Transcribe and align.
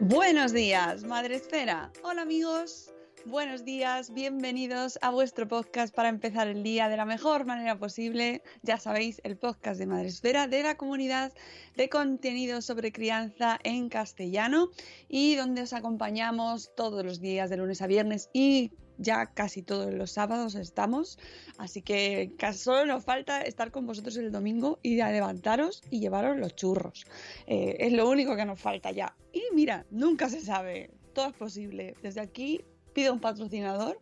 Buenos 0.00 0.54
días, 0.54 1.04
Madre 1.04 1.34
Esfera. 1.34 1.92
Hola 2.02 2.22
amigos, 2.22 2.90
buenos 3.26 3.66
días, 3.66 4.14
bienvenidos 4.14 4.98
a 5.02 5.10
vuestro 5.10 5.46
podcast 5.46 5.94
para 5.94 6.08
empezar 6.08 6.48
el 6.48 6.62
día 6.62 6.88
de 6.88 6.96
la 6.96 7.04
mejor 7.04 7.44
manera 7.44 7.78
posible. 7.78 8.42
Ya 8.62 8.78
sabéis, 8.78 9.20
el 9.24 9.36
podcast 9.36 9.78
de 9.78 9.84
Madre 9.84 10.08
Esfera 10.08 10.46
de 10.46 10.62
la 10.62 10.78
comunidad 10.78 11.34
de 11.76 11.90
contenido 11.90 12.62
sobre 12.62 12.92
crianza 12.92 13.58
en 13.62 13.90
castellano 13.90 14.70
y 15.06 15.34
donde 15.34 15.60
os 15.60 15.74
acompañamos 15.74 16.74
todos 16.74 17.04
los 17.04 17.20
días 17.20 17.50
de 17.50 17.58
lunes 17.58 17.82
a 17.82 17.86
viernes 17.86 18.30
y 18.32 18.72
ya 19.00 19.26
casi 19.26 19.62
todos 19.62 19.92
los 19.92 20.12
sábados 20.12 20.54
estamos, 20.54 21.18
así 21.58 21.82
que 21.82 22.32
solo 22.54 22.86
nos 22.86 23.04
falta 23.04 23.42
estar 23.42 23.70
con 23.70 23.86
vosotros 23.86 24.16
el 24.16 24.30
domingo 24.30 24.78
y 24.82 24.96
levantaros 24.96 25.82
y 25.90 26.00
llevaros 26.00 26.36
los 26.38 26.54
churros. 26.54 27.06
Eh, 27.46 27.76
es 27.80 27.92
lo 27.92 28.08
único 28.08 28.36
que 28.36 28.44
nos 28.44 28.60
falta 28.60 28.90
ya. 28.92 29.16
Y 29.32 29.42
mira, 29.54 29.86
nunca 29.90 30.28
se 30.28 30.40
sabe, 30.40 30.90
todo 31.14 31.28
es 31.28 31.34
posible. 31.34 31.94
Desde 32.02 32.20
aquí 32.20 32.60
pido 32.92 33.12
un 33.12 33.20
patrocinador 33.20 34.00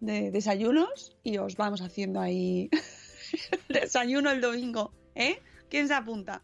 de 0.00 0.30
desayunos 0.30 1.16
y 1.22 1.38
os 1.38 1.56
vamos 1.56 1.82
haciendo 1.82 2.20
ahí 2.20 2.70
desayuno 3.68 4.30
el 4.30 4.40
domingo, 4.40 4.92
¿eh? 5.14 5.38
¿Quién 5.68 5.88
se 5.88 5.94
apunta? 5.94 6.42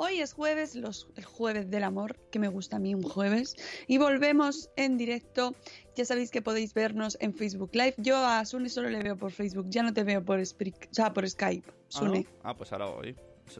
Hoy 0.00 0.20
es 0.20 0.32
jueves, 0.32 0.76
los, 0.76 1.08
el 1.16 1.24
jueves 1.24 1.70
del 1.70 1.82
amor, 1.82 2.16
que 2.30 2.38
me 2.38 2.46
gusta 2.46 2.76
a 2.76 2.78
mí 2.78 2.94
un 2.94 3.02
jueves, 3.02 3.56
y 3.88 3.98
volvemos 3.98 4.70
en 4.76 4.96
directo. 4.96 5.56
Ya 5.96 6.04
sabéis 6.04 6.30
que 6.30 6.40
podéis 6.40 6.72
vernos 6.72 7.18
en 7.20 7.34
Facebook 7.34 7.70
Live. 7.72 7.94
Yo 7.98 8.16
a 8.24 8.44
Sune 8.44 8.68
solo 8.68 8.90
le 8.90 9.02
veo 9.02 9.16
por 9.16 9.32
Facebook, 9.32 9.66
ya 9.68 9.82
no 9.82 9.92
te 9.92 10.04
veo 10.04 10.24
por, 10.24 10.38
Spreak- 10.38 10.88
o 10.88 10.94
sea, 10.94 11.12
por 11.12 11.28
Skype. 11.28 11.68
¿Ah, 11.68 11.82
Sune. 11.88 12.20
no? 12.20 12.30
Ah, 12.44 12.56
pues 12.56 12.72
ahora 12.72 12.86
voy. 12.86 13.16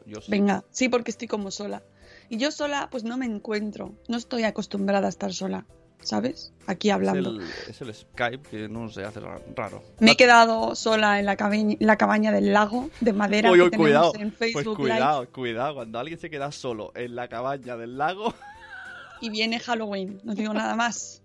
Yo 0.07 0.21
sí. 0.21 0.31
Venga, 0.31 0.65
sí, 0.71 0.89
porque 0.89 1.11
estoy 1.11 1.27
como 1.27 1.51
sola. 1.51 1.83
Y 2.29 2.37
yo 2.37 2.53
sola, 2.53 2.89
pues 2.91 3.03
no 3.03 3.17
me 3.19 3.27
encuentro. 3.27 3.97
No 4.07 4.17
estoy 4.17 4.45
acostumbrada 4.45 5.07
a 5.07 5.11
estar 5.11 5.33
sola, 5.33 5.67
¿sabes? 6.03 6.53
Aquí 6.67 6.89
Es 6.91 6.95
hablando. 6.95 7.31
el, 7.31 7.43
es 7.69 7.81
el 7.81 7.95
Skype 7.95 8.49
que 8.49 8.69
no 8.69 8.89
se 8.91 9.05
hace 9.05 9.21
ra- 9.21 9.41
raro. 9.57 9.83
Me 10.01 10.13
he 10.13 10.17
quedado 10.17 10.75
sola 10.75 11.19
en 11.19 11.27
la, 11.27 11.37
cabaña, 11.37 11.77
la 11.81 11.97
cabaña 11.97 12.31
del 12.33 12.53
lago 12.53 12.91
de 13.01 13.13
madera 13.13 13.51
que 13.51 13.57
tenemos 13.57 13.77
cuidado. 13.79 14.13
en 14.17 14.31
Pues 14.33 14.53
Facebook 14.55 14.77
cuidado, 14.77 15.21
Live 15.23 15.33
cuidado. 15.33 15.75
Cuando 15.77 15.99
alguien 15.99 16.19
se 16.19 16.29
queda 16.31 16.53
solo 16.53 16.93
en 16.95 17.15
la 17.15 17.29
cabaña 17.29 17.77
del 17.77 17.97
lago, 17.99 18.35
y 19.21 19.31
viene 19.31 19.59
Halloween. 19.61 20.21
No 20.25 20.35
digo 20.35 20.53
nada 20.55 20.77
más. 20.77 21.23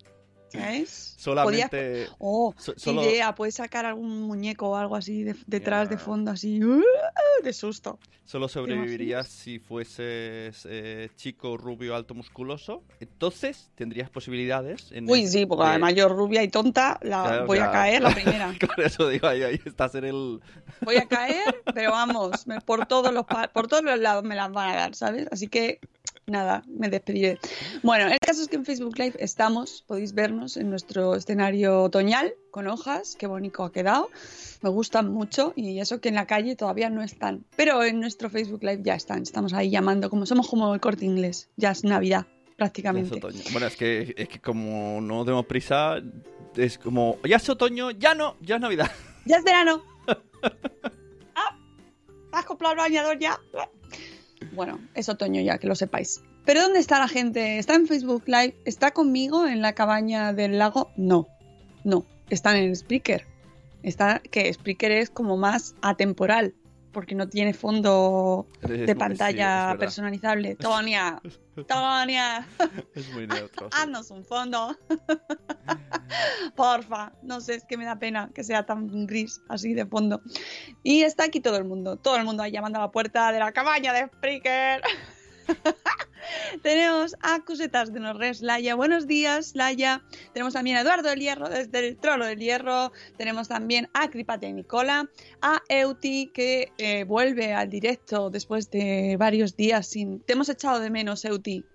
¿Sabes? 0.59 1.16
solamente. 1.18 1.68
Podías- 2.08 2.16
Oh, 2.19 2.53
so- 2.58 2.74
qué 2.74 2.80
solo- 2.80 3.03
idea. 3.03 3.34
Puedes 3.36 3.56
sacar 3.56 3.86
algún 3.86 4.22
muñeco 4.24 4.69
o 4.69 4.75
algo 4.75 4.96
así 4.96 5.24
de- 5.24 5.36
detrás 5.47 5.90
de 5.90 5.97
fondo, 5.97 6.31
así. 6.31 6.64
¡uh! 6.64 6.81
de 7.44 7.53
susto. 7.53 8.00
Solo 8.25 8.47
sobrevivirías 8.47 9.28
si 9.28 9.59
fueses 9.59 10.66
eh, 10.69 11.09
chico, 11.18 11.58
rubio, 11.58 11.94
alto, 11.96 12.14
musculoso. 12.14 12.81
Entonces 13.02 13.69
tendrías 13.75 14.09
posibilidades. 14.09 14.91
En 14.94 15.09
Uy, 15.09 15.24
el- 15.24 15.28
sí, 15.30 15.46
porque 15.46 15.64
de- 15.66 15.69
además 15.72 15.96
yo 15.96 16.08
rubia 16.09 16.41
y 16.44 16.47
tonta 16.47 17.00
la 17.02 17.24
Claro, 17.24 17.46
voy 17.47 17.58
a 17.59 17.70
caer 17.72 18.02
la 18.02 18.14
primera. 18.14 18.53
Por 18.75 18.80
eso 18.81 19.09
digo, 19.09 19.28
ahí, 19.28 19.44
ahí 19.44 19.59
estás 19.66 19.96
en 19.96 20.06
el. 20.06 20.40
Voy 20.81 20.96
a 20.97 21.06
caer, 21.06 21.44
pero 21.75 21.91
vamos, 21.91 22.47
me- 22.47 22.62
por 22.62 22.85
todos 22.85 23.14
los 23.14 23.25
pa- 23.25 23.50
por 23.50 23.68
todos 23.68 23.84
los 23.84 24.00
lados 24.00 24.24
me 24.24 24.35
las 24.35 24.52
van 24.52 24.72
a 24.72 24.75
dar, 24.75 24.96
¿sabes? 24.96 25.28
Así 25.31 25.47
que 25.47 25.80
nada, 26.28 26.63
me 26.67 26.89
despediré. 26.89 27.39
Bueno, 27.81 28.07
el 28.07 28.17
caso 28.19 28.41
es 28.41 28.47
que 28.47 28.56
en 28.56 28.66
Facebook 28.66 28.97
Live 28.97 29.16
estamos, 29.19 29.84
podéis 29.88 30.13
vernos 30.13 30.57
en 30.57 30.69
nuestro 30.69 31.16
escenario 31.16 31.84
otoñal 31.84 32.34
con 32.51 32.67
hojas, 32.67 33.16
qué 33.17 33.28
bonito 33.28 33.63
ha 33.63 33.72
quedado. 33.72 34.09
Me 34.61 34.69
gustan 34.69 35.11
mucho 35.11 35.53
y 35.56 35.79
eso 35.79 36.00
que 36.00 36.09
en 36.09 36.16
la 36.16 36.25
calle 36.25 36.56
todavía 36.56 36.89
no 36.89 37.01
están, 37.03 37.45
pero 37.56 37.84
en 37.84 38.00
nuestro 38.00 38.29
Facebook 38.29 38.63
Live 38.63 38.81
ya 38.84 38.95
están. 38.95 39.23
Estamos 39.23 39.53
ahí 39.53 39.69
llamando, 39.69 40.09
como 40.09 40.25
somos 40.25 40.47
como 40.47 40.73
el 40.73 40.79
corte 40.79 41.06
inglés, 41.06 41.50
ya 41.57 41.72
es 41.72 41.84
Navidad 41.84 42.25
Es 42.50 42.55
prácticamente. 42.55 43.17
otoño. 43.17 43.41
Bueno, 43.51 43.67
es 43.67 43.75
que, 43.75 44.13
es 44.17 44.29
que 44.29 44.40
como 44.40 45.01
no 45.01 45.25
tenemos 45.25 45.45
prisa, 45.45 45.97
es 46.55 46.78
como. 46.78 47.17
Ya 47.28 47.38
es 47.38 47.50
otoño, 47.50 47.91
ya 47.91 48.16
no, 48.16 48.38
ya 48.41 48.55
es 48.55 48.61
Navidad. 48.61 48.91
¡Ya 49.25 49.38
es 49.38 49.44
verano! 49.44 49.84
¡Ah! 51.35 51.57
¿Has 52.31 52.45
comprado 52.45 52.73
el 52.73 52.78
bañador 52.79 53.17
ya? 53.19 53.40
Bueno, 54.53 54.80
es 54.94 55.09
otoño 55.09 55.41
ya, 55.41 55.58
que 55.58 55.68
lo 55.68 55.75
sepáis. 55.75 56.22
¿Pero 56.46 56.62
dónde 56.62 56.80
está 56.80 57.00
la 57.00 57.08
gente? 57.08 57.58
¿Está 57.58 57.75
en 57.75 57.88
Facebook 57.88 58.24
Live? 58.28 58.56
¿Está 58.66 58.91
conmigo 58.91 59.47
en 59.47 59.62
la 59.62 59.74
cabaña 59.74 60.34
del 60.34 60.59
lago? 60.59 60.91
No, 60.97 61.28
no. 61.84 62.06
Están 62.30 62.58
en 62.58 62.75
Spreaker. 62.75 63.25
Está, 63.81 64.19
que 64.19 64.52
Spreaker 64.53 64.91
es 64.91 65.09
como 65.09 65.38
más 65.38 65.75
atemporal, 65.81 66.53
porque 66.94 67.16
no 67.16 67.28
tiene 67.28 67.54
fondo 67.54 68.48
de 68.62 68.86
es 68.86 68.96
pantalla 68.96 69.76
personalizable. 69.78 70.56
Tonia, 70.56 71.20
Tonia, 71.68 72.48
Es 72.96 73.12
muy 73.12 73.28
neutro. 73.28 73.70
sí. 73.72 73.78
haznos 73.81 74.12
un 74.12 74.24
fondo. 74.24 74.78
Porfa, 76.56 77.12
no 77.24 77.42
sé, 77.42 77.56
es 77.56 77.66
que 77.66 77.76
me 77.76 77.86
da 77.86 77.98
pena 77.98 78.30
que 78.34 78.44
sea 78.44 78.66
tan 78.66 79.06
gris 79.08 79.42
así 79.50 79.74
de 79.74 79.86
fondo. 79.86 80.22
Y 80.84 81.02
está 81.02 81.26
aquí 81.26 81.42
todo 81.42 81.58
el 81.58 81.66
mundo, 81.66 81.98
todo 81.98 82.16
el 82.16 82.24
mundo 82.24 82.44
ahí 82.44 82.52
llamando 82.52 82.80
a 82.80 82.84
la 82.84 82.92
puerta 82.92 83.32
de 83.32 83.40
la 83.40 83.52
cabaña 83.52 83.92
de 83.94 84.06
Spreaker. 84.08 84.82
Tenemos 86.62 87.16
a 87.22 87.40
Cusetas 87.42 87.94
de 87.94 88.00
Norres, 88.00 88.42
Laia. 88.42 88.76
Buenos 88.76 89.08
días, 89.08 89.56
Laia. 89.56 90.04
Tenemos 90.34 90.54
también 90.54 90.78
a 90.78 90.81
Eduardo 90.81 91.09
del 91.09 91.20
Hierro 91.20 91.50
desde 91.50 91.88
el 91.88 91.98
Trono 91.98 92.26
del 92.26 92.40
Hierro. 92.40 92.92
Tenemos 93.17 93.47
también 93.47 93.90
a 93.94 94.09
Cripate 94.09 94.52
Nicola. 94.53 95.09
A 95.41 95.62
Euti 95.70 96.32
que 96.34 96.72
eh, 96.78 97.03
vuelve 97.03 97.53
al 97.53 97.70
directo 97.70 98.29
después 98.29 98.70
de 98.72 99.17
varios 99.17 99.56
días 99.56 99.88
sin. 99.88 100.20
Te 100.22 100.34
hemos 100.34 100.50
echado 100.50 100.79
de 100.79 100.90
menos, 100.90 101.26
Euti. 101.26 101.66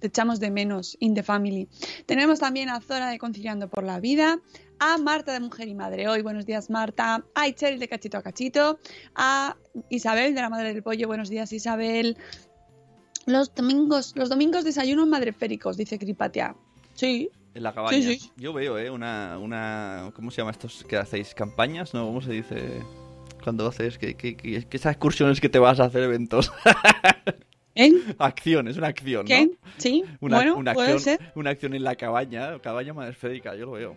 Te 0.00 0.08
echamos 0.08 0.40
de 0.40 0.50
menos, 0.50 0.96
in 0.98 1.14
the 1.14 1.22
family. 1.22 1.68
Tenemos 2.06 2.40
también 2.40 2.70
a 2.70 2.80
Zora 2.80 3.08
de 3.08 3.18
Conciliando 3.18 3.68
por 3.68 3.84
la 3.84 4.00
Vida, 4.00 4.40
a 4.80 4.98
Marta 4.98 5.32
de 5.32 5.38
Mujer 5.38 5.68
y 5.68 5.76
Madre 5.76 6.08
Hoy, 6.08 6.22
buenos 6.22 6.44
días 6.44 6.70
Marta, 6.70 7.24
a 7.36 7.46
Itzel 7.46 7.78
de 7.78 7.86
Cachito 7.86 8.18
a 8.18 8.22
Cachito, 8.22 8.80
a 9.14 9.56
Isabel 9.90 10.34
de 10.34 10.40
la 10.40 10.50
Madre 10.50 10.74
del 10.74 10.82
Pollo, 10.82 11.06
buenos 11.06 11.28
días 11.28 11.52
Isabel. 11.52 12.16
Los 13.26 13.54
domingos, 13.54 14.14
los 14.16 14.28
domingos 14.28 14.64
desayunos 14.64 15.06
madreféricos, 15.06 15.76
dice 15.76 15.98
Cripatia. 15.98 16.54
Sí, 16.94 17.30
En 17.54 17.62
la 17.62 17.72
cabaña. 17.72 17.96
Sí, 17.96 18.18
sí. 18.18 18.30
Yo 18.36 18.52
veo, 18.52 18.78
¿eh? 18.78 18.90
Una, 18.90 19.38
una... 19.38 20.10
¿Cómo 20.14 20.30
se 20.30 20.38
llama 20.38 20.50
estos 20.50 20.84
que 20.88 20.96
hacéis? 20.96 21.34
¿Campañas? 21.34 21.94
¿No? 21.94 22.04
¿Cómo 22.06 22.20
se 22.20 22.32
dice? 22.32 22.80
Cuando 23.44 23.66
haces... 23.66 23.98
Que, 23.98 24.14
que, 24.14 24.36
que- 24.36 24.66
esas 24.70 24.92
excursiones 24.92 25.40
que 25.40 25.48
te 25.48 25.58
vas 25.58 25.78
a 25.80 25.84
hacer 25.84 26.02
eventos. 26.02 26.52
¿eh? 27.74 27.92
acciones, 28.18 28.76
una 28.76 28.88
acción, 28.88 29.26
¿Qué? 29.26 29.46
¿no? 29.46 29.52
Sí, 29.78 30.04
Una, 30.20 30.36
bueno, 30.36 30.56
una 30.56 30.74
puede 30.74 30.92
acción, 30.92 31.18
ser. 31.18 31.32
una 31.34 31.50
acción 31.50 31.74
en 31.74 31.84
la 31.84 31.94
cabaña, 31.96 32.58
cabaña 32.60 32.92
madresférica, 32.92 33.54
yo 33.54 33.66
lo 33.66 33.72
veo. 33.72 33.96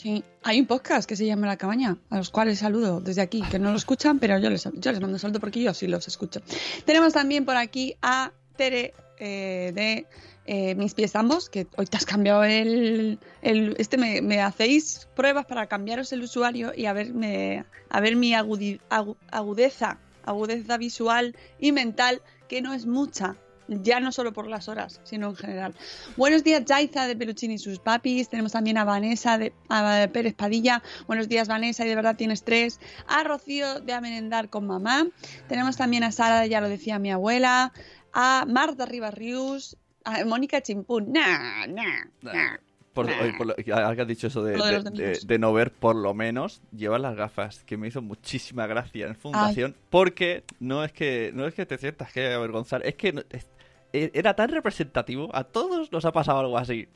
Sí, 0.00 0.22
hay 0.44 0.60
un 0.60 0.66
podcast 0.66 1.08
que 1.08 1.16
se 1.16 1.26
llama 1.26 1.48
La 1.48 1.56
Cabaña, 1.56 1.96
a 2.10 2.18
los 2.18 2.30
cuales 2.30 2.60
saludo 2.60 3.00
desde 3.00 3.20
aquí, 3.20 3.42
que 3.50 3.58
no 3.58 3.72
lo 3.72 3.76
escuchan, 3.76 4.20
pero 4.20 4.38
yo 4.38 4.48
les, 4.48 4.62
yo 4.74 4.92
les 4.92 5.00
mando 5.00 5.16
un 5.16 5.18
saludo 5.18 5.40
porque 5.40 5.60
yo 5.60 5.74
sí 5.74 5.88
los 5.88 6.06
escucho. 6.06 6.40
Tenemos 6.84 7.12
también 7.14 7.44
por 7.44 7.56
aquí 7.56 7.96
a 8.00 8.30
Tere 8.56 8.94
eh, 9.18 9.72
de 9.74 10.06
eh, 10.46 10.76
Mis 10.76 10.94
Pies 10.94 11.16
Ambos, 11.16 11.50
que 11.50 11.66
hoy 11.76 11.86
te 11.86 11.96
has 11.96 12.06
cambiado 12.06 12.44
el... 12.44 13.18
el 13.42 13.74
este 13.78 13.96
me, 13.98 14.22
me 14.22 14.40
hacéis 14.40 15.08
pruebas 15.16 15.46
para 15.46 15.66
cambiaros 15.66 16.12
el 16.12 16.22
usuario 16.22 16.72
y 16.76 16.86
a 16.86 16.92
ver, 16.92 17.12
me- 17.12 17.64
a 17.90 18.00
ver 18.00 18.14
mi 18.14 18.34
agudeza, 18.34 19.98
agudeza 20.22 20.78
visual 20.78 21.34
y 21.58 21.72
mental, 21.72 22.22
que 22.48 22.62
no 22.62 22.72
es 22.72 22.86
mucha. 22.86 23.34
Ya 23.68 24.00
no 24.00 24.12
solo 24.12 24.32
por 24.32 24.46
las 24.48 24.68
horas, 24.68 25.00
sino 25.04 25.28
en 25.28 25.36
general. 25.36 25.74
Buenos 26.16 26.42
días, 26.42 26.62
Jaiza 26.66 27.06
de 27.06 27.14
Peluchín 27.16 27.50
y 27.50 27.58
sus 27.58 27.78
papis. 27.78 28.28
Tenemos 28.30 28.52
también 28.52 28.78
a 28.78 28.84
Vanessa 28.84 29.36
de 29.36 29.52
a 29.68 30.08
Pérez 30.12 30.34
Padilla. 30.34 30.82
Buenos 31.06 31.28
días, 31.28 31.48
Vanessa, 31.48 31.84
y 31.84 31.88
de 31.88 31.94
verdad 31.94 32.16
tienes 32.16 32.44
tres. 32.44 32.80
A 33.06 33.24
Rocío 33.24 33.80
de 33.80 33.92
A 33.92 34.00
Merendar 34.00 34.48
con 34.48 34.66
mamá. 34.66 35.06
Tenemos 35.48 35.76
también 35.76 36.02
a 36.02 36.12
Sara, 36.12 36.46
ya 36.46 36.60
lo 36.62 36.68
decía 36.68 36.98
mi 36.98 37.10
abuela. 37.10 37.72
A 38.14 38.46
Marta 38.48 38.86
Ribarrius. 38.86 39.76
A 40.04 40.24
Mónica 40.24 40.62
Chimpún. 40.62 41.12
Nah, 41.12 41.66
nah, 41.66 42.04
nah. 42.22 42.56
Por, 42.94 43.06
Nah. 43.06 43.20
oye, 43.22 43.32
por 43.36 43.46
lo, 43.46 43.54
que 43.54 43.70
has 43.72 44.08
dicho 44.08 44.26
eso 44.28 44.42
de, 44.42 45.38
no 45.38 45.52
ver, 45.52 45.70
por 45.72 45.94
lo 45.94 46.14
menos, 46.14 46.62
lleva 46.74 46.98
las 46.98 47.14
gafas, 47.14 47.62
que 47.64 47.76
me 47.76 47.86
hizo 47.86 48.02
muchísima 48.02 48.66
gracia 48.66 49.06
en 49.06 49.14
fundación, 49.14 49.76
porque 49.90 50.42
no 50.58 50.82
es 50.82 50.90
que 50.92 51.30
no 51.32 51.46
es 51.46 51.54
que 51.54 51.64
te 51.64 51.78
sientas 51.78 52.10
que 52.12 52.32
avergonzar, 52.32 52.84
es 52.84 52.96
que 52.96 53.12
no- 53.12 53.22
es- 53.30 53.46
era 53.92 54.34
tan 54.34 54.50
representativo, 54.50 55.28
a 55.34 55.44
todos 55.44 55.90
nos 55.92 56.04
ha 56.04 56.12
pasado 56.12 56.40
algo 56.40 56.58
así. 56.58 56.88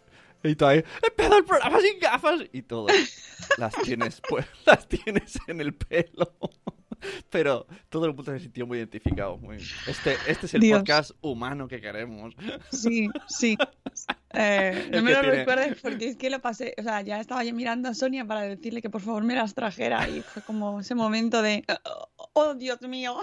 Y 0.44 0.64
ahí, 0.64 0.82
empezó 1.08 1.36
el 1.38 1.44
programa 1.44 1.78
sin 1.80 2.00
gafas 2.00 2.40
y 2.52 2.62
todo. 2.62 2.88
Las 3.58 3.74
tienes, 3.82 4.20
pues, 4.28 4.44
las 4.66 4.88
tienes 4.88 5.38
en 5.46 5.60
el 5.60 5.72
pelo. 5.74 6.32
Pero 7.30 7.66
todo 7.88 8.06
el 8.06 8.14
mundo 8.14 8.32
se 8.32 8.38
sintió 8.40 8.64
muy 8.66 8.78
identificado. 8.78 9.36
muy- 9.36 9.58
Este, 9.86 10.16
este 10.26 10.46
es 10.46 10.54
el 10.54 10.60
Dios. 10.60 10.78
podcast 10.80 11.10
humano 11.20 11.66
que 11.68 11.80
queremos. 11.80 12.34
Sí, 12.70 13.08
sí. 13.28 13.56
Eh, 14.34 14.88
no 14.92 15.02
me 15.02 15.12
lo 15.12 15.20
tiene- 15.20 15.36
recuerdes 15.38 15.80
porque 15.80 16.08
es 16.08 16.16
que 16.16 16.30
lo 16.30 16.40
pasé, 16.40 16.74
o 16.78 16.82
sea, 16.82 17.00
ya 17.02 17.20
estaba 17.20 17.42
yo 17.44 17.52
mirando 17.54 17.88
a 17.88 17.94
Sonia 17.94 18.24
para 18.24 18.42
decirle 18.42 18.80
que 18.82 18.90
por 18.90 19.00
favor 19.00 19.22
me 19.24 19.34
las 19.34 19.54
trajera 19.54 20.08
y 20.08 20.22
fue 20.22 20.42
como 20.42 20.80
ese 20.80 20.94
momento 20.94 21.42
de, 21.42 21.64
oh, 21.84 22.08
oh, 22.34 22.54
Dios 22.54 22.80
mío, 22.82 23.16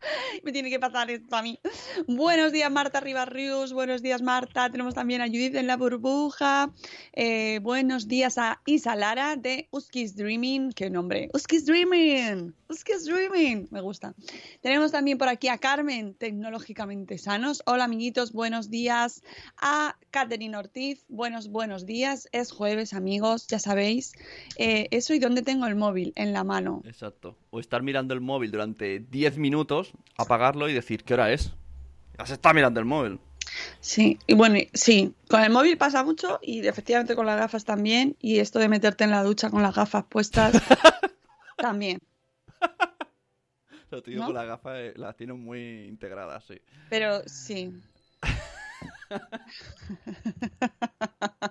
me 0.44 0.52
tiene 0.52 0.70
que 0.70 0.78
pasar 0.78 1.10
esto 1.10 1.36
a 1.36 1.42
mí. 1.42 1.58
Buenos 2.06 2.52
días 2.52 2.70
Marta 2.70 3.00
Ribarrius, 3.00 3.72
buenos 3.72 4.02
días 4.02 4.22
Marta, 4.22 4.70
tenemos 4.70 4.94
también 4.94 5.20
a 5.20 5.26
Judith 5.26 5.54
en 5.54 5.66
la 5.66 5.76
burbuja, 5.76 6.72
eh, 7.12 7.58
buenos 7.60 8.08
días 8.08 8.38
a 8.38 8.60
Isa 8.66 8.96
Lara 8.96 9.36
de 9.36 9.68
Uskis 9.70 10.16
Dreaming, 10.16 10.72
qué 10.72 10.90
nombre, 10.90 11.28
Uskis 11.34 11.66
Dreaming, 11.66 12.54
Uskis 12.68 13.04
Dreaming, 13.04 13.68
me 13.70 13.80
gusta. 13.80 14.14
Tenemos 14.60 14.92
también 14.92 15.18
por 15.18 15.28
aquí 15.28 15.48
a 15.48 15.58
Carmen, 15.58 16.14
tecnológicamente 16.14 17.18
sanos. 17.18 17.62
Hola 17.66 17.84
amiguitos, 17.84 18.32
buenos 18.32 18.70
días. 18.70 19.22
A 19.60 19.96
Catherine 20.10 20.56
Ortiz, 20.56 21.04
buenos, 21.08 21.48
buenos 21.48 21.84
días. 21.84 22.28
Es 22.32 22.52
jueves, 22.52 22.94
amigos, 22.94 23.46
ya 23.48 23.58
sabéis. 23.58 24.12
Eh, 24.56 24.86
eso 24.92 25.14
y 25.14 25.18
dónde 25.18 25.42
tengo 25.42 25.66
el 25.66 25.74
móvil, 25.74 26.12
en 26.14 26.32
la 26.32 26.44
mano. 26.44 26.82
Exacto. 26.84 27.36
O 27.50 27.60
estar 27.60 27.82
mirando 27.82 28.14
el 28.14 28.20
móvil 28.20 28.50
durante 28.50 29.00
10 29.00 29.38
minutos, 29.38 29.92
apagarlo 30.16 30.68
y 30.68 30.72
decir, 30.72 31.04
¿qué 31.04 31.14
hora 31.14 31.32
es? 31.32 31.52
Ya 32.18 32.26
se 32.26 32.34
está 32.34 32.52
mirando 32.52 32.80
el 32.80 32.86
móvil. 32.86 33.20
Sí, 33.80 34.18
y 34.26 34.34
bueno, 34.34 34.58
sí, 34.72 35.14
con 35.28 35.42
el 35.42 35.50
móvil 35.50 35.76
pasa 35.76 36.04
mucho 36.04 36.38
y 36.42 36.66
efectivamente 36.66 37.16
con 37.16 37.26
las 37.26 37.38
gafas 37.38 37.64
también. 37.64 38.16
Y 38.20 38.38
esto 38.38 38.58
de 38.58 38.68
meterte 38.68 39.04
en 39.04 39.10
la 39.10 39.24
ducha 39.24 39.50
con 39.50 39.62
las 39.62 39.74
gafas 39.74 40.04
puestas 40.04 40.52
también. 41.56 42.00
Lo 43.90 44.02
con 44.02 44.34
la 44.34 44.44
gafa 44.44 44.80
eh, 44.80 44.92
las 44.96 45.16
tiene 45.16 45.32
muy 45.32 45.86
integradas, 45.88 46.44
sí. 46.44 46.60
Pero 46.88 47.22
sí. 47.26 47.72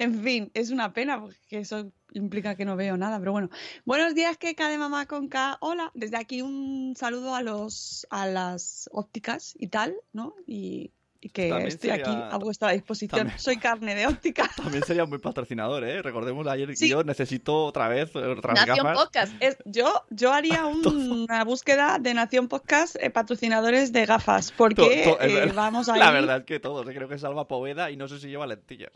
En 0.00 0.22
fin, 0.22 0.50
es 0.54 0.70
una 0.70 0.94
pena 0.94 1.20
porque 1.20 1.58
eso 1.58 1.92
implica 2.14 2.54
que 2.54 2.64
no 2.64 2.74
veo 2.74 2.96
nada, 2.96 3.18
pero 3.18 3.32
bueno. 3.32 3.50
Buenos 3.84 4.14
días, 4.14 4.38
Keka 4.38 4.70
de 4.70 4.78
Mamá 4.78 5.04
con 5.04 5.28
K. 5.28 5.58
Hola, 5.60 5.90
desde 5.92 6.16
aquí 6.16 6.40
un 6.40 6.94
saludo 6.96 7.34
a 7.34 7.42
los 7.42 8.06
a 8.08 8.26
las 8.26 8.88
ópticas 8.92 9.52
y 9.58 9.66
tal, 9.66 9.94
¿no? 10.14 10.34
Y, 10.46 10.94
y 11.22 11.28
que 11.28 11.48
También 11.50 11.68
estoy 11.68 11.90
aquí 11.90 12.04
sería- 12.10 12.28
a 12.28 12.38
vuestra 12.38 12.70
disposición. 12.72 13.18
también- 13.18 13.38
Soy 13.38 13.58
carne 13.58 13.94
de 13.94 14.06
óptica. 14.06 14.48
También 14.56 14.82
sería 14.84 15.04
muy 15.04 15.18
patrocinador, 15.18 15.84
¿eh? 15.84 16.00
Recordemos 16.02 16.46
ayer 16.46 16.74
Sí. 16.76 16.88
yo 16.88 17.04
necesito 17.04 17.64
otra 17.66 17.88
vez 17.88 18.14
otras 18.16 18.54
Nación 18.66 18.86
gafas. 18.86 18.98
Podcast. 19.04 19.32
Es- 19.40 19.58
yo, 19.66 20.02
yo 20.10 20.32
haría 20.32 20.64
un- 20.66 21.26
una 21.28 21.44
búsqueda 21.44 21.98
de 22.00 22.14
Nación 22.14 22.48
Podcast 22.48 22.96
eh, 23.00 23.10
patrocinadores 23.10 23.92
de 23.92 24.06
gafas, 24.06 24.50
porque 24.52 25.02
To- 25.04 25.16
to- 25.16 25.20
es 25.20 25.30
eh, 25.30 25.34
verdad. 25.34 25.54
vamos 25.54 25.88
ahí. 25.90 25.98
La 26.00 26.10
verdad 26.10 26.38
es 26.38 26.44
que 26.44 26.58
todos, 26.58 26.86
creo 26.86 27.08
que 27.08 27.18
Salva 27.18 27.46
Poveda 27.46 27.90
y 27.90 27.96
no 27.96 28.08
sé 28.08 28.18
si 28.18 28.28
lleva 28.28 28.46
lentillas. 28.46 28.92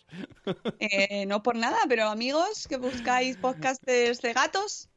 Eh, 0.80 1.26
no 1.26 1.42
por 1.42 1.56
nada, 1.56 1.76
pero 1.88 2.08
amigos 2.08 2.66
que 2.68 2.76
buscáis 2.78 3.36
podcasters 3.36 4.20
de 4.22 4.32
gatos, 4.32 4.88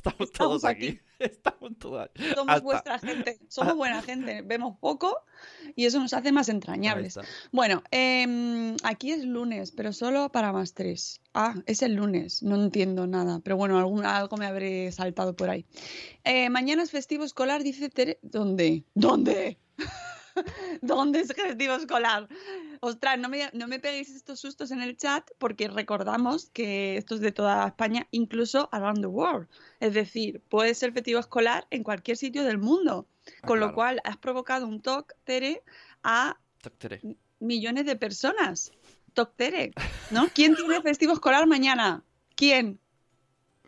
Estamos, 0.00 0.30
Estamos 0.30 0.32
todos 0.60 0.64
aquí. 0.64 0.88
aquí. 0.88 1.00
Estamos 1.18 1.72
todos 1.78 2.08
somos 2.34 2.48
Hasta- 2.54 2.60
vuestra 2.64 2.98
gente, 2.98 3.38
somos 3.48 3.76
buena 3.76 4.00
gente, 4.02 4.40
vemos 4.40 4.78
poco 4.80 5.14
y 5.76 5.84
eso 5.84 6.00
nos 6.00 6.14
hace 6.14 6.32
más 6.32 6.48
entrañables. 6.48 7.18
Bueno, 7.52 7.82
em, 7.90 8.76
aquí 8.82 9.12
es 9.12 9.24
lunes, 9.24 9.70
pero 9.72 9.92
solo 9.92 10.30
para 10.32 10.52
más 10.52 10.72
tres. 10.72 11.20
Ah, 11.34 11.54
es 11.66 11.82
el 11.82 11.94
lunes, 11.94 12.42
no 12.42 12.56
entiendo 12.62 13.06
nada, 13.06 13.40
pero 13.44 13.56
bueno, 13.58 13.78
algún, 13.78 14.06
algo 14.06 14.36
me 14.38 14.46
habré 14.46 14.90
saltado 14.92 15.36
por 15.36 15.50
ahí. 15.50 15.66
Eh, 16.24 16.48
mañana 16.48 16.82
es 16.82 16.90
festivo 16.90 17.24
escolar, 17.24 17.62
dice 17.62 17.90
Tere. 17.90 18.18
¿Dónde? 18.22 18.84
¿Dónde? 18.94 19.58
¿Dónde 20.80 21.20
es 21.20 21.34
festivo 21.34 21.74
escolar? 21.74 22.28
Ostras, 22.82 23.18
no 23.18 23.28
me, 23.28 23.50
no 23.52 23.68
me 23.68 23.78
peguéis 23.78 24.08
estos 24.08 24.40
sustos 24.40 24.70
en 24.70 24.80
el 24.80 24.96
chat 24.96 25.30
porque 25.38 25.68
recordamos 25.68 26.48
que 26.50 26.96
esto 26.96 27.14
es 27.14 27.20
de 27.20 27.30
toda 27.30 27.66
España, 27.66 28.06
incluso 28.10 28.70
around 28.72 29.00
the 29.00 29.06
world. 29.06 29.48
Es 29.80 29.92
decir, 29.92 30.40
puede 30.48 30.74
ser 30.74 30.92
festivo 30.92 31.20
escolar 31.20 31.66
en 31.70 31.82
cualquier 31.82 32.16
sitio 32.16 32.42
del 32.42 32.56
mundo. 32.56 33.06
Ah, 33.42 33.46
Con 33.46 33.60
lo 33.60 33.74
cual 33.74 34.00
has 34.04 34.16
provocado 34.16 34.66
un 34.66 34.80
toque, 34.80 35.14
Tere, 35.24 35.62
a 36.02 36.38
Toc, 36.62 36.74
tere. 36.78 37.00
millones 37.38 37.84
de 37.84 37.96
personas. 37.96 38.72
Toctere, 39.12 39.72
¿no? 40.10 40.28
¿Quién 40.32 40.54
tiene 40.54 40.80
festivo 40.82 41.12
escolar 41.12 41.46
mañana? 41.46 42.04
¿Quién? 42.36 42.78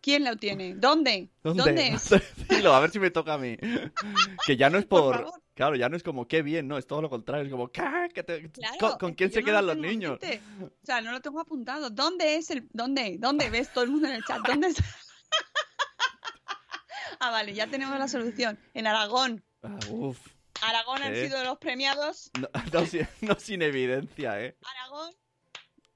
¿Quién 0.00 0.25
lo 0.25 0.37
tiene? 0.37 0.75
¿Dónde? 0.75 1.28
¿Dónde? 1.42 1.96
Dilo, 2.48 2.75
a 2.75 2.80
ver 2.80 2.90
si 2.90 2.98
me 2.98 3.10
toca 3.10 3.34
a 3.34 3.38
mí. 3.38 3.56
Que 4.46 4.56
ya 4.56 4.70
no 4.70 4.78
es 4.78 4.87
Por 4.87 5.16
por. 5.16 5.41
Claro, 5.54 5.76
ya 5.76 5.88
no 5.88 5.97
es 5.97 6.02
como 6.02 6.26
qué 6.28 6.42
bien, 6.42 6.68
no, 6.68 6.78
es 6.78 6.87
todo 6.87 7.02
lo 7.02 7.11
contrario. 7.11 7.44
Es 7.44 7.50
como, 7.50 7.68
¿qué? 7.71 7.82
¿Qué 8.14 8.23
te- 8.23 8.50
Claro, 8.50 8.99
¿Con, 8.99 9.14
quién 9.14 9.32
se 9.32 9.40
no 9.40 9.47
quedan 9.47 9.66
lo 9.66 9.75
los 9.75 9.82
niños? 9.85 10.18
mente. 10.21 10.40
O 10.61 10.71
sea, 10.87 11.00
no 11.00 11.12
lo 11.12 11.21
tengo 11.21 11.40
apuntado. 11.40 11.90
¿Dónde 11.90 12.37
es 12.37 12.50
el 12.50 12.68
dónde? 12.73 13.16
¿Dónde 13.18 13.50
ves 13.50 13.73
todo 13.73 13.85
el 13.85 13.90
mundo 13.90 14.09
en 14.09 14.14
el 14.14 14.25
chat? 14.25 14.40
¿Dónde 14.47 14.68
es? 14.68 14.76
ah, 17.21 17.30
vale, 17.30 17.54
ya 17.54 17.66
tenemos 17.66 17.99
la 17.99 18.09
solución. 18.09 18.59
En 18.75 18.87
Aragón. 18.87 19.44
Ah, 19.62 19.78
uf. 19.90 20.18
Aragón 20.62 21.02
han 21.02 21.14
¿Eh? 21.14 21.26
sido 21.26 21.42
los 21.44 21.59
premiados. 21.59 22.30
No, 22.38 22.49
no 22.73 22.87
sin, 22.87 23.06
no 23.21 23.35
sin 23.38 23.62
evidencia, 23.62 24.40
¿eh? 24.42 24.56
Aragón. 24.64 25.14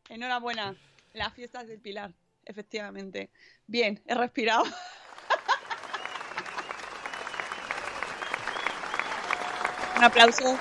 Enhorabuena. 0.08 0.74
Las 1.12 1.32
fiestas 1.34 1.66
del 1.66 1.80
Pilar, 1.80 2.12
efectivamente. 2.44 3.30
Bien, 3.66 4.02
he 4.06 4.14
respirado. 4.14 4.64
Un 9.96 10.04
aplauso. 10.04 10.56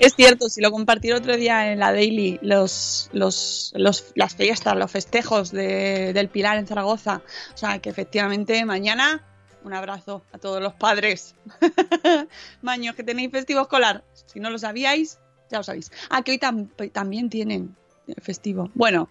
Es 0.00 0.14
cierto, 0.14 0.48
si 0.48 0.60
lo 0.60 0.70
compartí 0.72 1.12
otro 1.12 1.36
día 1.36 1.70
en 1.72 1.78
la 1.78 1.92
Daily, 1.92 2.38
los, 2.42 3.08
los, 3.12 3.72
los- 3.76 4.12
las 4.16 4.34
fiestas, 4.34 4.76
los 4.76 4.90
festejos 4.90 5.50
de- 5.52 6.12
del 6.12 6.28
Pilar 6.28 6.58
en 6.58 6.66
Zaragoza. 6.66 7.22
O 7.54 7.56
sea, 7.56 7.78
que 7.78 7.90
efectivamente 7.90 8.64
mañana 8.64 9.22
un 9.62 9.72
abrazo 9.72 10.22
a 10.32 10.38
todos 10.38 10.60
los 10.60 10.74
padres. 10.74 11.34
Maños, 12.62 12.94
que 12.96 13.02
tenéis 13.04 13.30
festivo 13.30 13.62
escolar. 13.62 14.02
Si 14.26 14.40
no 14.40 14.50
lo 14.50 14.58
sabíais, 14.58 15.18
ya 15.50 15.58
lo 15.58 15.64
sabéis. 15.64 15.90
Ah, 16.10 16.22
que 16.22 16.32
hoy 16.32 16.38
tam- 16.38 16.68
también 16.92 17.30
tienen 17.30 17.76
festivo. 18.20 18.70
Bueno, 18.74 19.08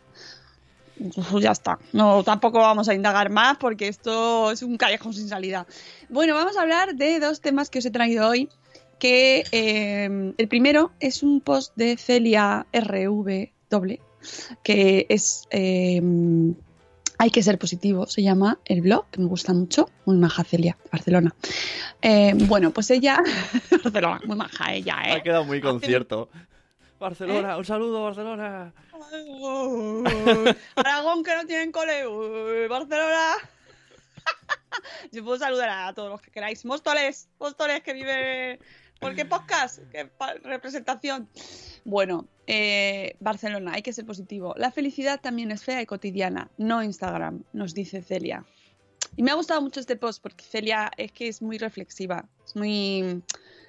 pues 0.97 1.43
ya 1.43 1.51
está. 1.51 1.79
No, 1.91 2.23
tampoco 2.23 2.59
vamos 2.59 2.87
a 2.89 2.93
indagar 2.93 3.29
más 3.29 3.57
porque 3.57 3.87
esto 3.87 4.51
es 4.51 4.61
un 4.63 4.77
callejón 4.77 5.13
sin 5.13 5.27
salida. 5.27 5.65
Bueno, 6.09 6.33
vamos 6.33 6.57
a 6.57 6.61
hablar 6.61 6.95
de 6.95 7.19
dos 7.19 7.41
temas 7.41 7.69
que 7.69 7.79
os 7.79 7.85
he 7.85 7.91
traído 7.91 8.27
hoy. 8.27 8.49
Que 8.99 9.43
eh, 9.51 10.33
el 10.37 10.47
primero 10.47 10.91
es 10.99 11.23
un 11.23 11.41
post 11.41 11.73
de 11.75 11.97
Celia 11.97 12.65
RV 12.71 13.49
doble, 13.69 13.99
que 14.63 15.05
es 15.09 15.45
eh, 15.51 16.01
Hay 17.17 17.29
que 17.29 17.43
ser 17.43 17.57
positivo, 17.59 18.05
se 18.05 18.23
llama 18.23 18.59
el 18.63 18.81
blog, 18.81 19.09
que 19.09 19.19
me 19.19 19.27
gusta 19.27 19.53
mucho, 19.53 19.89
muy 20.05 20.15
maja 20.17 20.45
Celia, 20.45 20.77
Barcelona. 20.89 21.35
Eh, 22.01 22.33
bueno, 22.47 22.71
pues 22.71 22.91
ella, 22.91 23.21
Barcelona, 23.83 24.21
muy 24.25 24.37
maja 24.37 24.73
ella, 24.73 24.95
¿eh? 25.05 25.11
Ha 25.13 25.23
quedado 25.23 25.43
muy 25.43 25.59
concierto. 25.59 26.29
Barcelona, 27.03 27.57
un 27.57 27.65
saludo, 27.65 28.01
Barcelona. 28.01 28.73
Aragón 30.75 31.21
que 31.25 31.35
no 31.35 31.45
tienen 31.45 31.73
cole. 31.73 32.07
Uy, 32.07 32.67
Barcelona. 32.69 33.33
Yo 35.11 35.21
puedo 35.25 35.37
saludar 35.37 35.69
a 35.69 35.93
todos 35.93 36.09
los 36.09 36.21
que 36.21 36.31
queráis. 36.31 36.63
Móstoles, 36.63 37.27
Móstoles 37.39 37.83
que 37.83 37.91
vive. 37.91 38.59
¿Por 39.01 39.15
qué 39.15 39.25
podcast? 39.25 39.79
¿Qué 39.91 40.09
representación? 40.43 41.27
Bueno, 41.83 42.29
eh, 42.47 43.17
Barcelona, 43.19 43.73
hay 43.73 43.81
que 43.81 43.91
ser 43.91 44.05
positivo. 44.05 44.53
La 44.55 44.71
felicidad 44.71 45.19
también 45.19 45.51
es 45.51 45.61
fea 45.61 45.81
y 45.81 45.85
cotidiana, 45.85 46.51
no 46.57 46.81
Instagram, 46.81 47.43
nos 47.51 47.73
dice 47.73 48.01
Celia. 48.01 48.45
Y 49.17 49.23
me 49.23 49.31
ha 49.31 49.33
gustado 49.33 49.61
mucho 49.61 49.81
este 49.81 49.97
post 49.97 50.23
porque 50.23 50.45
Celia 50.45 50.89
es 50.95 51.11
que 51.11 51.27
es 51.27 51.41
muy 51.41 51.57
reflexiva, 51.57 52.29
es 52.45 52.55
muy, 52.55 53.21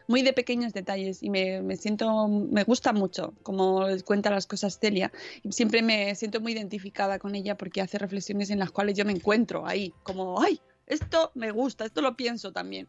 muy 0.06 0.22
de 0.22 0.32
pequeños 0.32 0.72
detalles 0.72 1.22
y 1.22 1.30
me, 1.30 1.62
me 1.62 1.76
siento, 1.76 2.28
me 2.28 2.64
gusta 2.64 2.92
mucho 2.92 3.34
como 3.42 3.86
cuenta 4.04 4.30
las 4.30 4.46
cosas 4.46 4.78
Celia. 4.78 5.12
Y 5.42 5.52
siempre 5.52 5.82
me 5.82 6.14
siento 6.14 6.40
muy 6.40 6.52
identificada 6.52 7.18
con 7.18 7.34
ella 7.34 7.56
porque 7.56 7.80
hace 7.80 7.98
reflexiones 7.98 8.50
en 8.50 8.58
las 8.58 8.70
cuales 8.70 8.96
yo 8.96 9.04
me 9.04 9.12
encuentro 9.12 9.66
ahí, 9.66 9.92
como, 10.02 10.40
ay, 10.40 10.60
esto 10.86 11.30
me 11.34 11.50
gusta, 11.50 11.86
esto 11.86 12.02
lo 12.02 12.14
pienso 12.14 12.52
también. 12.52 12.88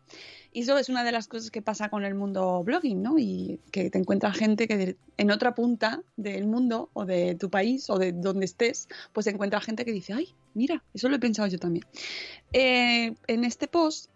Y 0.52 0.64
eso 0.64 0.78
es 0.78 0.90
una 0.90 1.06
de 1.06 1.14
las 1.14 1.28
cosas 1.30 1.50
que 1.50 1.62
pasa 1.62 1.88
con 1.90 2.04
el 2.04 2.14
mundo 2.14 2.62
blogging, 2.64 3.02
¿no? 3.02 3.18
Y 3.18 3.62
que 3.72 3.90
te 3.90 3.98
encuentras 3.98 4.38
gente 4.38 4.68
que 4.68 4.76
de- 4.76 4.98
en 5.16 5.32
otra 5.32 5.56
punta 5.56 6.04
del 6.18 6.46
mundo 6.46 6.90
o 6.92 7.06
de 7.06 7.36
tu 7.36 7.50
país 7.50 7.90
o 7.90 7.98
de 7.98 8.12
donde 8.12 8.46
estés, 8.46 8.90
pues 9.14 9.28
encuentras 9.28 9.64
gente 9.64 9.86
que 9.86 9.94
dice, 9.94 10.12
ay, 10.12 10.36
mira, 10.54 10.84
eso 10.94 11.08
lo 11.08 11.16
he 11.16 11.20
pensado 11.20 11.48
yo 11.48 11.58
también. 11.58 11.86
Eh, 12.52 13.16
en 13.28 13.44
este 13.46 13.68
post, 13.70 14.10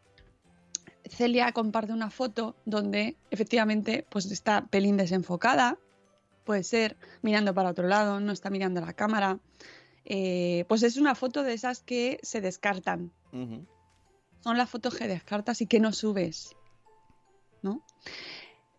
Celia 1.09 1.51
comparte 1.51 1.93
una 1.93 2.09
foto 2.09 2.55
donde 2.65 3.17
efectivamente 3.31 4.05
pues 4.09 4.31
está 4.31 4.67
pelín 4.67 4.97
desenfocada, 4.97 5.77
puede 6.45 6.63
ser 6.63 6.97
mirando 7.21 7.53
para 7.53 7.69
otro 7.69 7.87
lado, 7.87 8.19
no 8.19 8.31
está 8.31 8.49
mirando 8.49 8.81
a 8.81 8.85
la 8.85 8.93
cámara. 8.93 9.39
Eh, 10.05 10.65
pues 10.67 10.83
es 10.83 10.97
una 10.97 11.13
foto 11.13 11.43
de 11.43 11.53
esas 11.53 11.81
que 11.81 12.19
se 12.23 12.41
descartan, 12.41 13.11
son 13.31 14.57
las 14.57 14.69
fotos 14.69 14.95
que 14.95 15.07
descartas 15.07 15.61
y 15.61 15.67
que 15.67 15.79
no 15.79 15.91
subes, 15.91 16.55
¿no? 17.61 17.85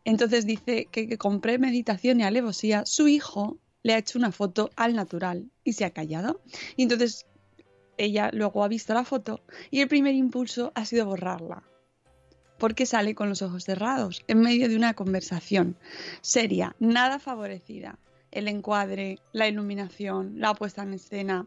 Entonces 0.04 0.46
dice 0.46 0.86
que, 0.90 1.06
que 1.06 1.18
con 1.18 1.40
premeditación 1.40 2.20
y 2.20 2.24
alevosía 2.24 2.86
su 2.86 3.06
hijo 3.06 3.58
le 3.82 3.94
ha 3.94 3.98
hecho 3.98 4.18
una 4.18 4.32
foto 4.32 4.70
al 4.76 4.94
natural 4.94 5.50
y 5.62 5.74
se 5.74 5.84
ha 5.84 5.90
callado. 5.90 6.40
Y 6.76 6.84
entonces 6.84 7.26
ella 7.98 8.30
luego 8.32 8.64
ha 8.64 8.68
visto 8.68 8.94
la 8.94 9.04
foto 9.04 9.40
y 9.70 9.80
el 9.80 9.88
primer 9.88 10.14
impulso 10.14 10.72
ha 10.74 10.84
sido 10.84 11.06
borrarla. 11.06 11.62
Porque 12.60 12.84
sale 12.84 13.14
con 13.14 13.30
los 13.30 13.40
ojos 13.40 13.64
cerrados, 13.64 14.22
en 14.28 14.40
medio 14.40 14.68
de 14.68 14.76
una 14.76 14.92
conversación 14.92 15.76
seria, 16.20 16.76
nada 16.78 17.18
favorecida. 17.18 17.98
El 18.30 18.46
encuadre, 18.46 19.18
la 19.32 19.48
iluminación, 19.48 20.34
la 20.36 20.54
puesta 20.54 20.82
en 20.82 20.92
escena, 20.92 21.46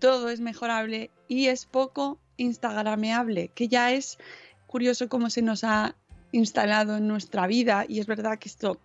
todo 0.00 0.30
es 0.30 0.40
mejorable 0.40 1.10
y 1.28 1.46
es 1.46 1.66
poco 1.66 2.18
instagrameable, 2.38 3.48
que 3.54 3.68
ya 3.68 3.92
es 3.92 4.18
curioso 4.66 5.08
cómo 5.08 5.28
se 5.28 5.42
nos 5.42 5.64
ha 5.64 5.94
instalado 6.32 6.96
en 6.96 7.06
nuestra 7.06 7.46
vida 7.46 7.84
y 7.86 8.00
es 8.00 8.06
verdad 8.06 8.38
que 8.38 8.48
esto, 8.48 8.80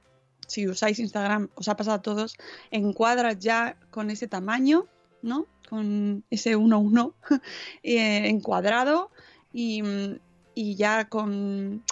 si 0.47 0.67
usáis 0.67 0.99
Instagram, 0.99 1.49
os 1.55 1.69
ha 1.69 1.77
pasado 1.77 1.95
a 1.95 2.01
todos, 2.01 2.35
encuadras 2.71 3.39
ya 3.39 3.77
con 3.89 4.11
ese 4.11 4.27
tamaño, 4.27 4.85
¿no? 5.21 5.47
Con 5.69 6.25
ese 6.29 6.57
1-1 6.57 7.13
eh, 7.83 8.27
encuadrado 8.27 9.11
y, 9.53 9.81
mm, 9.81 10.19
y 10.59 10.75
ya 10.75 11.07
con 11.07 11.85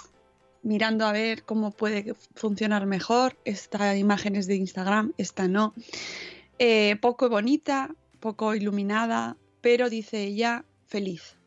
mirando 0.62 1.06
a 1.06 1.12
ver 1.12 1.42
cómo 1.44 1.70
puede 1.70 2.12
funcionar 2.34 2.84
mejor. 2.84 3.38
Esta 3.46 3.96
imagen 3.96 4.36
es 4.36 4.46
de 4.46 4.56
Instagram, 4.56 5.14
esta 5.16 5.48
no. 5.48 5.72
Eh, 6.58 6.96
poco 7.00 7.30
bonita, 7.30 7.94
poco 8.20 8.54
iluminada, 8.54 9.38
pero 9.62 9.88
dice 9.88 10.22
ella, 10.22 10.66
feliz. 10.86 11.37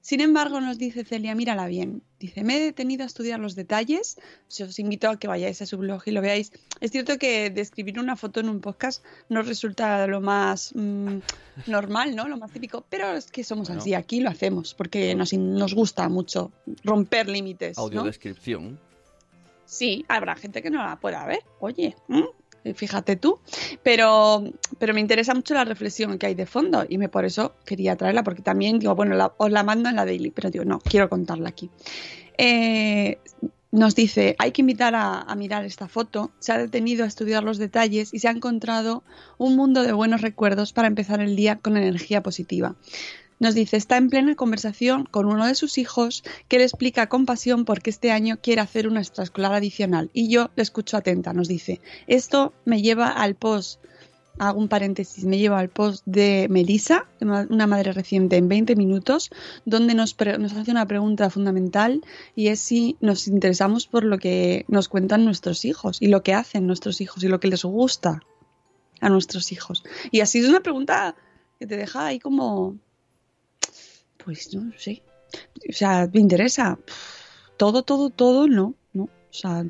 Sin 0.00 0.20
embargo, 0.20 0.60
nos 0.60 0.78
dice 0.78 1.04
Celia, 1.04 1.34
mírala 1.34 1.66
bien. 1.66 2.02
Dice, 2.18 2.42
me 2.42 2.56
he 2.56 2.60
detenido 2.60 3.04
a 3.04 3.06
estudiar 3.06 3.38
los 3.38 3.54
detalles. 3.54 4.18
Os 4.48 4.78
invito 4.78 5.08
a 5.08 5.18
que 5.18 5.28
vayáis 5.28 5.62
a 5.62 5.66
su 5.66 5.78
blog 5.78 6.02
y 6.06 6.10
lo 6.10 6.20
veáis. 6.20 6.52
Es 6.80 6.90
cierto 6.90 7.18
que 7.18 7.50
describir 7.50 7.98
una 8.00 8.16
foto 8.16 8.40
en 8.40 8.48
un 8.48 8.60
podcast 8.60 9.04
no 9.28 9.42
resulta 9.42 10.06
lo 10.06 10.20
más 10.20 10.72
mm, 10.74 11.18
normal, 11.66 12.16
¿no? 12.16 12.28
Lo 12.28 12.38
más 12.38 12.50
típico. 12.50 12.84
Pero 12.88 13.12
es 13.12 13.30
que 13.30 13.44
somos 13.44 13.68
Bueno. 13.68 13.82
así, 13.82 13.94
aquí 13.94 14.20
lo 14.20 14.30
hacemos, 14.30 14.74
porque 14.74 15.14
nos, 15.14 15.32
nos 15.34 15.74
gusta 15.74 16.08
mucho 16.08 16.50
romper 16.82 17.28
límites. 17.28 17.76
¿no? 17.76 17.84
Audiodescripción. 17.84 18.78
Sí, 19.66 20.04
habrá 20.08 20.34
gente 20.34 20.62
que 20.62 20.70
no 20.70 20.82
la 20.82 20.96
pueda 20.96 21.24
ver. 21.26 21.44
Oye. 21.60 21.94
Fíjate 22.74 23.16
tú. 23.16 23.38
Pero, 23.82 24.44
pero 24.78 24.94
me 24.94 25.00
interesa 25.00 25.34
mucho 25.34 25.54
la 25.54 25.64
reflexión 25.64 26.18
que 26.18 26.26
hay 26.26 26.34
de 26.34 26.46
fondo 26.46 26.84
y 26.88 26.98
me 26.98 27.08
por 27.08 27.24
eso 27.24 27.54
quería 27.64 27.96
traerla, 27.96 28.22
porque 28.22 28.42
también 28.42 28.78
digo, 28.78 28.94
bueno, 28.94 29.32
os 29.36 29.50
la 29.50 29.62
mando 29.62 29.88
en 29.88 29.96
la 29.96 30.04
daily, 30.04 30.30
pero 30.30 30.50
digo, 30.50 30.64
no, 30.64 30.80
quiero 30.80 31.08
contarla 31.08 31.48
aquí. 31.48 31.70
Eh, 32.38 33.18
nos 33.72 33.94
dice, 33.94 34.34
hay 34.38 34.50
que 34.50 34.62
invitar 34.62 34.94
a, 34.94 35.20
a 35.20 35.36
mirar 35.36 35.64
esta 35.64 35.86
foto, 35.86 36.32
se 36.40 36.52
ha 36.52 36.58
detenido 36.58 37.04
a 37.04 37.06
estudiar 37.06 37.44
los 37.44 37.58
detalles 37.58 38.12
y 38.12 38.18
se 38.18 38.26
ha 38.26 38.32
encontrado 38.32 39.04
un 39.38 39.54
mundo 39.56 39.82
de 39.82 39.92
buenos 39.92 40.22
recuerdos 40.22 40.72
para 40.72 40.88
empezar 40.88 41.20
el 41.20 41.36
día 41.36 41.56
con 41.56 41.76
energía 41.76 42.22
positiva. 42.22 42.74
Nos 43.40 43.54
dice, 43.54 43.78
está 43.78 43.96
en 43.96 44.10
plena 44.10 44.34
conversación 44.36 45.06
con 45.10 45.24
uno 45.24 45.46
de 45.46 45.54
sus 45.54 45.78
hijos 45.78 46.22
que 46.46 46.58
le 46.58 46.64
explica 46.64 47.08
con 47.08 47.24
pasión 47.24 47.64
por 47.64 47.80
qué 47.80 47.88
este 47.88 48.12
año 48.12 48.38
quiere 48.42 48.60
hacer 48.60 48.86
una 48.86 49.00
extraescolar 49.00 49.54
adicional. 49.54 50.10
Y 50.12 50.28
yo 50.28 50.50
le 50.56 50.62
escucho 50.62 50.98
atenta, 50.98 51.32
nos 51.32 51.48
dice, 51.48 51.80
esto 52.06 52.52
me 52.66 52.82
lleva 52.82 53.08
al 53.08 53.36
post, 53.36 53.80
hago 54.38 54.60
un 54.60 54.68
paréntesis, 54.68 55.24
me 55.24 55.38
lleva 55.38 55.58
al 55.58 55.70
post 55.70 56.02
de 56.04 56.48
Melissa, 56.50 57.06
una 57.20 57.66
madre 57.66 57.92
reciente 57.92 58.36
en 58.36 58.46
20 58.48 58.76
minutos, 58.76 59.30
donde 59.64 59.94
nos, 59.94 60.14
nos 60.38 60.52
hace 60.52 60.70
una 60.70 60.86
pregunta 60.86 61.30
fundamental 61.30 62.02
y 62.36 62.48
es 62.48 62.60
si 62.60 62.98
nos 63.00 63.26
interesamos 63.26 63.86
por 63.86 64.04
lo 64.04 64.18
que 64.18 64.66
nos 64.68 64.88
cuentan 64.88 65.24
nuestros 65.24 65.64
hijos 65.64 65.96
y 66.02 66.08
lo 66.08 66.22
que 66.22 66.34
hacen 66.34 66.66
nuestros 66.66 67.00
hijos 67.00 67.24
y 67.24 67.28
lo 67.28 67.40
que 67.40 67.48
les 67.48 67.64
gusta 67.64 68.22
a 69.00 69.08
nuestros 69.08 69.50
hijos. 69.50 69.82
Y 70.10 70.20
así 70.20 70.40
es 70.40 70.48
una 70.48 70.60
pregunta 70.60 71.16
que 71.58 71.66
te 71.66 71.78
deja 71.78 72.06
ahí 72.06 72.18
como, 72.18 72.76
pues 74.24 74.54
no 74.54 74.72
sé. 74.76 75.02
O 75.68 75.72
sea, 75.72 76.08
me 76.12 76.20
interesa. 76.20 76.78
Todo, 77.56 77.82
todo, 77.82 78.10
todo, 78.10 78.48
no, 78.48 78.74
no. 78.92 79.04
O 79.04 79.32
sea, 79.32 79.64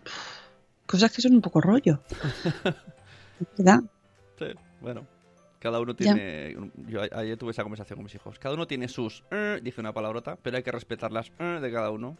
cosas 0.86 1.12
que 1.12 1.22
son 1.22 1.34
un 1.34 1.40
poco 1.40 1.60
rollo. 1.60 2.00
¿Verdad? 3.58 3.80
Sí, 4.38 4.46
bueno. 4.80 5.06
Cada 5.58 5.78
uno 5.80 5.92
Ya. 5.92 6.14
tiene. 6.14 6.56
Yo 6.88 7.02
ayer 7.02 7.36
tuve 7.36 7.50
esa 7.50 7.62
conversación 7.62 7.98
con 7.98 8.04
mis 8.04 8.14
hijos. 8.14 8.38
Cada 8.38 8.54
uno 8.54 8.66
tiene 8.66 8.88
sus. 8.88 9.24
eh, 9.30 9.60
dice 9.62 9.80
una 9.80 9.92
palabrota, 9.92 10.36
pero 10.42 10.56
hay 10.56 10.62
que 10.62 10.72
respetar 10.72 11.12
las 11.12 11.30
eh, 11.38 11.58
de 11.60 11.70
cada 11.72 11.90
uno. 11.90 12.16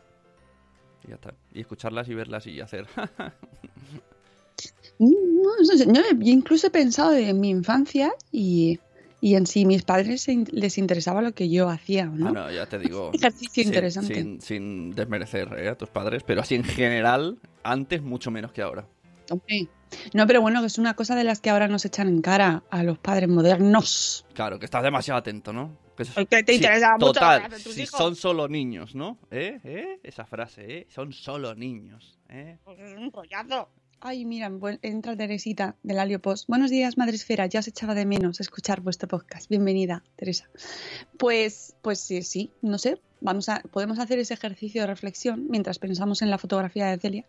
Y 1.04 1.08
ya 1.08 1.14
está. 1.14 1.32
Y 1.54 1.60
escucharlas 1.60 2.08
y 2.10 2.14
verlas 2.14 2.46
y 2.46 2.60
hacer. 2.60 2.86
No, 4.98 5.08
no 5.58 5.64
sé, 5.64 5.86
yo 5.86 6.02
incluso 6.18 6.66
he 6.66 6.70
pensado 6.70 7.14
en 7.14 7.40
mi 7.40 7.48
infancia 7.48 8.12
y, 8.30 8.78
y 9.20 9.34
en 9.34 9.46
si 9.46 9.66
mis 9.66 9.82
padres 9.82 10.26
les 10.28 10.78
interesaba 10.78 11.20
lo 11.22 11.32
que 11.32 11.48
yo 11.50 11.68
hacía 11.68 12.06
no. 12.06 12.28
Ah, 12.28 12.32
no, 12.32 12.50
ya 12.52 12.66
te 12.66 12.78
digo. 12.78 13.10
Ejercicio 13.14 13.62
sin- 13.62 13.66
interesante. 13.72 14.14
Sin, 14.14 14.40
sin 14.40 14.90
desmerecer 14.92 15.48
eh, 15.58 15.68
a 15.68 15.74
tus 15.76 15.88
padres, 15.90 16.22
pero 16.24 16.40
así 16.40 16.54
en 16.54 16.64
general, 16.64 17.38
antes 17.62 18.02
mucho 18.02 18.30
menos 18.30 18.52
que 18.52 18.62
ahora. 18.62 18.86
Hombre. 19.30 19.68
No, 20.14 20.26
pero 20.26 20.40
bueno, 20.40 20.60
que 20.60 20.66
es 20.68 20.78
una 20.78 20.94
cosa 20.94 21.14
de 21.16 21.24
las 21.24 21.40
que 21.40 21.50
ahora 21.50 21.66
nos 21.68 21.84
echan 21.84 22.08
en 22.08 22.22
cara 22.22 22.62
a 22.70 22.82
los 22.82 22.98
padres 22.98 23.28
modernos. 23.28 24.24
Claro, 24.34 24.58
que 24.58 24.64
estás 24.64 24.82
demasiado 24.82 25.18
atento, 25.18 25.52
¿no? 25.52 25.76
Que 25.96 26.04
eso- 26.04 26.12
Porque 26.14 26.42
te 26.42 26.54
interesa 26.54 26.92
mucho 26.92 27.12
Total, 27.12 27.50
tus 27.62 27.74
si 27.74 27.82
hijos. 27.82 27.98
son 27.98 28.14
solo 28.16 28.48
niños, 28.48 28.94
¿no? 28.94 29.18
¿Eh? 29.30 29.58
¿Eh? 29.64 30.00
Esa 30.02 30.24
frase, 30.24 30.78
¿eh? 30.78 30.86
Son 30.88 31.12
solo 31.12 31.54
niños, 31.54 32.18
¿eh? 32.28 32.56
Pues 32.64 32.78
es 32.80 32.96
un 32.96 33.12
rollazo. 33.12 33.68
Ay, 34.02 34.24
mira, 34.24 34.50
entra 34.80 35.14
Teresita 35.14 35.76
del 35.82 35.98
Alio 35.98 36.22
Post. 36.22 36.48
Buenos 36.48 36.70
días, 36.70 36.96
Madresfera. 36.96 37.44
Ya 37.44 37.60
os 37.60 37.68
echaba 37.68 37.94
de 37.94 38.06
menos 38.06 38.40
escuchar 38.40 38.80
vuestro 38.80 39.08
podcast. 39.08 39.50
Bienvenida, 39.50 40.02
Teresa. 40.16 40.48
Pues, 41.18 41.74
pues 41.82 42.00
sí, 42.00 42.22
sí, 42.22 42.50
no 42.62 42.78
sé. 42.78 42.98
Vamos 43.20 43.50
a, 43.50 43.60
podemos 43.70 43.98
hacer 43.98 44.18
ese 44.18 44.32
ejercicio 44.32 44.80
de 44.80 44.86
reflexión 44.86 45.48
mientras 45.50 45.78
pensamos 45.78 46.22
en 46.22 46.30
la 46.30 46.38
fotografía 46.38 46.86
de 46.86 46.96
Celia. 46.96 47.26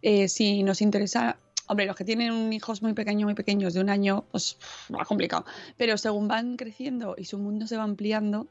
Eh, 0.00 0.28
si 0.28 0.62
nos 0.62 0.80
interesa, 0.80 1.38
hombre, 1.66 1.86
los 1.86 1.96
que 1.96 2.04
tienen 2.04 2.52
hijos 2.52 2.82
muy 2.82 2.92
pequeños, 2.92 3.24
muy 3.24 3.34
pequeños, 3.34 3.74
de 3.74 3.80
un 3.80 3.90
año, 3.90 4.24
pues 4.30 4.58
va 4.94 5.04
complicado. 5.04 5.44
Pero 5.76 5.98
según 5.98 6.28
van 6.28 6.56
creciendo 6.56 7.16
y 7.18 7.24
su 7.24 7.38
mundo 7.38 7.66
se 7.66 7.76
va 7.76 7.82
ampliando, 7.82 8.46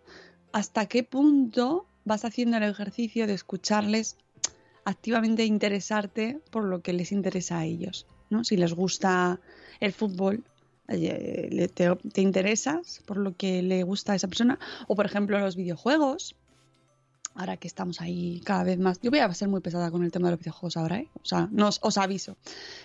¿hasta 0.51 0.87
qué 0.87 1.05
punto 1.05 1.85
vas 2.03 2.25
haciendo 2.25 2.57
el 2.57 2.63
ejercicio 2.63 3.27
de 3.27 3.33
escucharles 3.33 4.17
activamente 4.85 5.45
interesarte 5.45 6.39
por 6.49 6.63
lo 6.63 6.81
que 6.81 6.93
les 6.93 7.11
interesa 7.11 7.59
a 7.59 7.65
ellos. 7.65 8.07
¿no? 8.29 8.43
Si 8.43 8.57
les 8.57 8.73
gusta 8.73 9.39
el 9.79 9.93
fútbol, 9.93 10.43
eh, 10.87 11.69
te, 11.73 11.95
te 11.95 12.21
interesas 12.21 13.01
por 13.05 13.17
lo 13.17 13.35
que 13.35 13.61
le 13.61 13.83
gusta 13.83 14.13
a 14.13 14.15
esa 14.15 14.27
persona. 14.27 14.59
O, 14.87 14.95
por 14.95 15.05
ejemplo, 15.05 15.39
los 15.39 15.55
videojuegos. 15.55 16.35
Ahora 17.35 17.57
que 17.57 17.67
estamos 17.67 18.01
ahí 18.01 18.41
cada 18.45 18.63
vez 18.63 18.77
más. 18.77 18.99
Yo 19.01 19.09
voy 19.09 19.19
a 19.19 19.33
ser 19.33 19.47
muy 19.47 19.61
pesada 19.61 19.91
con 19.91 20.03
el 20.03 20.11
tema 20.11 20.27
de 20.27 20.31
los 20.31 20.39
videojuegos 20.39 20.77
ahora, 20.77 20.99
¿eh? 20.99 21.09
O 21.21 21.25
sea, 21.25 21.47
no 21.51 21.69
os, 21.69 21.97
aviso. 21.97 22.37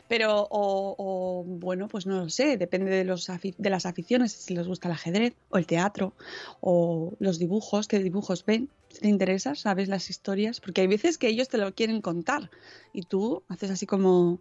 Pero, 0.08 0.42
o, 0.50 0.94
o, 0.98 1.44
bueno, 1.44 1.88
pues 1.88 2.06
no 2.06 2.20
lo 2.20 2.28
sé, 2.28 2.56
depende 2.56 2.90
de, 2.90 3.04
los 3.04 3.26
de 3.26 3.70
las 3.70 3.86
aficiones, 3.86 4.32
si 4.32 4.54
les 4.54 4.66
gusta 4.66 4.88
el 4.88 4.94
ajedrez 4.94 5.34
o 5.50 5.58
el 5.58 5.66
teatro 5.66 6.14
o 6.60 7.14
los 7.18 7.38
dibujos, 7.38 7.88
qué 7.88 7.98
dibujos 7.98 8.44
ven, 8.44 8.70
si 8.88 9.00
te 9.00 9.08
interesa, 9.08 9.54
sabes 9.54 9.88
las 9.88 10.10
historias, 10.10 10.60
porque 10.60 10.80
hay 10.80 10.86
veces 10.86 11.18
que 11.18 11.28
ellos 11.28 11.48
te 11.48 11.58
lo 11.58 11.74
quieren 11.74 12.00
contar 12.00 12.50
y 12.92 13.02
tú 13.02 13.42
haces 13.48 13.70
así 13.70 13.86
como, 13.86 14.40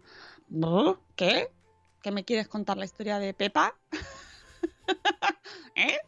¿qué? 1.16 1.50
¿Qué 2.02 2.10
me 2.12 2.24
quieres 2.24 2.48
contar 2.48 2.76
la 2.76 2.84
historia 2.84 3.18
de 3.18 3.34
Pepa? 3.34 3.76
¿Eh? 5.74 5.98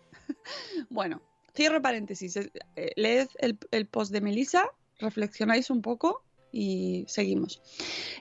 Bueno, 0.88 1.20
cierro 1.58 1.82
paréntesis. 1.82 2.36
Eh, 2.36 2.92
leed 2.94 3.28
el, 3.40 3.86
post 3.86 4.12
de 4.12 4.20
Melissa, 4.20 4.64
reflexionáis 5.00 5.70
un 5.70 5.82
poco 5.82 6.22
y 6.52 7.04
seguimos. 7.08 7.60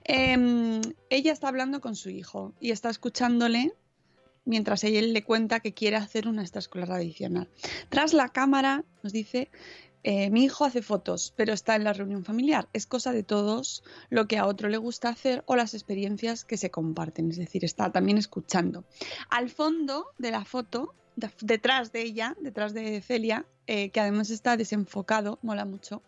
Eh, 0.06 0.82
ella 1.10 1.32
está 1.32 1.48
hablando 1.48 1.80
con 1.80 1.96
su 1.96 2.10
hijo 2.10 2.54
y 2.60 2.72
está 2.72 2.90
escuchándole 2.90 3.74
mientras 4.44 4.84
ella 4.84 5.02
le 5.02 5.24
cuenta 5.24 5.60
que 5.60 5.74
quiere 5.74 5.98
hacer 5.98 6.28
una 6.28 6.42
extraescolar 6.42 6.92
adicional. 6.92 7.50
Tras 7.90 8.14
la 8.14 8.30
cámara, 8.30 8.86
nos 9.04 9.14
dice, 9.14 9.52
eh, 10.04 10.30
mi 10.32 10.46
hijo 10.46 10.66
hace 10.66 10.82
fotos, 10.82 11.34
pero 11.36 11.54
está 11.54 11.76
en 11.76 11.84
la 11.84 11.94
reunión 11.94 12.24
familiar. 12.24 12.70
Es 12.74 12.88
cosa 12.88 13.12
de 13.12 13.24
todos 13.24 13.84
lo 14.10 14.28
que 14.28 14.38
a 14.38 14.48
otro 14.48 14.70
le 14.70 14.78
gusta 14.78 15.10
hacer 15.10 15.44
o 15.46 15.56
las 15.56 15.74
experiencias 15.74 16.46
que 16.46 16.58
se 16.58 16.72
comparten. 16.72 17.30
Es 17.30 17.38
decir, 17.38 17.66
está 17.66 17.92
también 17.92 18.18
escuchando. 18.18 18.86
Al 19.30 19.50
fondo 19.50 20.08
de 20.18 20.32
la 20.32 20.46
foto 20.46 20.96
detrás 21.42 21.92
de 21.92 22.02
ella, 22.02 22.36
detrás 22.40 22.74
de 22.74 23.02
Celia, 23.02 23.46
eh, 23.66 23.90
que 23.90 24.00
además 24.00 24.30
está 24.30 24.56
desenfocado, 24.58 25.40
mola 25.42 25.66
mucho, 25.66 26.02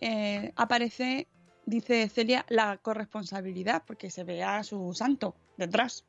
eh, 0.00 0.52
aparece, 0.56 1.28
dice 1.66 2.08
Celia, 2.08 2.44
la 2.48 2.78
corresponsabilidad, 2.78 3.82
porque 3.86 4.10
se 4.10 4.24
ve 4.24 4.42
a 4.42 4.62
su 4.64 4.92
santo 4.94 5.34
detrás. 5.56 6.04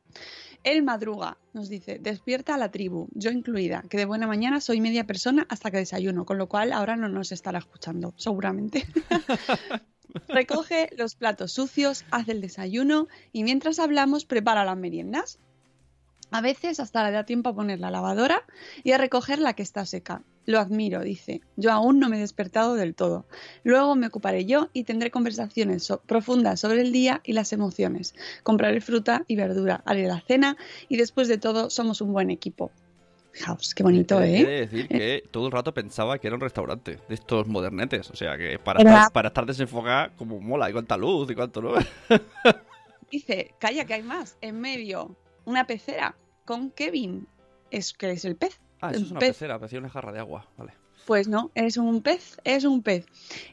Él 0.64 0.84
madruga, 0.84 1.38
nos 1.54 1.70
dice, 1.70 2.00
despierta 2.00 2.56
a 2.56 2.58
la 2.58 2.72
tribu, 2.72 3.08
yo 3.12 3.32
incluida, 3.32 3.84
que 3.90 3.98
de 3.98 4.06
buena 4.06 4.28
mañana 4.28 4.62
soy 4.62 4.80
media 4.82 5.06
persona 5.06 5.46
hasta 5.50 5.72
que 5.72 5.78
desayuno, 5.78 6.26
con 6.26 6.38
lo 6.38 6.48
cual 6.48 6.72
ahora 6.72 6.96
no 6.96 7.10
nos 7.10 7.32
estará 7.32 7.60
escuchando, 7.60 8.14
seguramente. 8.18 8.86
Recoge 10.28 10.90
los 10.98 11.16
platos 11.16 11.54
sucios, 11.54 12.06
hace 12.12 12.32
el 12.32 12.42
desayuno 12.42 13.08
y 13.32 13.44
mientras 13.44 13.80
hablamos 13.80 14.26
prepara 14.26 14.66
las 14.66 14.78
meriendas. 14.78 15.40
A 16.32 16.42
veces 16.42 16.80
hasta 16.80 17.04
le 17.04 17.12
da 17.12 17.24
tiempo 17.26 17.50
a 17.50 17.56
poner 17.56 17.80
la 17.80 17.90
lavadora 17.90 18.44
y 18.84 18.92
a 18.92 18.98
recoger 18.98 19.40
la 19.40 19.54
que 19.54 19.64
está 19.64 19.86
seca. 19.86 20.22
Lo 20.46 20.60
admiro, 20.60 21.02
dice. 21.02 21.42
Yo 21.58 21.72
aún 21.72 22.00
no 22.00 22.10
me 22.10 22.18
he 22.18 22.20
despertado 22.20 22.76
del 22.76 22.96
todo. 22.96 23.26
Luego 23.64 23.96
me 23.96 24.08
ocuparé 24.08 24.46
yo 24.46 24.70
y 24.74 24.84
tendré 24.84 25.12
conversaciones 25.12 25.84
so 25.84 26.02
profundas 26.02 26.60
sobre 26.60 26.82
el 26.82 26.92
día 26.92 27.22
y 27.24 27.34
las 27.34 27.52
emociones. 27.54 28.16
Compraré 28.44 28.82
fruta 28.82 29.24
y 29.28 29.36
verdura, 29.36 29.82
haré 29.86 30.08
la 30.08 30.22
cena 30.22 30.58
y 30.88 30.98
después 30.98 31.28
de 31.28 31.38
todo 31.38 31.70
somos 31.70 32.02
un 32.02 32.14
buen 32.14 32.30
equipo. 32.30 32.72
Fijaos, 33.32 33.76
qué 33.76 33.84
bonito, 33.84 34.22
¿eh? 34.22 34.38
Quiere 34.38 34.60
decir 34.62 34.88
que 34.88 35.24
todo 35.32 35.48
el 35.48 35.52
rato 35.52 35.74
pensaba 35.74 36.18
que 36.18 36.28
era 36.28 36.36
un 36.36 36.42
restaurante 36.42 36.98
de 37.08 37.16
estos 37.16 37.48
modernetes. 37.48 38.10
O 38.10 38.16
sea, 38.16 38.38
que 38.38 38.58
para, 38.60 38.80
estar, 38.80 39.12
para 39.12 39.28
estar 39.28 39.46
desenfocada, 39.46 40.10
como 40.16 40.40
mola, 40.40 40.70
y 40.70 40.74
cuánta 40.74 40.98
luz 40.98 41.30
y 41.30 41.36
cuánto 41.36 41.62
no. 41.62 41.74
dice, 43.12 43.54
calla 43.60 43.86
que 43.86 43.94
hay 43.94 44.04
más. 44.04 44.36
En 44.42 44.60
medio 44.60 45.16
una 45.50 45.66
pecera 45.66 46.16
con 46.46 46.70
Kevin. 46.72 47.28
Es 47.72 47.94
que 47.94 48.12
es 48.12 48.24
el 48.24 48.36
pez. 48.36 48.60
Ah, 48.82 48.92
eso 48.92 49.02
es 49.02 49.12
una 49.12 49.20
pez. 49.20 49.30
pecera, 49.30 49.58
parecía 49.58 49.80
una 49.80 49.90
jarra 49.90 50.12
de 50.12 50.20
agua, 50.20 50.48
vale. 50.58 50.74
Pues 51.10 51.28
no, 51.28 51.50
es 51.56 51.78
un 51.78 52.04
pez, 52.04 52.38
es 52.44 52.66
un 52.66 52.84
pez. 52.84 53.08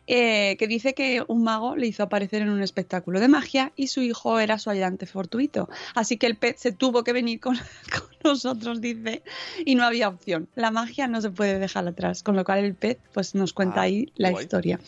Eh, 0.06 0.56
que 0.58 0.66
dice 0.66 0.92
que 0.92 1.24
un 1.26 1.42
mago 1.42 1.74
le 1.74 1.86
hizo 1.86 2.02
aparecer 2.02 2.42
en 2.42 2.50
un 2.50 2.62
espectáculo 2.62 3.18
de 3.18 3.28
magia 3.28 3.72
y 3.76 3.86
su 3.86 4.02
hijo 4.02 4.38
era 4.38 4.58
su 4.58 4.68
ayudante 4.68 5.06
fortuito. 5.06 5.66
Así 5.94 6.18
que 6.18 6.26
el 6.26 6.36
pez 6.36 6.60
se 6.60 6.72
tuvo 6.72 7.02
que 7.02 7.14
venir 7.14 7.40
con, 7.40 7.56
con 7.90 8.08
nosotros, 8.22 8.82
dice, 8.82 9.22
y 9.64 9.74
no 9.74 9.84
había 9.84 10.08
opción. 10.10 10.50
La 10.54 10.70
magia 10.70 11.08
no 11.08 11.22
se 11.22 11.30
puede 11.30 11.58
dejar 11.58 11.88
atrás, 11.88 12.22
con 12.22 12.36
lo 12.36 12.44
cual 12.44 12.58
el 12.58 12.74
pez 12.74 12.98
pues 13.14 13.34
nos 13.34 13.54
cuenta 13.54 13.80
ah, 13.80 13.84
ahí 13.84 14.12
la 14.16 14.32
guay. 14.32 14.44
historia. 14.44 14.78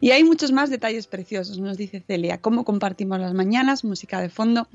Y 0.00 0.12
hay 0.12 0.24
muchos 0.24 0.50
más 0.50 0.70
detalles 0.70 1.06
preciosos, 1.06 1.58
nos 1.58 1.76
dice 1.76 2.02
Celia, 2.06 2.40
cómo 2.40 2.64
compartimos 2.64 3.20
las 3.20 3.34
mañanas, 3.34 3.84
música 3.84 4.22
de 4.22 4.30
fondo. 4.30 4.66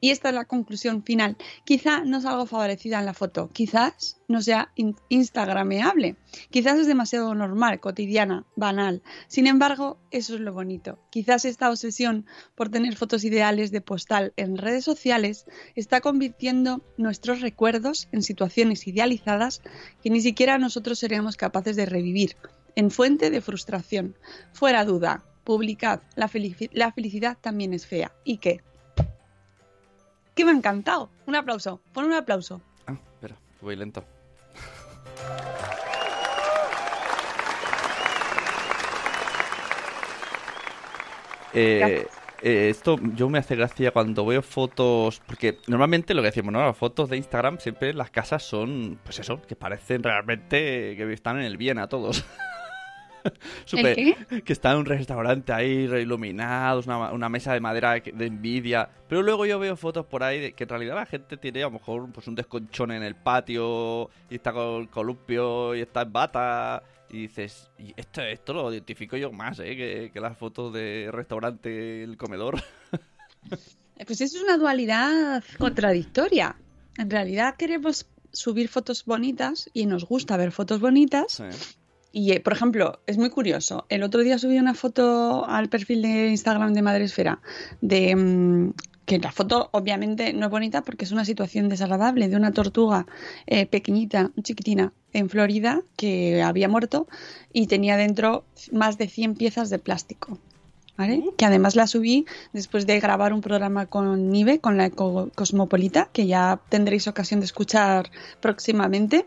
Y 0.00 0.10
esta 0.10 0.28
es 0.28 0.36
la 0.36 0.44
conclusión 0.44 1.02
final. 1.02 1.36
Quizá 1.64 2.04
no 2.04 2.18
es 2.18 2.26
algo 2.26 2.46
favorecida 2.46 3.00
en 3.00 3.06
la 3.06 3.14
foto, 3.14 3.50
quizás 3.52 4.18
no 4.32 4.42
sea 4.42 4.72
in 4.74 4.96
instagrameable, 5.08 6.16
quizás 6.50 6.78
es 6.78 6.86
demasiado 6.86 7.34
normal, 7.34 7.78
cotidiana, 7.78 8.44
banal. 8.56 9.02
Sin 9.28 9.46
embargo, 9.46 9.98
eso 10.10 10.34
es 10.34 10.40
lo 10.40 10.52
bonito. 10.52 10.98
Quizás 11.10 11.44
esta 11.44 11.70
obsesión 11.70 12.26
por 12.56 12.68
tener 12.68 12.96
fotos 12.96 13.22
ideales 13.22 13.70
de 13.70 13.80
postal 13.80 14.32
en 14.36 14.58
redes 14.58 14.84
sociales 14.84 15.46
está 15.76 16.00
convirtiendo 16.00 16.82
nuestros 16.96 17.40
recuerdos 17.40 18.08
en 18.10 18.22
situaciones 18.22 18.86
idealizadas 18.88 19.62
que 20.02 20.10
ni 20.10 20.20
siquiera 20.20 20.58
nosotros 20.58 20.98
seríamos 20.98 21.36
capaces 21.36 21.76
de 21.76 21.86
revivir, 21.86 22.36
en 22.74 22.90
fuente 22.90 23.30
de 23.30 23.40
frustración. 23.40 24.16
Fuera 24.52 24.84
duda, 24.84 25.24
publicad, 25.44 26.00
la, 26.16 26.26
felici 26.26 26.68
la 26.72 26.90
felicidad 26.90 27.38
también 27.40 27.74
es 27.74 27.86
fea. 27.86 28.12
¿Y 28.24 28.38
qué? 28.38 28.62
que 30.34 30.44
me 30.44 30.50
ha 30.52 30.54
encantado. 30.54 31.10
Un 31.26 31.36
aplauso, 31.36 31.80
pon 31.92 32.04
un 32.04 32.14
aplauso. 32.14 32.60
Ah, 32.86 32.98
espera, 33.14 33.36
voy 33.60 33.76
lento. 33.76 34.04
Eh, 41.54 42.06
eh, 42.42 42.70
esto 42.70 42.98
yo 43.14 43.28
me 43.28 43.38
hace 43.38 43.54
gracia 43.54 43.92
cuando 43.92 44.26
veo 44.26 44.42
fotos, 44.42 45.22
porque 45.26 45.58
normalmente 45.68 46.14
lo 46.14 46.22
que 46.22 46.26
decimos, 46.26 46.52
¿no? 46.52 46.64
Las 46.64 46.76
fotos 46.76 47.08
de 47.08 47.16
Instagram 47.16 47.58
siempre 47.58 47.94
las 47.94 48.10
casas 48.10 48.42
son, 48.42 48.98
pues 49.04 49.18
eso, 49.20 49.40
que 49.42 49.54
parecen 49.54 50.02
realmente 50.02 50.94
que 50.96 51.12
están 51.12 51.38
en 51.38 51.44
el 51.44 51.56
bien 51.56 51.78
a 51.78 51.88
todos. 51.88 52.24
Super, 53.64 54.42
que 54.44 54.52
está 54.52 54.72
en 54.72 54.78
un 54.78 54.84
restaurante 54.84 55.52
ahí 55.52 55.84
iluminados, 55.84 56.86
una, 56.86 57.12
una, 57.12 57.28
mesa 57.28 57.52
de 57.52 57.60
madera 57.60 57.94
de 57.94 58.26
envidia. 58.26 58.88
Pero 59.08 59.22
luego 59.22 59.46
yo 59.46 59.58
veo 59.58 59.76
fotos 59.76 60.06
por 60.06 60.22
ahí 60.22 60.40
de 60.40 60.52
que 60.52 60.64
en 60.64 60.70
realidad 60.70 60.94
la 60.96 61.06
gente 61.06 61.36
tiene 61.36 61.62
a 61.62 61.66
lo 61.66 61.72
mejor 61.72 62.10
pues 62.12 62.26
un 62.28 62.34
desconchón 62.34 62.92
en 62.92 63.02
el 63.02 63.14
patio 63.14 64.10
y 64.30 64.36
está 64.36 64.52
con 64.52 64.82
el 64.82 64.88
columpio 64.88 65.74
y 65.74 65.80
está 65.80 66.02
en 66.02 66.12
bata. 66.12 66.82
Y 67.10 67.22
dices, 67.22 67.70
y 67.78 67.92
esto, 67.96 68.22
esto 68.22 68.54
lo 68.54 68.72
identifico 68.72 69.18
yo 69.18 69.30
más 69.30 69.58
¿eh? 69.58 69.76
que, 69.76 70.10
que 70.12 70.20
las 70.20 70.36
fotos 70.38 70.72
de 70.72 71.10
restaurante, 71.12 72.02
el 72.02 72.16
comedor. 72.16 72.62
pues 74.06 74.20
eso 74.20 74.36
es 74.38 74.42
una 74.42 74.56
dualidad 74.56 75.44
contradictoria. 75.58 76.56
En 76.96 77.10
realidad 77.10 77.56
queremos 77.56 78.06
subir 78.32 78.68
fotos 78.68 79.04
bonitas 79.04 79.68
y 79.74 79.84
nos 79.84 80.06
gusta 80.06 80.38
ver 80.38 80.52
fotos 80.52 80.80
bonitas. 80.80 81.32
Sí. 81.32 81.76
Y, 82.12 82.38
por 82.40 82.52
ejemplo, 82.52 83.00
es 83.06 83.16
muy 83.16 83.30
curioso. 83.30 83.86
El 83.88 84.02
otro 84.02 84.20
día 84.20 84.38
subí 84.38 84.58
una 84.58 84.74
foto 84.74 85.46
al 85.48 85.68
perfil 85.68 86.02
de 86.02 86.28
Instagram 86.28 86.74
de 86.74 86.82
Madresfera 86.82 87.40
de 87.80 88.14
mmm, 88.14 88.72
que 89.06 89.18
la 89.18 89.32
foto 89.32 89.68
obviamente 89.72 90.32
no 90.32 90.46
es 90.46 90.50
bonita 90.50 90.82
porque 90.82 91.04
es 91.04 91.12
una 91.12 91.24
situación 91.24 91.68
desagradable 91.68 92.28
de 92.28 92.36
una 92.36 92.52
tortuga 92.52 93.06
eh, 93.46 93.66
pequeñita, 93.66 94.30
chiquitina, 94.42 94.92
en 95.12 95.28
Florida 95.28 95.82
que 95.96 96.42
había 96.42 96.68
muerto 96.68 97.08
y 97.52 97.66
tenía 97.66 97.96
dentro 97.96 98.44
más 98.70 98.98
de 98.98 99.08
100 99.08 99.34
piezas 99.34 99.70
de 99.70 99.78
plástico. 99.78 100.38
¿Vale? 100.96 101.24
Que 101.38 101.46
además 101.46 101.74
la 101.74 101.86
subí 101.86 102.26
después 102.52 102.86
de 102.86 103.00
grabar 103.00 103.32
un 103.32 103.40
programa 103.40 103.86
con 103.86 104.30
Nive, 104.30 104.60
con 104.60 104.76
la 104.76 104.86
Eco 104.86 105.30
Cosmopolita, 105.34 106.10
que 106.12 106.26
ya 106.26 106.60
tendréis 106.68 107.08
ocasión 107.08 107.40
de 107.40 107.46
escuchar 107.46 108.10
próximamente 108.40 109.24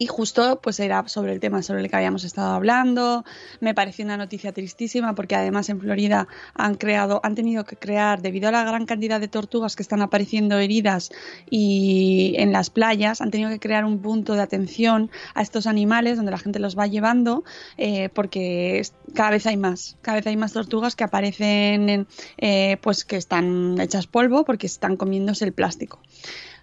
y 0.00 0.06
justo 0.06 0.60
pues 0.62 0.80
era 0.80 1.06
sobre 1.08 1.34
el 1.34 1.40
tema 1.40 1.62
sobre 1.62 1.82
el 1.82 1.90
que 1.90 1.94
habíamos 1.94 2.24
estado 2.24 2.54
hablando. 2.54 3.22
Me 3.60 3.74
pareció 3.74 4.02
una 4.06 4.16
noticia 4.16 4.50
tristísima 4.50 5.14
porque 5.14 5.36
además 5.36 5.68
en 5.68 5.78
Florida 5.78 6.26
han 6.54 6.76
creado, 6.76 7.20
han 7.22 7.34
tenido 7.34 7.64
que 7.64 7.76
crear, 7.76 8.22
debido 8.22 8.48
a 8.48 8.50
la 8.50 8.64
gran 8.64 8.86
cantidad 8.86 9.20
de 9.20 9.28
tortugas 9.28 9.76
que 9.76 9.82
están 9.82 10.00
apareciendo 10.00 10.58
heridas 10.58 11.10
y 11.50 12.34
en 12.38 12.50
las 12.50 12.70
playas, 12.70 13.20
han 13.20 13.30
tenido 13.30 13.50
que 13.50 13.60
crear 13.60 13.84
un 13.84 14.00
punto 14.00 14.32
de 14.32 14.40
atención 14.40 15.10
a 15.34 15.42
estos 15.42 15.66
animales 15.66 16.16
donde 16.16 16.32
la 16.32 16.38
gente 16.38 16.60
los 16.60 16.78
va 16.78 16.86
llevando 16.86 17.44
eh, 17.76 18.08
porque 18.08 18.80
cada 19.14 19.28
vez 19.28 19.46
hay 19.46 19.58
más, 19.58 19.98
cada 20.00 20.16
vez 20.16 20.26
hay 20.26 20.36
más 20.38 20.54
tortugas 20.54 20.96
que 20.96 21.04
aparecen 21.04 21.90
en, 21.90 22.06
eh, 22.38 22.78
pues 22.80 23.04
que 23.04 23.16
están 23.16 23.78
hechas 23.78 24.06
polvo 24.06 24.46
porque 24.46 24.66
están 24.66 24.96
comiéndose 24.96 25.44
el 25.44 25.52
plástico. 25.52 26.00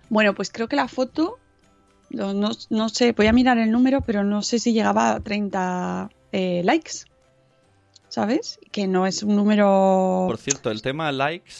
Bueno, 0.10 0.34
pues 0.34 0.50
creo 0.50 0.68
que 0.68 0.76
la 0.76 0.88
foto 0.88 1.38
no, 2.10 2.34
no, 2.34 2.52
no, 2.70 2.90
sé, 2.90 3.12
voy 3.12 3.28
a 3.28 3.34
mirar 3.34 3.58
el 3.58 3.72
número, 3.72 4.02
pero 4.02 4.24
no 4.24 4.42
sé 4.42 4.60
si 4.60 4.74
llegaba 4.74 5.14
a 5.14 5.20
30 5.20 6.10
eh, 6.32 6.62
likes. 6.64 7.06
¿Sabes? 8.10 8.60
Que 8.72 8.88
no 8.88 9.06
es 9.06 9.22
un 9.22 9.36
número. 9.36 10.26
Por 10.28 10.38
cierto, 10.38 10.72
el 10.72 10.82
tema 10.82 11.12
likes, 11.12 11.54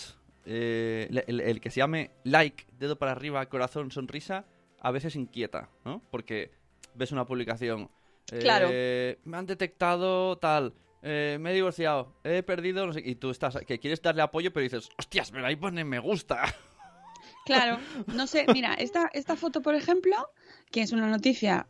eh, 0.46 1.08
el, 1.28 1.42
el, 1.42 1.62
que 1.62 1.70
se 1.70 1.82
llame 1.82 2.12
like, 2.24 2.66
dedo 2.80 2.98
para 2.98 3.12
arriba, 3.12 3.46
corazón, 3.48 3.92
sonrisa, 3.92 4.46
a 4.80 4.92
veces 4.92 5.16
inquieta, 5.16 5.70
¿no? 5.84 6.02
Porque 6.10 6.52
ves 6.96 7.12
una 7.12 7.26
publicación, 7.26 7.90
Claro. 8.28 8.70
Eh, 8.72 9.20
me 9.24 9.38
han 9.38 9.46
detectado 9.46 10.38
tal. 10.38 10.74
eh, 11.02 11.38
me 11.40 11.52
he 11.52 11.54
divorciado, 11.54 12.14
he 12.24 12.44
perdido, 12.44 12.86
no 12.86 12.94
sé, 12.94 13.02
y 13.06 13.16
tú 13.16 13.30
estás, 13.30 13.58
que 13.66 13.80
quieres 13.80 14.02
darle 14.02 14.22
apoyo, 14.22 14.52
pero 14.52 14.64
dices, 14.64 14.90
hostias, 14.98 15.32
pero 15.32 15.46
ahí 15.46 15.56
pone 15.56 15.84
me 15.84 16.00
gusta. 16.00 16.44
Claro, 17.48 17.80
no 18.14 18.28
sé, 18.28 18.46
mira, 18.54 18.74
esta, 18.76 19.10
esta 19.14 19.36
foto, 19.36 19.62
por 19.62 19.74
ejemplo, 19.76 20.16
que 20.72 20.82
es 20.82 20.92
una 20.92 21.08
noticia, 21.10 21.68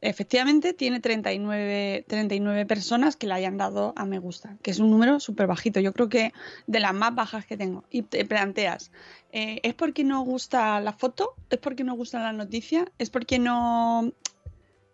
efectivamente 0.00 0.74
tiene 0.74 1.00
39, 1.00 2.04
39 2.08 2.66
personas 2.66 3.16
que 3.16 3.26
le 3.26 3.34
hayan 3.34 3.56
dado 3.56 3.92
a 3.96 4.04
me 4.04 4.18
gusta, 4.18 4.56
que 4.62 4.70
es 4.70 4.78
un 4.78 4.90
número 4.90 5.18
súper 5.20 5.46
bajito, 5.46 5.80
yo 5.80 5.92
creo 5.92 6.08
que 6.08 6.32
de 6.66 6.80
las 6.80 6.94
más 6.94 7.14
bajas 7.14 7.46
que 7.46 7.56
tengo. 7.56 7.84
Y 7.90 8.02
te 8.02 8.24
planteas, 8.24 8.90
eh, 9.32 9.60
¿es 9.62 9.74
porque 9.74 10.04
no 10.04 10.20
gusta 10.22 10.80
la 10.80 10.92
foto? 10.92 11.34
¿Es 11.50 11.58
porque 11.58 11.84
no 11.84 11.94
gusta 11.94 12.20
la 12.20 12.32
noticia? 12.32 12.84
¿Es 12.98 13.10
porque 13.10 13.38
no 13.38 14.12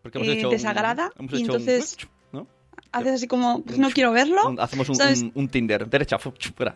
Porque 0.03 0.19
hemos 0.19 0.29
eh, 0.29 0.33
hecho 0.39 0.49
un- 0.49 0.55
desagrada? 0.55 1.11
hemos 1.19 1.33
y 1.33 1.37
hecho 1.43 1.53
un- 1.53 1.59
entonces 1.61 1.97
¿no? 2.33 2.47
haces 2.93 3.13
así 3.15 3.27
como, 3.27 3.63
pues 3.63 3.79
no 3.79 3.91
quiero 3.91 4.13
verlo. 4.13 4.55
Hacemos 4.59 4.89
un, 5.35 5.49
Tinder, 5.49 5.89
derecha, 5.89 6.19
fuera. 6.19 6.75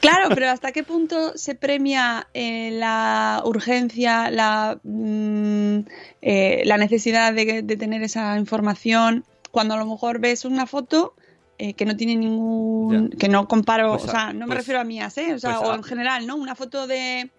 Claro, 0.00 0.28
pero 0.34 0.50
¿hasta 0.50 0.72
qué 0.72 0.82
punto 0.82 1.36
se 1.36 1.54
premia 1.54 2.28
eh, 2.32 2.70
la 2.72 3.42
urgencia, 3.44 4.30
la, 4.30 4.78
mm, 4.82 5.78
eh, 6.22 6.62
la 6.64 6.76
necesidad 6.78 7.32
de, 7.34 7.62
de 7.62 7.76
tener 7.76 8.02
esa 8.02 8.38
información 8.38 9.24
cuando 9.50 9.74
a 9.74 9.76
lo 9.76 9.86
mejor 9.86 10.20
ves 10.20 10.44
una 10.44 10.66
foto 10.66 11.14
eh, 11.58 11.74
que 11.74 11.84
no 11.84 11.96
tiene 11.96 12.16
ningún... 12.16 13.10
Ya. 13.10 13.16
que 13.18 13.28
no 13.28 13.48
comparo, 13.48 13.90
Pues 13.92 14.04
o 14.04 14.08
sea, 14.10 14.32
no 14.32 14.40
me 14.40 14.46
pues- 14.46 14.58
refiero 14.58 14.80
a 14.80 14.84
mías, 14.84 15.18
¿eh? 15.18 15.34
O 15.34 15.38
sea, 15.38 15.58
pues 15.58 15.70
o 15.70 15.74
en 15.74 15.82
general, 15.82 16.26
¿no? 16.26 16.36
Una 16.36 16.54
foto 16.54 16.86
de 16.86 17.30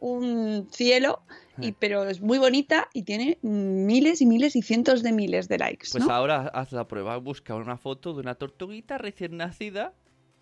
un 0.00 0.68
cielo, 0.72 1.22
y, 1.60 1.68
Eh. 1.68 1.74
pero 1.78 2.04
es 2.08 2.20
muy 2.20 2.38
bonita 2.38 2.88
y 2.92 3.02
tiene 3.02 3.38
miles 3.42 4.20
y 4.20 4.26
miles 4.26 4.56
y 4.56 4.62
cientos 4.62 5.02
de 5.02 5.12
miles 5.12 5.48
de 5.48 5.58
likes, 5.58 5.88
Pues 5.92 6.08
ahora 6.08 6.50
haz 6.52 6.72
la 6.72 6.88
prueba, 6.88 7.16
busca 7.18 7.54
una 7.54 7.76
foto 7.76 8.12
de 8.14 8.20
una 8.20 8.34
tortuguita 8.34 8.98
recién 8.98 9.36
nacida 9.36 9.92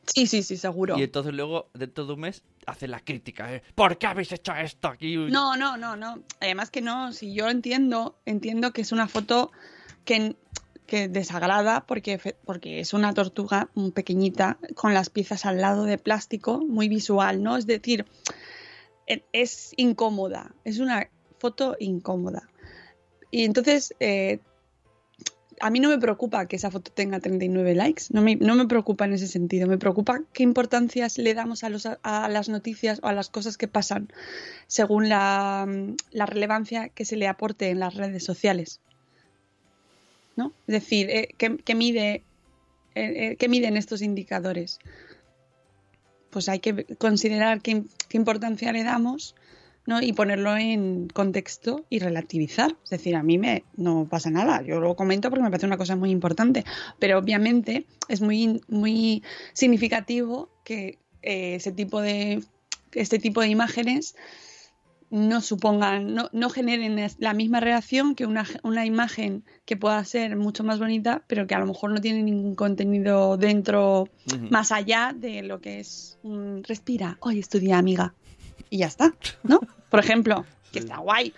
Sí, 0.07 0.27
sí, 0.27 0.43
sí, 0.43 0.57
seguro. 0.57 0.99
y 0.99 1.03
entonces 1.03 1.33
luego, 1.33 1.71
dentro 1.75 2.05
de 2.07 2.13
un 2.15 2.21
mes, 2.21 2.43
hace 2.67 2.89
la 2.89 3.01
crítica, 3.01 3.55
¿eh? 3.55 3.63
¿Por 3.75 3.99
qué 3.99 4.07
habéis 4.07 4.33
hecho 4.33 4.53
esto 4.55 4.89
aquí? 4.89 5.17
No, 5.17 5.57
no, 5.57 5.77
no, 5.77 5.97
no. 5.97 6.23
Además 6.41 6.71
que 6.71 6.81
no, 6.81 7.13
si 7.13 7.35
yo 7.35 7.49
entiendo, 7.49 8.19
entiendo 8.27 8.73
que 8.73 8.83
es 8.83 8.93
una 8.93 9.07
foto 9.09 9.53
que, 10.05 10.37
que 10.87 11.09
desagrada 11.09 11.87
porque, 11.87 12.19
porque 12.45 12.81
es 12.81 12.93
una 12.95 13.15
tortuga 13.15 13.69
pequeñita 13.95 14.59
con 14.75 14.93
las 14.93 15.09
piezas 15.09 15.47
al 15.47 15.61
lado 15.61 15.85
de 15.85 15.99
plástico, 15.99 16.59
muy 16.59 16.89
visual, 16.89 17.43
¿no? 17.43 17.57
Es 17.57 17.67
decir, 17.67 18.05
e- 19.07 19.25
es 19.33 19.73
incómoda, 19.77 20.55
es 20.65 20.79
una 20.79 21.09
foto 21.39 21.77
incómoda. 21.79 22.49
Y 23.31 23.45
entonces, 23.45 23.95
eh, 24.01 24.41
a 25.63 25.71
mí 25.71 25.79
no 25.79 25.89
me 25.89 25.99
preocupa 25.99 26.47
que 26.47 26.57
esa 26.57 26.73
foto 26.73 26.91
tenga 26.91 27.21
39 27.21 27.77
likes, 27.77 28.07
no 28.11 28.21
me, 28.21 28.35
no 28.35 28.57
me 28.57 28.67
preocupa 28.67 29.05
en 29.05 29.13
ese 29.13 29.29
sentido, 29.29 29.69
me 29.69 29.79
preocupa 29.79 30.21
qué 30.33 30.43
importancias 30.43 31.19
le 31.19 31.35
damos 31.35 31.63
a, 31.63 31.69
los, 31.69 31.87
a 31.87 32.29
las 32.29 32.49
noticias 32.49 32.99
o 33.01 33.07
a 33.07 33.13
las 33.13 33.31
cosas 33.31 33.57
que 33.57 33.69
pasan 33.69 34.13
según 34.67 35.09
la, 35.09 35.65
relevancia 36.13 36.89
que 36.89 37.05
se 37.05 37.15
le 37.15 37.29
aporte 37.29 37.71
en 37.71 37.79
las 37.79 37.95
redes 37.95 38.25
sociales. 38.25 38.81
¿No? 40.35 40.53
Es 40.67 40.73
decir, 40.73 41.09
eh, 41.11 41.29
¿qué, 41.39 41.75
mide, 41.77 42.15
eh, 42.15 42.23
eh, 42.97 43.37
¿qué 43.39 43.49
miden 43.49 43.77
estos 43.77 44.03
indicadores? 44.03 44.81
Pues 46.31 46.49
hay 46.49 46.59
que 46.59 46.87
considerar 46.97 47.63
qué 47.63 47.85
importancia 48.11 48.73
le 48.73 48.83
damos 48.83 49.37
¿no? 49.87 50.01
y 50.01 50.13
ponerlo 50.13 50.57
en 50.57 51.09
contexto 51.09 51.85
y 51.91 51.99
relativizar. 51.99 52.77
Es 52.85 52.91
decir, 52.91 53.17
a 53.17 53.23
mí 53.23 53.39
me 53.39 53.65
no 53.77 54.07
pasa 54.09 54.31
nada, 54.31 54.63
yo 54.63 54.81
lo 54.81 54.95
comento 54.97 55.31
porque 55.31 55.43
me 55.43 55.51
parece 55.51 55.67
una 55.67 55.79
cosa 55.79 55.97
muy 55.97 56.11
importante, 56.11 56.65
pero 56.99 57.19
obviamente 57.19 57.87
es 58.09 58.21
muy, 58.21 58.61
muy 58.69 59.23
significativo 59.53 60.49
que 60.65 60.99
eh, 61.23 61.57
ese 61.57 61.73
tipo 61.73 62.01
de, 62.01 62.43
este 62.93 63.19
tipo 63.19 63.41
de 63.41 63.49
imágenes 63.49 64.15
no 65.13 65.43
supongan, 65.43 66.15
no, 66.15 66.31
no 66.33 66.49
generen 66.49 66.99
la 67.19 67.35
misma 67.35 67.61
reacción 67.61 68.15
que 68.15 68.25
una, 68.25 68.47
una 68.63 68.87
imagen 68.87 69.45
que 69.67 69.77
pueda 69.77 70.03
ser 70.07 70.37
mucho 70.37 70.65
más 70.65 70.79
bonita, 70.79 71.23
pero 71.27 71.47
que 71.47 71.55
a 71.55 71.59
lo 71.59 71.67
mejor 71.67 71.91
no 71.91 72.01
tiene 72.01 72.23
ningún 72.23 72.55
contenido 72.55 73.37
dentro 73.37 74.09
más 74.49 74.73
allá 74.73 75.15
de 75.15 75.43
lo 75.43 75.61
que 75.61 75.81
es 75.81 76.19
respira, 76.67 77.19
hoy 77.21 77.41
estudia 77.41 77.77
amiga. 77.77 78.15
Y 78.71 78.79
ya 78.79 78.87
está, 78.87 79.15
¿no? 79.43 79.61
Por 79.91 80.01
ejemplo, 80.01 80.45
que 80.73 80.79
está 80.79 80.99
guay, 80.99 81.35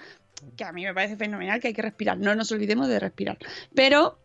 que 0.57 0.65
a 0.65 0.73
mí 0.73 0.85
me 0.85 0.95
parece 0.95 1.17
fenomenal 1.17 1.61
que 1.61 1.69
hay 1.69 1.75
que 1.75 1.83
respirar, 1.83 2.19
no 2.19 2.35
nos 2.35 2.53
olvidemos 2.53 2.89
de 2.89 3.01
respirar. 3.01 3.39
Pero 3.75 4.19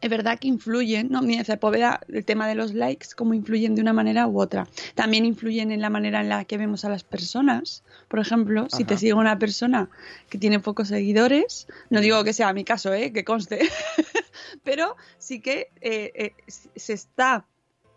es 0.00 0.10
verdad 0.10 0.38
que 0.38 0.48
influyen, 0.48 1.08
¿no? 1.10 1.22
Mira, 1.22 1.56
Poveda, 1.56 2.00
el 2.08 2.24
tema 2.24 2.46
de 2.48 2.54
los 2.54 2.74
likes, 2.74 3.08
cómo 3.16 3.34
influyen 3.34 3.74
de 3.74 3.82
una 3.82 3.92
manera 3.92 4.26
u 4.26 4.40
otra. 4.40 4.68
También 4.94 5.24
influyen 5.24 5.70
en 5.70 5.80
la 5.80 5.90
manera 5.90 6.20
en 6.20 6.28
la 6.28 6.44
que 6.44 6.58
vemos 6.58 6.84
a 6.84 6.88
las 6.88 7.04
personas. 7.04 7.82
Por 8.08 8.20
ejemplo, 8.20 8.68
si 8.70 8.84
te 8.84 8.98
sigue 8.98 9.14
una 9.14 9.38
persona 9.38 9.88
que 10.28 10.38
tiene 10.38 10.60
pocos 10.60 10.88
seguidores, 10.88 11.66
no 11.90 12.00
digo 12.00 12.22
que 12.24 12.32
sea 12.32 12.52
mi 12.52 12.64
caso, 12.64 12.92
¿eh? 12.92 13.12
que 13.12 13.24
conste, 13.24 13.60
pero 14.64 14.96
sí 15.18 15.40
que 15.40 15.70
eh, 15.80 16.12
eh, 16.14 16.34
se 16.46 16.92
está 16.92 17.46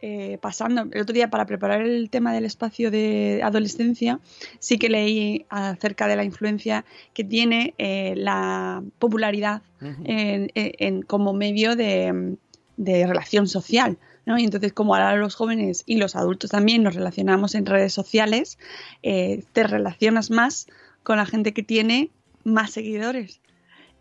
eh, 0.02 0.38
pasando. 0.42 0.84
El 0.92 1.02
otro 1.02 1.14
día, 1.14 1.30
para 1.30 1.46
preparar 1.46 1.82
el 1.82 2.10
tema 2.10 2.34
del 2.34 2.46
espacio 2.46 2.90
de 2.92 3.42
adolescencia, 3.44 4.20
sí 4.60 4.78
que 4.78 4.90
leí 4.90 5.46
acerca 5.50 6.08
de 6.08 6.16
la 6.16 6.24
influencia 6.24 6.86
que 7.14 7.24
tiene 7.24 7.74
eh, 7.78 8.14
la 8.16 8.82
popularidad 9.00 9.62
Ujú. 9.82 10.02
en, 10.06 10.52
en- 10.56 10.72
en- 10.80 11.02
como 11.02 11.34
medio 11.34 11.76
de, 11.76 12.36
de 12.78 13.08
relación 13.08 13.48
social. 13.48 13.98
¿no? 14.26 14.38
Y 14.38 14.44
entonces, 14.44 14.74
como 14.74 14.94
ahora 14.96 15.16
los 15.16 15.36
jóvenes 15.36 15.84
y 15.86 15.98
los 15.98 16.16
adultos 16.16 16.52
también 16.52 16.84
nos 16.84 16.94
relacionamos 16.96 17.56
en 17.56 17.66
redes 17.66 17.94
sociales, 17.94 18.58
eh, 19.04 19.44
te 19.54 19.64
relacionas 19.64 20.30
más 20.32 20.68
con 21.04 21.18
la 21.18 21.26
gente 21.26 21.54
que 21.54 21.64
tiene 21.64 22.10
más 22.44 22.72
seguidores, 22.72 23.40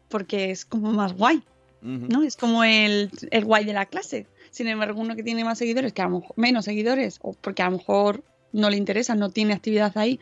porque 0.09 0.51
es 0.51 0.65
como 0.65 0.93
más 0.93 1.15
guay. 1.15 1.43
¿no? 1.81 2.25
Es 2.25 2.37
como 2.37 2.65
el, 2.65 3.09
el 3.31 3.45
guay 3.45 3.65
de 3.65 3.73
la 3.73 3.87
clase. 3.87 4.27
Sin 4.51 4.69
embargo, 4.69 5.01
uno 5.01 5.15
que 5.17 5.23
tiene 5.23 5.45
más 5.45 5.59
seguidores, 5.59 5.93
que 5.93 6.03
a 6.03 6.07
lo 6.09 6.21
mejor 6.21 6.33
menos 6.37 6.65
seguidores, 6.65 7.19
o 7.23 7.33
porque 7.35 7.63
a 7.63 7.71
lo 7.71 7.79
mejor 7.79 8.23
no 8.53 8.71
le 8.71 8.77
interesa, 8.77 9.15
no 9.15 9.31
tiene 9.31 9.53
actividad 9.55 9.97
ahí, 9.99 10.19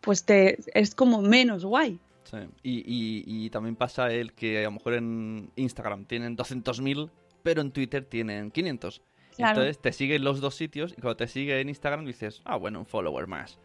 pues 0.00 0.24
te, 0.24 0.58
es 0.74 0.94
como 0.94 1.20
menos 1.22 1.64
guay. 1.64 1.98
Sí. 2.24 2.38
Y, 2.62 2.78
y- 2.80 3.24
y 3.46 3.50
también 3.50 3.76
pasa 3.76 4.10
el 4.12 4.32
que 4.32 4.60
a 4.60 4.62
lo 4.62 4.72
mejor 4.72 4.94
en 4.94 5.50
Instagram 5.56 6.06
tienen 6.06 6.36
200.000, 6.36 7.10
pero 7.42 7.60
en 7.60 7.70
Twitter 7.72 8.04
tienen 8.04 8.50
500. 8.50 9.02
Claro. 9.36 9.60
Entonces 9.60 9.80
te 9.82 9.92
siguen 9.92 10.24
los 10.24 10.40
dos 10.40 10.54
sitios 10.54 10.92
y 10.92 11.00
cuando 11.00 11.16
te 11.16 11.28
sigue 11.28 11.60
en 11.60 11.68
Instagram 11.68 12.04
dices, 12.06 12.40
ah, 12.44 12.56
bueno, 12.56 12.80
un 12.80 12.86
follower 12.86 13.26
más. 13.26 13.58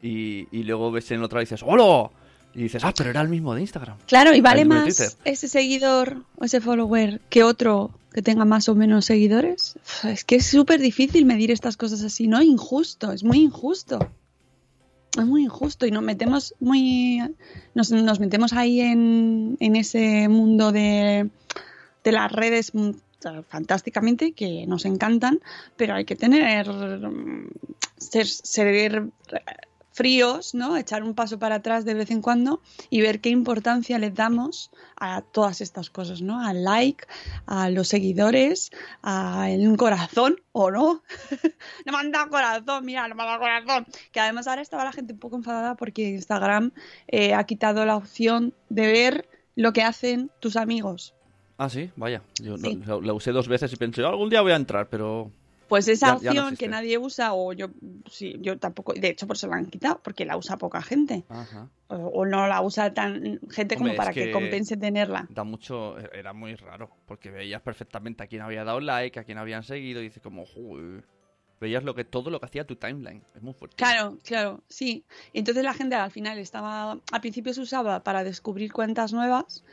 Y, 0.00 0.48
y 0.50 0.64
luego 0.64 0.90
ves 0.90 1.10
en 1.12 1.22
otra 1.22 1.40
y 1.40 1.44
dices, 1.44 1.62
¡hola! 1.64 2.10
Y 2.54 2.64
dices, 2.64 2.84
ah, 2.84 2.92
pero 2.96 3.10
era 3.10 3.20
el 3.22 3.28
mismo 3.28 3.54
de 3.54 3.60
Instagram. 3.62 3.98
Claro, 4.06 4.34
y 4.34 4.40
vale 4.40 4.64
más 4.64 5.16
ese 5.24 5.48
seguidor 5.48 6.24
o 6.36 6.44
ese 6.44 6.60
follower 6.60 7.20
que 7.30 7.42
otro 7.44 7.90
que 8.12 8.22
tenga 8.22 8.44
más 8.44 8.68
o 8.68 8.74
menos 8.74 9.06
seguidores. 9.06 9.76
Es 10.04 10.24
que 10.24 10.36
es 10.36 10.46
súper 10.46 10.80
difícil 10.80 11.24
medir 11.24 11.50
estas 11.50 11.76
cosas 11.76 12.02
así, 12.02 12.26
¿no? 12.26 12.42
Injusto, 12.42 13.12
es 13.12 13.24
muy 13.24 13.38
injusto. 13.38 13.98
Es 15.16 15.24
muy 15.26 15.42
injusto 15.42 15.86
y 15.86 15.90
nos 15.90 16.02
metemos 16.02 16.54
muy. 16.58 17.20
Nos, 17.74 17.90
nos 17.90 18.18
metemos 18.18 18.52
ahí 18.54 18.80
en, 18.80 19.56
en 19.60 19.76
ese 19.76 20.28
mundo 20.28 20.72
de, 20.72 21.28
de 22.02 22.12
las 22.12 22.32
redes 22.32 22.74
mm, 22.74 22.92
fantásticamente, 23.48 24.32
que 24.32 24.66
nos 24.66 24.84
encantan, 24.84 25.40
pero 25.76 25.94
hay 25.94 26.04
que 26.04 26.16
tener. 26.16 26.66
ser, 27.98 28.26
ser 28.26 29.04
fríos, 29.92 30.54
¿no? 30.54 30.76
Echar 30.76 31.02
un 31.02 31.14
paso 31.14 31.38
para 31.38 31.56
atrás 31.56 31.84
de 31.84 31.94
vez 31.94 32.10
en 32.10 32.22
cuando 32.22 32.60
y 32.90 33.00
ver 33.02 33.20
qué 33.20 33.28
importancia 33.28 33.98
le 33.98 34.10
damos 34.10 34.70
a 34.96 35.22
todas 35.22 35.60
estas 35.60 35.90
cosas, 35.90 36.22
¿no? 36.22 36.44
Al 36.44 36.64
like, 36.64 37.04
a 37.46 37.70
los 37.70 37.88
seguidores, 37.88 38.70
a 39.02 39.46
un 39.58 39.76
corazón 39.76 40.36
o 40.52 40.70
no. 40.70 41.02
no 41.86 41.92
me 41.92 41.98
han 41.98 42.10
dado 42.10 42.30
corazón, 42.30 42.84
mira, 42.84 43.06
no 43.08 43.14
me 43.14 43.22
han 43.22 43.28
dado 43.28 43.40
corazón. 43.40 43.86
Que 44.10 44.20
además 44.20 44.46
ahora 44.48 44.62
estaba 44.62 44.84
la 44.84 44.92
gente 44.92 45.12
un 45.12 45.18
poco 45.18 45.36
enfadada 45.36 45.74
porque 45.76 46.10
Instagram 46.10 46.72
eh, 47.08 47.34
ha 47.34 47.44
quitado 47.44 47.84
la 47.84 47.96
opción 47.96 48.54
de 48.68 48.86
ver 48.86 49.28
lo 49.54 49.72
que 49.72 49.82
hacen 49.82 50.30
tus 50.40 50.56
amigos. 50.56 51.14
Ah, 51.58 51.68
sí, 51.68 51.90
vaya. 51.96 52.22
Yo 52.42 52.56
Sí. 52.56 52.80
la, 52.86 52.98
la 53.00 53.12
usé 53.12 53.30
dos 53.30 53.46
veces 53.46 53.72
y 53.72 53.76
pensé, 53.76 54.02
algún 54.04 54.30
día 54.30 54.40
voy 54.40 54.52
a 54.52 54.56
entrar, 54.56 54.88
pero... 54.88 55.30
Pues 55.72 55.88
esa 55.88 56.18
Ya- 56.18 56.20
ya 56.20 56.34
no 56.34 56.40
opción 56.42 56.56
que 56.58 56.68
nadie 56.68 56.98
usa, 56.98 57.32
o 57.32 57.54
yo, 57.54 57.68
sí, 58.10 58.36
yo 58.40 58.58
tampoco, 58.58 58.92
de 58.92 59.08
hecho, 59.08 59.26
por 59.26 59.36
eso 59.36 59.46
la 59.46 59.56
han 59.56 59.64
quitado, 59.70 60.02
porque 60.04 60.26
la 60.26 60.36
usa 60.36 60.58
poca 60.58 60.82
gente. 60.82 61.24
Ajá. 61.30 61.70
O, 61.88 61.96
o 61.96 62.26
no 62.26 62.46
la 62.46 62.60
usa 62.60 62.92
tan 62.92 63.40
gente 63.48 63.76
como 63.76 63.86
Hombre, 63.86 63.92
es 63.94 63.96
para 63.96 64.12
que... 64.12 64.26
que- 64.26 64.32
compense 64.32 64.76
tenerla. 64.76 65.26
Da 65.30 65.44
mucho... 65.44 65.96
Era 66.12 66.34
muy 66.34 66.56
raro, 66.56 66.90
porque 67.06 67.30
veías 67.30 67.62
perfectamente 67.62 68.22
a 68.22 68.26
quién 68.26 68.42
había 68.42 68.64
dado 68.64 68.80
like, 68.80 69.18
a 69.18 69.24
quién 69.24 69.38
habían 69.38 69.62
seguido, 69.62 70.02
y 70.02 70.04
dices 70.04 70.22
como, 70.22 70.44
"Joder". 70.44 71.04
Veías 71.58 71.84
lo 71.84 71.94
que, 71.94 72.04
todo 72.04 72.28
lo 72.28 72.38
que 72.38 72.44
hacía 72.44 72.66
tu 72.66 72.76
timeline. 72.76 73.22
Es 73.34 73.40
muy 73.40 73.54
fuerte. 73.54 73.76
Claro, 73.76 74.18
claro, 74.24 74.60
sí. 74.68 75.06
Entonces 75.32 75.64
la 75.64 75.72
gente 75.72 75.94
al 75.94 76.10
final 76.10 76.36
estaba, 76.36 76.98
al 77.12 77.20
principio 77.22 77.54
se 77.54 77.62
usaba 77.62 78.02
para 78.02 78.24
descubrir 78.24 78.74
cuentas 78.74 79.14
nuevas, 79.14 79.64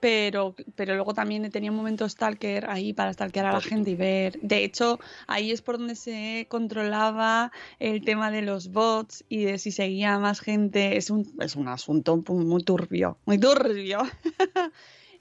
pero, 0.00 0.54
pero 0.74 0.94
luego 0.94 1.14
también 1.14 1.50
tenía 1.50 1.70
un 1.70 1.76
momento 1.76 2.08
stalker 2.08 2.68
ahí 2.68 2.92
para 2.92 3.12
stalkear 3.12 3.46
a 3.46 3.52
la 3.52 3.60
gente 3.60 3.90
y 3.90 3.94
ver. 3.94 4.38
De 4.40 4.64
hecho, 4.64 4.98
ahí 5.26 5.50
es 5.50 5.62
por 5.62 5.78
donde 5.78 5.96
se 5.96 6.46
controlaba 6.48 7.52
el 7.78 8.04
tema 8.04 8.30
de 8.30 8.42
los 8.42 8.70
bots 8.72 9.24
y 9.28 9.44
de 9.44 9.58
si 9.58 9.72
seguía 9.72 10.18
más 10.18 10.40
gente. 10.40 10.96
Es 10.96 11.10
un, 11.10 11.32
es 11.40 11.56
un 11.56 11.68
asunto 11.68 12.22
muy 12.28 12.62
turbio, 12.62 13.18
muy 13.24 13.38
turbio. 13.38 14.02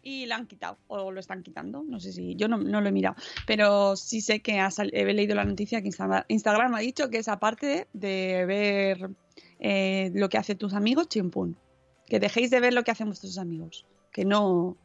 y 0.07 0.25
lo 0.25 0.35
han 0.35 0.47
quitado, 0.47 0.77
o 0.87 1.11
lo 1.11 1.19
están 1.19 1.43
quitando, 1.43 1.83
no 1.83 1.99
sé 1.99 2.13
si, 2.13 2.35
yo 2.35 2.47
no, 2.47 2.57
no 2.57 2.79
lo 2.79 2.87
he 2.87 2.93
mirado, 2.93 3.17
pero 3.45 3.97
sí 3.97 4.21
sé 4.21 4.39
que 4.39 4.59
ha 4.59 4.69
he 4.93 5.13
leído 5.13 5.35
la 5.35 5.43
noticia 5.43 5.81
que 5.81 5.89
Instagram 6.29 6.75
ha 6.75 6.79
dicho 6.79 7.09
que 7.09 7.17
es 7.17 7.27
aparte 7.27 7.87
de 7.91 8.45
ver 8.45 9.09
eh, 9.59 10.11
lo 10.13 10.29
que 10.29 10.37
hacen 10.37 10.57
tus 10.57 10.73
amigos, 10.73 11.09
chimpún, 11.09 11.57
que 12.05 12.21
dejéis 12.21 12.51
de 12.51 12.61
ver 12.61 12.73
lo 12.73 12.85
que 12.85 12.91
hacen 12.91 13.07
vuestros 13.07 13.37
amigos, 13.37 13.85
que 14.11 14.25
no, 14.25 14.77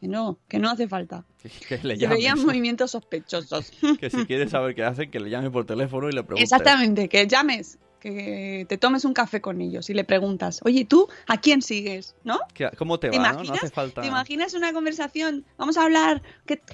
que 0.00 0.08
no, 0.08 0.38
que 0.48 0.58
no 0.58 0.70
hace 0.70 0.88
falta. 0.88 1.24
Que, 1.68 1.78
le 1.82 2.06
veían 2.06 2.44
movimientos 2.44 2.92
sospechosos. 2.92 3.72
que 4.00 4.10
si 4.10 4.26
quieres 4.26 4.50
saber 4.50 4.74
qué 4.74 4.84
hacen, 4.84 5.10
que 5.10 5.20
le 5.20 5.30
llame 5.30 5.50
por 5.50 5.64
teléfono 5.64 6.08
y 6.08 6.12
le 6.12 6.22
preguntes. 6.22 6.50
Exactamente, 6.52 7.08
que 7.08 7.26
llames, 7.26 7.78
que 8.00 8.66
te 8.68 8.78
tomes 8.78 9.04
un 9.04 9.14
café 9.14 9.40
con 9.40 9.60
ellos 9.60 9.88
y 9.88 9.94
le 9.94 10.02
preguntas, 10.02 10.60
oye, 10.64 10.84
¿tú 10.84 11.08
a 11.28 11.40
quién 11.40 11.62
sigues? 11.62 12.16
¿No? 12.24 12.40
¿Cómo 12.76 12.98
te 12.98 13.10
va? 13.10 13.32
¿no? 13.32 13.52
hace 13.52 13.70
falta... 13.70 14.00
¿Te 14.00 14.08
imaginas 14.08 14.54
una 14.54 14.72
conversación? 14.72 15.44
Vamos 15.56 15.76
a 15.76 15.84
hablar, 15.84 16.22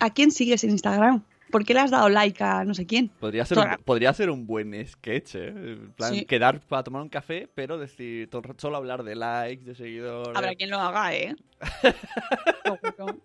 ¿a 0.00 0.10
quién 0.10 0.30
sigues 0.30 0.64
en 0.64 0.70
Instagram? 0.70 1.24
¿Por 1.50 1.64
qué 1.64 1.74
le 1.74 1.80
has 1.80 1.90
dado 1.90 2.08
like 2.08 2.42
a 2.42 2.64
no 2.64 2.74
sé 2.74 2.86
quién? 2.86 3.08
Podría 3.20 3.44
ser, 3.44 3.58
un, 3.58 3.64
podría 3.84 4.12
ser 4.12 4.30
un 4.30 4.46
buen 4.46 4.86
sketch, 4.86 5.34
¿eh? 5.36 5.48
En 5.48 5.92
plan, 5.92 6.24
quedar 6.24 6.60
para 6.60 6.82
tomar 6.82 7.02
un 7.02 7.08
café, 7.08 7.48
pero 7.54 7.78
decir 7.78 8.28
solo 8.58 8.76
hablar 8.76 9.02
de 9.02 9.16
likes, 9.16 9.64
de 9.64 9.74
seguidores. 9.74 10.36
Habrá 10.36 10.54
quien 10.54 10.70
lo 10.70 10.78
haga, 10.78 11.14
¿eh? 11.14 11.36
Seguro. 12.64 13.22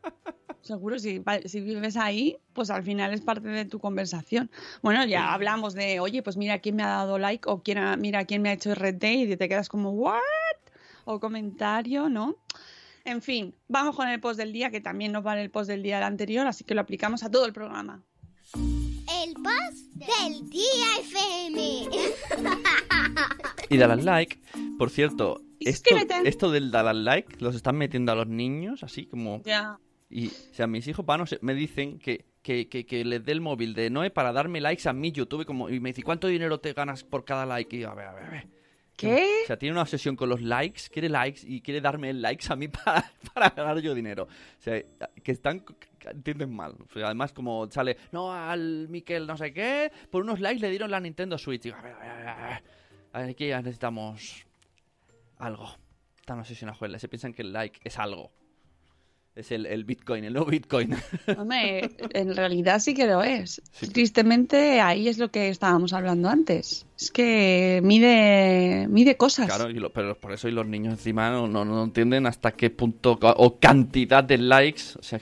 Seguro, 0.62 0.98
si, 0.98 1.22
si 1.44 1.60
vives 1.60 1.98
ahí, 1.98 2.38
pues 2.54 2.70
al 2.70 2.84
final 2.84 3.14
es 3.14 3.20
parte 3.20 3.50
de 3.50 3.66
tu 3.66 3.80
conversación. 3.80 4.50
Bueno, 4.82 5.04
ya 5.06 5.34
hablamos 5.34 5.74
de, 5.74 6.00
oye, 6.00 6.24
pues 6.24 6.38
mira 6.38 6.60
quién 6.60 6.78
me 6.78 6.84
ha 6.84 6.88
dado 6.88 7.20
like 7.20 7.50
o 7.50 7.62
quién 7.62 8.00
mira 8.00 8.24
quién 8.24 8.42
me 8.42 8.50
ha 8.50 8.54
hecho 8.54 8.74
RT 8.74 9.04
y 9.04 9.36
te 9.36 9.50
quedas 9.50 9.68
como, 9.68 9.92
¿what? 9.92 10.22
O 11.04 11.20
comentario, 11.20 12.08
¿no? 12.08 12.38
En 13.04 13.22
fin, 13.22 13.54
vamos 13.68 13.98
con 13.98 14.08
el 14.08 14.22
post 14.22 14.40
del 14.40 14.54
día, 14.54 14.72
que 14.72 14.80
también 14.80 15.12
nos 15.12 15.24
vale 15.24 15.42
el 15.42 15.52
post 15.52 15.70
del 15.70 15.84
día 15.84 15.96
del 15.96 16.06
anterior, 16.06 16.48
así 16.48 16.64
que 16.64 16.76
lo 16.76 16.80
aplicamos 16.80 17.24
a 17.24 17.30
todo 17.30 17.46
el 17.46 17.52
programa. 17.52 18.02
El 19.34 19.42
post 19.42 19.94
del 19.94 20.50
día 20.50 20.98
FM. 21.02 21.90
y 23.70 23.78
dale 23.78 23.94
al 23.94 24.06
like. 24.06 24.40
Por 24.78 24.92
cierto, 24.92 25.42
esto, 25.60 25.96
esto 26.24 26.52
del 26.52 26.70
dar 26.70 26.88
al 26.88 27.04
like 27.04 27.38
los 27.40 27.56
están 27.56 27.78
metiendo 27.78 28.12
a 28.12 28.16
los 28.16 28.28
niños 28.28 28.84
así 28.84 29.08
como... 29.08 29.42
Ya. 29.44 29.80
Y, 30.10 30.28
o 30.28 30.54
sea, 30.54 30.68
mis 30.68 30.88
hijos 30.88 31.04
vanos 31.04 31.36
me 31.42 31.56
dicen 31.56 31.98
que, 31.98 32.26
que, 32.44 32.68
que, 32.68 33.06
les 33.06 33.26
dé 33.26 33.32
el 33.32 33.42
móvil 33.42 33.74
de 33.74 33.90
Noé 33.90 34.12
para 34.12 34.32
darme 34.32 34.62
likes 34.62 34.88
a 34.88 34.94
mi 34.94 35.12
YouTube. 35.12 35.48
Como, 35.48 35.68
y 35.70 35.80
me 35.80 35.90
dice, 35.90 36.04
¿cuánto 36.04 36.28
dinero 36.28 36.60
te 36.60 36.74
ganas 36.74 37.04
por 37.04 37.26
cada 37.26 37.48
like? 37.48 37.76
Y 37.76 37.80
yo, 37.80 37.90
a 37.90 37.96
ver, 37.96 38.08
a 38.08 38.14
ver, 38.14 38.24
a 38.26 38.30
ver. 38.30 38.48
¿Qué? 38.96 39.42
O 39.46 39.48
sea, 39.48 39.58
tiene 39.58 39.74
una 39.74 39.82
obsesión 39.82 40.16
con 40.16 40.30
los 40.30 40.44
likes, 40.44 40.84
quiere 40.92 41.10
likes 41.10 41.42
y 41.44 41.62
quiere 41.62 41.82
darme 41.82 42.14
likes 42.14 42.46
a 42.50 42.56
mí 42.56 42.68
para, 42.86 43.12
para 43.34 43.50
ganar 43.50 43.80
yo 43.80 43.96
dinero. 43.96 44.26
O 44.26 44.62
sea, 44.62 44.80
que 45.24 45.32
están, 45.32 45.62
que 45.62 45.88
entienden 46.12 46.54
mal. 46.54 46.76
O 46.90 46.94
sea, 46.94 47.06
además, 47.08 47.34
como 47.34 47.70
sale, 47.72 47.98
no, 48.12 48.34
al 48.34 48.88
Miquel 48.90 49.28
no 49.28 49.38
sé 49.38 49.54
qué, 49.54 49.92
por 50.10 50.24
unos 50.24 50.40
likes 50.40 50.62
le 50.62 50.70
dieron 50.70 50.92
la 50.92 51.00
Nintendo 51.00 51.38
Switch. 51.38 51.66
Y 51.66 51.72
a 51.72 51.82
ver, 51.82 51.94
a 51.94 52.00
ver, 52.00 52.10
a 52.10 52.36
ver, 52.36 52.64
a 53.14 53.20
ver, 53.20 53.30
aquí 53.30 53.48
ya 53.48 53.62
necesitamos 53.62 54.46
algo. 55.38 55.68
Están 56.20 56.40
obsesionados 56.40 56.80
con. 56.80 57.00
Se 57.00 57.08
piensan 57.08 57.34
que 57.34 57.42
el 57.42 57.54
like 57.54 57.80
es 57.84 58.00
algo. 58.00 58.32
Es 59.36 59.52
el, 59.52 59.84
Bitcoin, 59.84 60.24
el 60.26 60.34
nuevo 60.34 60.52
Bitcoin. 60.52 60.96
Hombre, 61.40 61.90
en 62.14 62.36
realidad 62.36 62.80
sí 62.80 62.94
que 62.94 63.08
lo 63.08 63.24
es. 63.24 63.64
Tristemente, 63.92 64.80
ahí 64.80 65.08
es 65.08 65.18
lo 65.18 65.32
que 65.32 65.50
estábamos 65.50 65.92
hablando 65.92 66.30
antes. 66.30 66.86
Es 67.00 67.10
que 67.10 67.82
mide, 67.84 68.88
mide 68.90 69.18
cosas. 69.18 69.48
Claro, 69.48 69.92
pero 69.92 70.20
por 70.20 70.34
eso 70.34 70.48
y 70.48 70.52
los 70.52 70.68
niños 70.68 70.94
encima 70.94 71.32
no, 71.32 71.48
no, 71.48 71.84
entienden 71.84 72.28
hasta 72.28 72.52
qué 72.52 72.70
punto 72.70 73.18
o 73.20 73.58
cantidad 73.58 74.24
de 74.24 74.38
likes. 74.38 74.84
O 75.00 75.02
sea, 75.02 75.20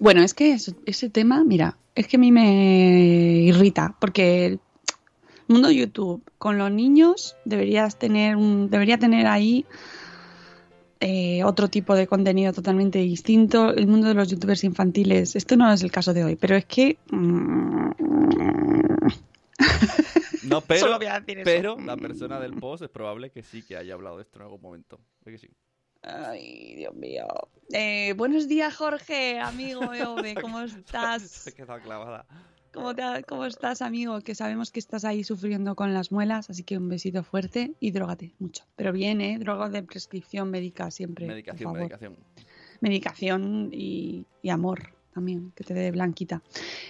Bueno, 0.00 0.22
es 0.22 0.34
que 0.34 0.56
ese 0.86 1.10
tema, 1.10 1.44
mira, 1.44 1.78
es 1.94 2.06
que 2.06 2.16
a 2.16 2.20
mí 2.20 2.32
me 2.32 3.42
irrita. 3.42 3.94
Porque 4.00 4.46
el 4.46 4.60
mundo 5.48 5.70
YouTube 5.70 6.22
con 6.38 6.58
los 6.58 6.70
niños 6.70 7.36
deberías 7.44 7.98
tener 7.98 8.36
un, 8.36 8.70
debería 8.70 8.98
tener 8.98 9.26
ahí 9.26 9.66
eh, 11.00 11.44
otro 11.44 11.68
tipo 11.68 11.94
de 11.94 12.06
contenido 12.06 12.52
totalmente 12.52 12.98
distinto. 12.98 13.72
El 13.72 13.86
mundo 13.86 14.08
de 14.08 14.14
los 14.14 14.28
youtubers 14.30 14.64
infantiles, 14.64 15.36
esto 15.36 15.56
no 15.56 15.72
es 15.72 15.82
el 15.82 15.92
caso 15.92 16.14
de 16.14 16.24
hoy, 16.24 16.36
pero 16.36 16.56
es 16.56 16.64
que... 16.64 16.98
Mm, 17.10 17.90
no, 20.44 20.60
pero, 20.66 20.98
pero 21.44 21.78
la 21.78 21.96
persona 21.96 22.40
del 22.40 22.54
post 22.54 22.82
es 22.82 22.90
probable 22.90 23.30
que 23.30 23.42
sí 23.42 23.62
que 23.62 23.76
haya 23.76 23.94
hablado 23.94 24.16
de 24.16 24.22
esto 24.22 24.38
en 24.38 24.42
algún 24.44 24.60
momento. 24.60 24.98
que 25.24 25.38
sí? 25.38 25.48
Ay, 26.06 26.74
Dios 26.76 26.94
mío. 26.94 27.26
Eh, 27.72 28.12
buenos 28.16 28.46
días, 28.46 28.76
Jorge, 28.76 29.38
amigo 29.38 29.80
¿cómo 30.42 30.60
estás? 30.60 31.22
Se 31.22 31.52
quedado 31.52 31.80
clavada. 31.80 32.26
¿Cómo, 32.72 33.44
estás, 33.46 33.82
amigo? 33.82 34.20
Que 34.20 34.34
sabemos 34.34 34.70
que 34.70 34.80
estás 34.80 35.04
ahí 35.04 35.22
sufriendo 35.22 35.76
con 35.76 35.94
las 35.94 36.10
muelas, 36.10 36.50
así 36.50 36.64
que 36.64 36.76
un 36.76 36.88
besito 36.88 37.22
fuerte 37.22 37.72
y 37.78 37.92
drogate 37.92 38.34
mucho. 38.38 38.64
Pero 38.74 38.92
bien, 38.92 39.20
¿eh? 39.20 39.38
Droga 39.38 39.68
de 39.70 39.82
prescripción 39.84 40.50
médica 40.50 40.90
siempre. 40.90 41.26
Medicación, 41.26 41.72
medicación. 41.72 42.16
Medicación 42.80 43.70
y, 43.72 44.26
amor 44.50 44.92
también, 45.14 45.52
que 45.54 45.62
te 45.62 45.72
dé 45.72 45.92
blanquita. 45.92 46.42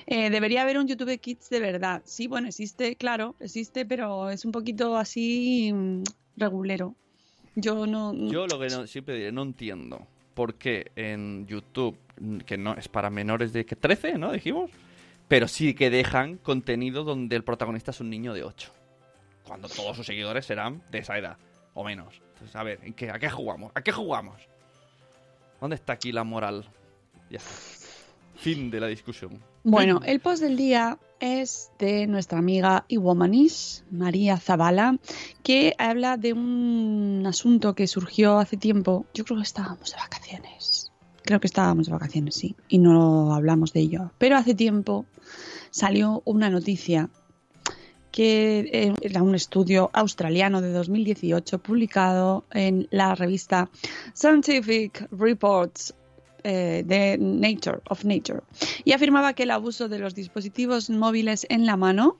Eh, 0.06 0.30
debería 0.30 0.62
haber 0.62 0.78
un 0.78 0.88
YouTube 0.88 1.20
Kids 1.20 1.50
de 1.50 1.60
verdad. 1.60 2.02
Sí, 2.06 2.26
bueno, 2.26 2.48
existe, 2.48 2.96
claro, 2.96 3.36
existe, 3.38 3.84
pero 3.84 4.30
es 4.30 4.46
un 4.46 4.52
poquito 4.52 4.96
así 4.96 5.70
mm, 5.72 6.02
regulero. 6.36 6.96
Yo 7.54 7.86
no. 7.86 8.12
Yo 8.30 8.46
lo 8.46 8.58
que 8.58 8.70
siempre 8.86 9.14
diré, 9.14 9.32
no 9.32 9.42
entiendo 9.42 10.06
por 10.34 10.54
qué 10.54 10.90
en 10.96 11.46
YouTube, 11.46 11.96
que 12.44 12.58
no 12.58 12.74
es 12.74 12.88
para 12.88 13.10
menores 13.10 13.52
de 13.52 13.64
que 13.64 13.76
13, 13.76 14.18
¿no? 14.18 14.32
Dijimos 14.32 14.70
pero 15.28 15.48
sí 15.48 15.74
que 15.74 15.90
dejan 15.90 16.36
contenido 16.36 17.04
donde 17.04 17.36
el 17.36 17.44
protagonista 17.44 17.90
es 17.90 18.00
un 18.00 18.10
niño 18.10 18.34
de 18.34 18.44
8. 18.44 18.72
Cuando 19.46 19.68
todos 19.68 19.96
sus 19.96 20.06
seguidores 20.06 20.46
serán 20.46 20.82
de 20.90 20.98
esa 20.98 21.18
edad, 21.18 21.36
o 21.74 21.84
menos. 21.84 22.20
Entonces, 22.34 22.54
a 22.56 22.62
ver, 22.62 22.80
¿en 22.82 22.94
qué, 22.94 23.10
¿a 23.10 23.18
qué 23.18 23.30
jugamos? 23.30 23.72
¿A 23.74 23.82
qué 23.82 23.92
jugamos? 23.92 24.40
¿Dónde 25.60 25.76
está 25.76 25.94
aquí 25.94 26.12
la 26.12 26.24
moral? 26.24 26.64
Ya 27.30 27.38
está. 27.38 27.50
Fin 28.36 28.70
de 28.70 28.80
la 28.80 28.86
discusión. 28.88 29.40
Bueno, 29.62 30.00
el 30.04 30.20
post 30.20 30.42
del 30.42 30.56
día 30.56 30.98
es 31.20 31.70
de 31.78 32.06
nuestra 32.06 32.38
amiga 32.38 32.84
y 32.88 32.98
womanish, 32.98 33.82
María 33.90 34.38
Zavala, 34.38 34.98
que 35.42 35.74
habla 35.78 36.16
de 36.16 36.32
un 36.32 37.24
asunto 37.26 37.74
que 37.74 37.86
surgió 37.86 38.38
hace 38.38 38.56
tiempo. 38.56 39.06
Yo 39.14 39.24
creo 39.24 39.38
que 39.38 39.44
estábamos 39.44 39.90
de 39.90 39.96
vacaciones 39.96 40.84
creo 41.24 41.40
que 41.40 41.46
estábamos 41.46 41.86
de 41.86 41.92
vacaciones, 41.92 42.34
sí, 42.34 42.54
y 42.68 42.78
no 42.78 43.34
hablamos 43.34 43.72
de 43.72 43.80
ello. 43.80 44.10
Pero 44.18 44.36
hace 44.36 44.54
tiempo 44.54 45.06
salió 45.70 46.22
una 46.24 46.50
noticia 46.50 47.08
que 48.12 48.70
eh, 48.72 48.94
era 49.00 49.22
un 49.22 49.34
estudio 49.34 49.90
australiano 49.92 50.60
de 50.60 50.70
2018 50.70 51.58
publicado 51.58 52.44
en 52.52 52.86
la 52.90 53.14
revista 53.16 53.70
Scientific 54.14 55.08
Reports 55.10 55.94
eh, 56.44 56.82
de 56.84 57.18
Nature 57.18 57.80
of 57.88 58.04
Nature 58.04 58.40
y 58.84 58.92
afirmaba 58.92 59.32
que 59.32 59.44
el 59.44 59.50
abuso 59.50 59.88
de 59.88 59.98
los 59.98 60.14
dispositivos 60.14 60.90
móviles 60.90 61.46
en 61.48 61.66
la 61.66 61.76
mano 61.76 62.18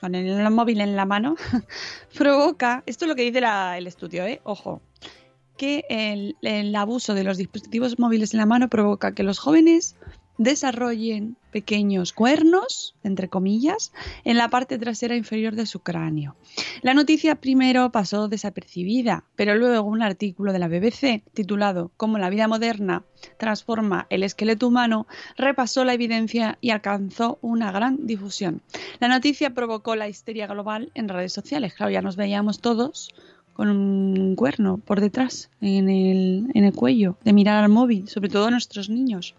con 0.00 0.14
el 0.14 0.50
móvil 0.50 0.80
en 0.80 0.96
la 0.96 1.06
mano 1.06 1.36
provoca 2.16 2.82
esto 2.86 3.04
es 3.04 3.08
lo 3.08 3.14
que 3.14 3.22
dice 3.22 3.40
el 3.76 3.86
estudio, 3.86 4.26
¿eh? 4.26 4.40
ojo 4.44 4.82
que 5.56 5.84
el, 6.42 6.74
abuso 6.74 7.14
de 7.14 7.24
los 7.24 7.38
dispositivos 7.38 7.98
móviles 7.98 8.34
en 8.34 8.38
la 8.38 8.46
mano 8.46 8.68
provoca 8.68 9.14
que 9.14 9.22
los 9.22 9.38
jóvenes 9.38 9.96
desarrollen 10.38 11.36
pequeños 11.50 12.12
cuernos, 12.12 12.94
entre 13.04 13.28
comillas, 13.28 13.92
en 14.24 14.38
la 14.38 14.48
parte 14.48 14.78
trasera 14.78 15.16
inferior 15.16 15.54
de 15.54 15.66
su 15.66 15.80
cráneo. 15.80 16.34
La 16.80 16.94
noticia 16.94 17.36
primero 17.36 17.92
pasó 17.92 18.28
desapercibida, 18.28 19.24
pero 19.36 19.54
luego 19.54 19.86
un 19.86 20.02
artículo 20.02 20.52
de 20.52 20.58
la 20.58 20.68
BBC 20.68 21.22
titulado 21.34 21.90
Cómo 21.96 22.18
la 22.18 22.30
vida 22.30 22.48
moderna 22.48 23.04
transforma 23.38 24.06
el 24.10 24.22
esqueleto 24.22 24.66
humano 24.66 25.06
repasó 25.36 25.84
la 25.84 25.94
evidencia 25.94 26.58
y 26.60 26.70
alcanzó 26.70 27.38
una 27.42 27.70
gran 27.70 28.06
difusión. 28.06 28.62
La 28.98 29.08
noticia 29.08 29.50
provocó 29.50 29.94
la 29.94 30.08
histeria 30.08 30.46
global 30.46 30.90
en 30.94 31.08
redes 31.08 31.32
sociales. 31.32 31.74
Claro, 31.74 31.92
ya 31.92 32.02
nos 32.02 32.16
veíamos 32.16 32.60
todos 32.60 33.14
con 33.52 33.68
un 33.68 34.34
cuerno 34.34 34.78
por 34.78 35.00
detrás, 35.00 35.50
en 35.60 35.90
el, 35.90 36.50
en 36.54 36.64
el 36.64 36.72
cuello, 36.72 37.16
de 37.22 37.34
mirar 37.34 37.62
al 37.62 37.70
móvil, 37.70 38.08
sobre 38.08 38.30
todo 38.30 38.46
a 38.46 38.50
nuestros 38.50 38.88
niños. 38.88 39.34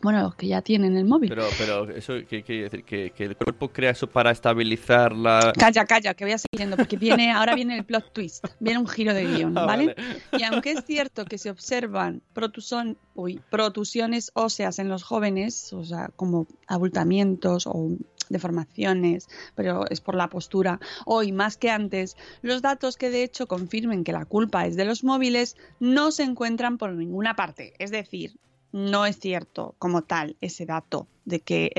Bueno, 0.00 0.22
los 0.22 0.36
que 0.36 0.46
ya 0.46 0.62
tienen 0.62 0.96
el 0.96 1.04
móvil. 1.04 1.28
Pero, 1.28 1.48
pero 1.58 1.90
eso 1.90 2.14
¿qué 2.28 2.42
quiere 2.44 2.62
decir? 2.64 2.84
¿Que, 2.84 3.10
que 3.10 3.24
el 3.24 3.36
cuerpo 3.36 3.68
crea 3.70 3.90
eso 3.90 4.06
para 4.06 4.30
estabilizar 4.30 5.12
la... 5.12 5.52
Calla, 5.58 5.84
calla, 5.86 6.14
que 6.14 6.24
voy 6.24 6.32
a 6.34 6.38
seguir 6.38 6.60
yendo, 6.60 6.76
porque 6.76 6.96
viene, 6.96 7.32
ahora 7.32 7.54
viene 7.56 7.76
el 7.78 7.84
plot 7.84 8.12
twist, 8.12 8.46
viene 8.60 8.78
un 8.78 8.86
giro 8.86 9.12
de 9.12 9.24
guion, 9.26 9.58
Ah, 9.58 9.64
¿vale? 9.66 9.94
vale. 9.96 10.18
Y 10.38 10.44
aunque 10.44 10.70
es 10.72 10.84
cierto 10.84 11.24
que 11.24 11.36
se 11.36 11.50
observan 11.50 12.22
protuson- 12.34 12.96
uy, 13.14 13.40
protusiones 13.50 14.30
óseas 14.34 14.78
en 14.78 14.88
los 14.88 15.02
jóvenes, 15.02 15.72
o 15.72 15.84
sea, 15.84 16.10
como 16.14 16.46
abultamientos 16.68 17.66
o 17.66 17.88
deformaciones, 18.28 19.26
pero 19.54 19.84
es 19.90 20.00
por 20.00 20.14
la 20.14 20.28
postura, 20.28 20.78
hoy 21.06 21.32
más 21.32 21.56
que 21.56 21.70
antes, 21.70 22.16
los 22.42 22.62
datos 22.62 22.96
que 22.96 23.10
de 23.10 23.22
hecho 23.24 23.46
confirmen 23.48 24.04
que 24.04 24.12
la 24.12 24.26
culpa 24.26 24.66
es 24.66 24.76
de 24.76 24.84
los 24.84 25.02
móviles 25.02 25.56
no 25.80 26.12
se 26.12 26.22
encuentran 26.22 26.78
por 26.78 26.92
ninguna 26.92 27.34
parte. 27.34 27.72
Es 27.78 27.90
decir, 27.90 28.36
no 28.72 29.06
es 29.06 29.18
cierto 29.18 29.74
como 29.78 30.02
tal 30.02 30.36
ese 30.40 30.66
dato 30.66 31.08
de 31.24 31.40
que 31.40 31.72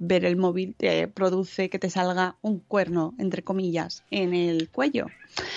ver 0.00 0.24
el 0.24 0.36
móvil 0.36 0.74
te 0.76 1.06
produce 1.08 1.68
que 1.70 1.78
te 1.78 1.90
salga 1.90 2.36
un 2.42 2.60
cuerno, 2.60 3.14
entre 3.18 3.42
comillas, 3.42 4.04
en 4.10 4.34
el 4.34 4.68
cuello. 4.70 5.06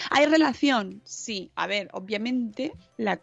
¿Hay 0.09 0.25
relación? 0.25 1.01
Sí. 1.03 1.51
A 1.55 1.67
ver, 1.67 1.89
obviamente 1.93 2.73
eh, 2.97 3.17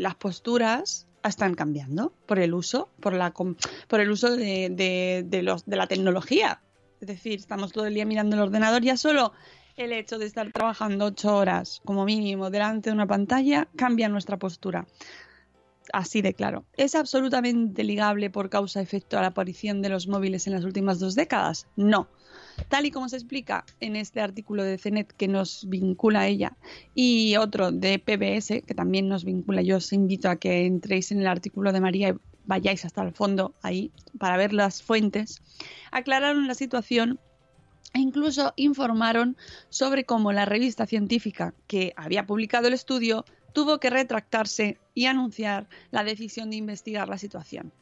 las 0.00 0.14
posturas 0.18 1.06
están 1.22 1.54
cambiando 1.54 2.14
por 2.26 2.38
el 2.38 2.54
uso, 2.54 2.90
por, 3.00 3.12
la, 3.12 3.32
por 3.32 4.00
el 4.00 4.10
uso 4.10 4.34
de, 4.36 4.70
de- 4.70 5.24
de 5.26 5.42
los, 5.42 5.64
de 5.66 5.76
la 5.76 5.86
tecnología. 5.86 6.62
Es 7.00 7.08
decir, 7.08 7.38
estamos 7.38 7.72
todo 7.72 7.86
el 7.86 7.94
día 7.94 8.04
mirando 8.06 8.36
el 8.36 8.42
ordenador, 8.42 8.82
ya 8.82 8.96
solo 8.96 9.32
el 9.76 9.92
hecho 9.92 10.18
de 10.18 10.26
estar 10.26 10.50
trabajando 10.52 11.06
ocho 11.06 11.34
horas 11.36 11.80
como 11.84 12.04
mínimo 12.04 12.50
delante 12.50 12.90
de 12.90 12.94
una 12.94 13.06
pantalla 13.06 13.68
cambia 13.76 14.08
nuestra 14.08 14.38
postura. 14.38 14.86
Así 15.92 16.22
de 16.22 16.34
claro. 16.34 16.64
¿Es 16.76 16.94
absolutamente 16.94 17.84
ligable 17.84 18.30
por 18.30 18.50
causa-efecto 18.50 19.18
a 19.18 19.22
la 19.22 19.28
aparición 19.28 19.82
de 19.82 19.88
los 19.88 20.06
móviles 20.08 20.46
en 20.46 20.54
las 20.54 20.64
últimas 20.64 21.00
dos 21.00 21.14
décadas? 21.14 21.66
No. 21.76 22.08
Tal 22.68 22.86
y 22.86 22.90
como 22.90 23.08
se 23.08 23.16
explica 23.16 23.64
en 23.80 23.96
este 23.96 24.20
artículo 24.20 24.62
de 24.62 24.78
CENET 24.78 25.12
que 25.12 25.28
nos 25.28 25.68
vincula 25.68 26.20
a 26.20 26.26
ella 26.26 26.56
y 26.94 27.36
otro 27.36 27.72
de 27.72 27.98
PBS 27.98 28.62
que 28.66 28.74
también 28.74 29.08
nos 29.08 29.24
vincula, 29.24 29.62
yo 29.62 29.78
os 29.78 29.92
invito 29.92 30.28
a 30.28 30.36
que 30.36 30.66
entréis 30.66 31.10
en 31.10 31.20
el 31.20 31.26
artículo 31.26 31.72
de 31.72 31.80
María 31.80 32.10
y 32.10 32.14
vayáis 32.44 32.84
hasta 32.84 33.02
el 33.02 33.12
fondo 33.12 33.54
ahí 33.62 33.92
para 34.18 34.36
ver 34.36 34.52
las 34.52 34.82
fuentes, 34.82 35.42
aclararon 35.90 36.48
la 36.48 36.54
situación 36.54 37.18
e 37.92 38.00
incluso 38.00 38.52
informaron 38.56 39.36
sobre 39.68 40.04
cómo 40.04 40.32
la 40.32 40.44
revista 40.44 40.86
científica 40.86 41.54
que 41.66 41.92
había 41.96 42.26
publicado 42.26 42.68
el 42.68 42.74
estudio 42.74 43.24
tuvo 43.52 43.78
que 43.80 43.90
retractarse 43.90 44.78
y 44.94 45.06
anunciar 45.06 45.68
la 45.90 46.04
decisión 46.04 46.50
de 46.50 46.56
investigar 46.56 47.08
la 47.08 47.18
situación. 47.18 47.72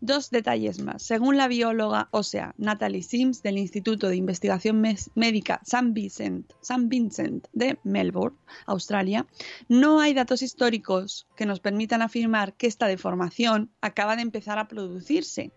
Dos 0.00 0.30
detalles 0.30 0.78
más. 0.78 1.02
Según 1.02 1.38
la 1.38 1.48
bióloga 1.48 2.08
ósea 2.10 2.54
Natalie 2.58 3.02
Sims 3.02 3.42
del 3.42 3.56
Instituto 3.56 4.08
de 4.08 4.16
Investigación 4.16 4.82
Médica 5.14 5.60
San 5.64 5.94
Vincent 5.94 7.46
de 7.54 7.78
Melbourne, 7.82 8.36
Australia, 8.66 9.26
no 9.68 10.00
hay 10.00 10.12
datos 10.12 10.42
históricos 10.42 11.26
que 11.34 11.46
nos 11.46 11.60
permitan 11.60 12.02
afirmar 12.02 12.52
que 12.52 12.66
esta 12.66 12.86
deformación 12.88 13.70
acaba 13.80 14.16
de 14.16 14.22
empezar 14.22 14.58
a 14.58 14.68
producirse. 14.68 15.50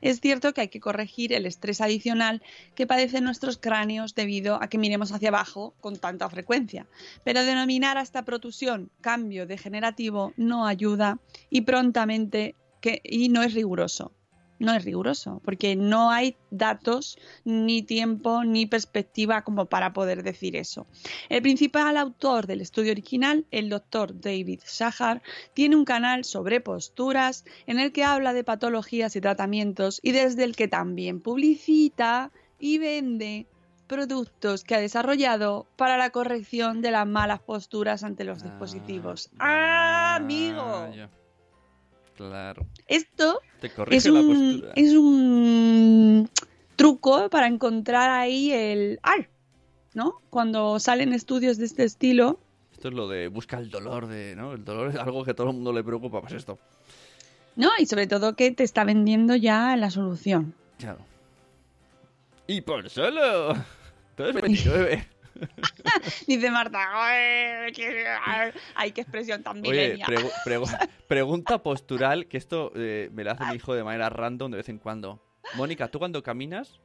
Es 0.00 0.20
cierto 0.20 0.52
que 0.52 0.62
hay 0.62 0.68
que 0.68 0.80
corregir 0.80 1.32
el 1.32 1.46
estrés 1.46 1.80
adicional 1.80 2.42
que 2.74 2.86
padecen 2.86 3.24
nuestros 3.24 3.58
cráneos 3.58 4.14
debido 4.14 4.62
a 4.62 4.68
que 4.68 4.78
miremos 4.78 5.12
hacia 5.12 5.28
abajo 5.28 5.74
con 5.80 5.98
tanta 5.98 6.28
frecuencia, 6.28 6.86
pero 7.24 7.44
denominar 7.44 7.98
a 7.98 8.02
esta 8.02 8.24
protusión 8.24 8.90
cambio 9.00 9.46
degenerativo 9.46 10.32
no 10.36 10.66
ayuda 10.66 11.18
y 11.50 11.62
prontamente 11.62 12.54
y 13.02 13.28
no 13.28 13.42
es 13.42 13.54
riguroso. 13.54 14.12
No 14.60 14.74
es 14.74 14.84
riguroso, 14.84 15.40
porque 15.42 15.74
no 15.74 16.10
hay 16.10 16.36
datos, 16.50 17.18
ni 17.44 17.82
tiempo, 17.82 18.44
ni 18.44 18.66
perspectiva 18.66 19.42
como 19.42 19.66
para 19.66 19.94
poder 19.94 20.22
decir 20.22 20.54
eso. 20.54 20.86
El 21.30 21.40
principal 21.40 21.96
autor 21.96 22.46
del 22.46 22.60
estudio 22.60 22.92
original, 22.92 23.46
el 23.50 23.70
doctor 23.70 24.20
David 24.20 24.60
Shahar, 24.66 25.22
tiene 25.54 25.76
un 25.76 25.86
canal 25.86 26.24
sobre 26.24 26.60
posturas 26.60 27.44
en 27.66 27.78
el 27.78 27.90
que 27.90 28.04
habla 28.04 28.34
de 28.34 28.44
patologías 28.44 29.16
y 29.16 29.22
tratamientos 29.22 29.98
y 30.02 30.12
desde 30.12 30.44
el 30.44 30.54
que 30.54 30.68
también 30.68 31.22
publicita 31.22 32.30
y 32.58 32.76
vende 32.76 33.46
productos 33.86 34.62
que 34.62 34.74
ha 34.74 34.80
desarrollado 34.80 35.66
para 35.76 35.96
la 35.96 36.10
corrección 36.10 36.82
de 36.82 36.90
las 36.90 37.06
malas 37.06 37.40
posturas 37.40 38.04
ante 38.04 38.24
los 38.24 38.42
dispositivos. 38.42 39.30
¡Ah, 39.38 40.16
amigo! 40.16 40.60
Ah, 40.62 40.90
ya. 40.94 41.10
Claro. 42.28 42.66
Esto 42.86 43.40
Te 43.62 43.70
es 43.90 44.04
un, 44.04 44.66
es 44.76 44.92
un 44.92 46.28
truco 46.76 47.30
para 47.30 47.46
encontrar 47.46 48.10
ahí 48.10 48.52
el 48.52 49.00
AR, 49.02 49.30
¿no? 49.94 50.20
Cuando 50.28 50.78
salen 50.80 51.14
estudios 51.14 51.56
de 51.56 51.64
este 51.64 51.84
estilo, 51.84 52.38
Esto 52.72 52.88
es 52.88 52.94
lo 52.94 53.08
de 53.08 53.28
busca 53.28 53.56
el 53.58 53.70
dolor 53.70 54.06
de, 54.06 54.36
¿no? 54.36 54.52
El 54.52 54.66
dolor 54.66 54.90
es 54.90 54.96
algo 54.96 55.24
que 55.24 55.30
a 55.30 55.34
todo 55.34 55.48
el 55.48 55.54
mundo 55.54 55.72
le 55.72 55.82
preocupa, 55.82 56.20
pues 56.20 56.34
esto. 56.34 56.58
¿no? 57.56 57.70
Y 57.78 57.86
sobre 57.86 58.06
todo 58.06 58.36
que 58.36 58.50
te 58.50 58.64
está 58.64 58.84
vendiendo 58.84 59.34
ya 59.34 59.74
la 59.76 59.90
solución. 59.90 60.52
Claro. 60.78 60.98
Y 62.46 62.60
por 62.60 62.90
solo. 62.90 63.54
Todo 64.14 64.28
es 64.28 64.34
29. 64.34 65.08
Dice 66.26 66.50
Marta, 66.50 66.78
"Ay, 66.92 67.72
qué- 67.72 69.00
expresión 69.00 69.42
tan 69.42 69.58
Oye, 69.60 69.70
milenia". 69.70 70.06
pregu- 70.06 70.30
pregu- 70.44 70.66
pregunta 71.08 71.62
postural, 71.62 72.26
que 72.26 72.36
esto 72.36 72.72
eh, 72.74 73.10
me 73.12 73.24
la 73.24 73.32
hace 73.32 73.44
mi 73.46 73.54
hijo 73.56 73.74
de 73.74 73.84
manera 73.84 74.08
random 74.10 74.50
de 74.50 74.56
vez 74.58 74.68
en 74.68 74.78
cuando. 74.78 75.22
Mónica, 75.56 75.88
¿tú 75.88 75.98
cuando 75.98 76.22
caminas, 76.22 76.80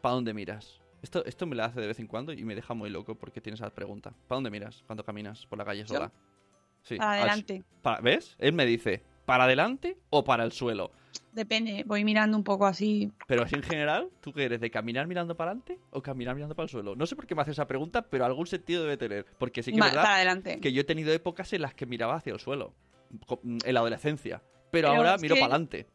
¿para 0.00 0.14
dónde 0.14 0.34
miras? 0.34 0.80
Esto, 1.02 1.24
esto 1.26 1.46
me 1.46 1.54
la 1.56 1.66
hace 1.66 1.80
de 1.80 1.86
vez 1.86 1.98
en 1.98 2.06
cuando 2.06 2.32
y 2.32 2.44
me 2.44 2.54
deja 2.54 2.72
muy 2.74 2.88
loco 2.90 3.14
porque 3.14 3.40
tiene 3.40 3.54
esa 3.56 3.68
pregunta. 3.70 4.10
¿Para 4.28 4.36
dónde 4.36 4.50
miras 4.50 4.82
cuando 4.86 5.04
caminas 5.04 5.46
por 5.46 5.58
la 5.58 5.64
calle 5.64 5.86
sola? 5.86 6.10
Sí, 6.82 6.96
Para 6.96 7.12
adelante. 7.12 7.62
para- 7.82 8.00
¿Ves? 8.00 8.36
Él 8.38 8.52
me 8.52 8.64
dice, 8.66 9.02
¿para 9.26 9.44
adelante 9.44 9.98
o 10.10 10.24
para 10.24 10.44
el 10.44 10.52
suelo? 10.52 10.92
Depende, 11.32 11.82
voy 11.86 12.04
mirando 12.04 12.36
un 12.36 12.44
poco 12.44 12.66
así. 12.66 13.10
Pero 13.26 13.42
así 13.42 13.56
en 13.56 13.62
general, 13.62 14.08
¿tú 14.20 14.32
qué 14.32 14.44
eres? 14.44 14.60
¿De 14.60 14.70
caminar 14.70 15.06
mirando 15.06 15.36
para 15.36 15.50
adelante 15.50 15.78
o 15.90 16.00
caminar 16.02 16.34
mirando 16.34 16.54
para 16.54 16.64
el 16.64 16.70
suelo? 16.70 16.94
No 16.94 17.06
sé 17.06 17.16
por 17.16 17.26
qué 17.26 17.34
me 17.34 17.42
hace 17.42 17.50
esa 17.50 17.66
pregunta, 17.66 18.02
pero 18.02 18.24
algún 18.24 18.46
sentido 18.46 18.82
debe 18.82 18.96
tener. 18.96 19.26
Porque 19.38 19.62
sí 19.62 19.72
que 19.72 19.78
es 19.78 19.84
verdad 19.84 20.04
adelante. 20.14 20.60
que 20.60 20.72
yo 20.72 20.80
he 20.80 20.84
tenido 20.84 21.12
épocas 21.12 21.52
en 21.52 21.62
las 21.62 21.74
que 21.74 21.86
miraba 21.86 22.14
hacia 22.16 22.32
el 22.32 22.40
suelo, 22.40 22.72
en 23.42 23.74
la 23.74 23.80
adolescencia. 23.80 24.42
Pero, 24.70 24.88
Pero 24.88 24.88
ahora 24.88 25.16
miro 25.18 25.34
para 25.34 25.46
adelante. 25.46 25.86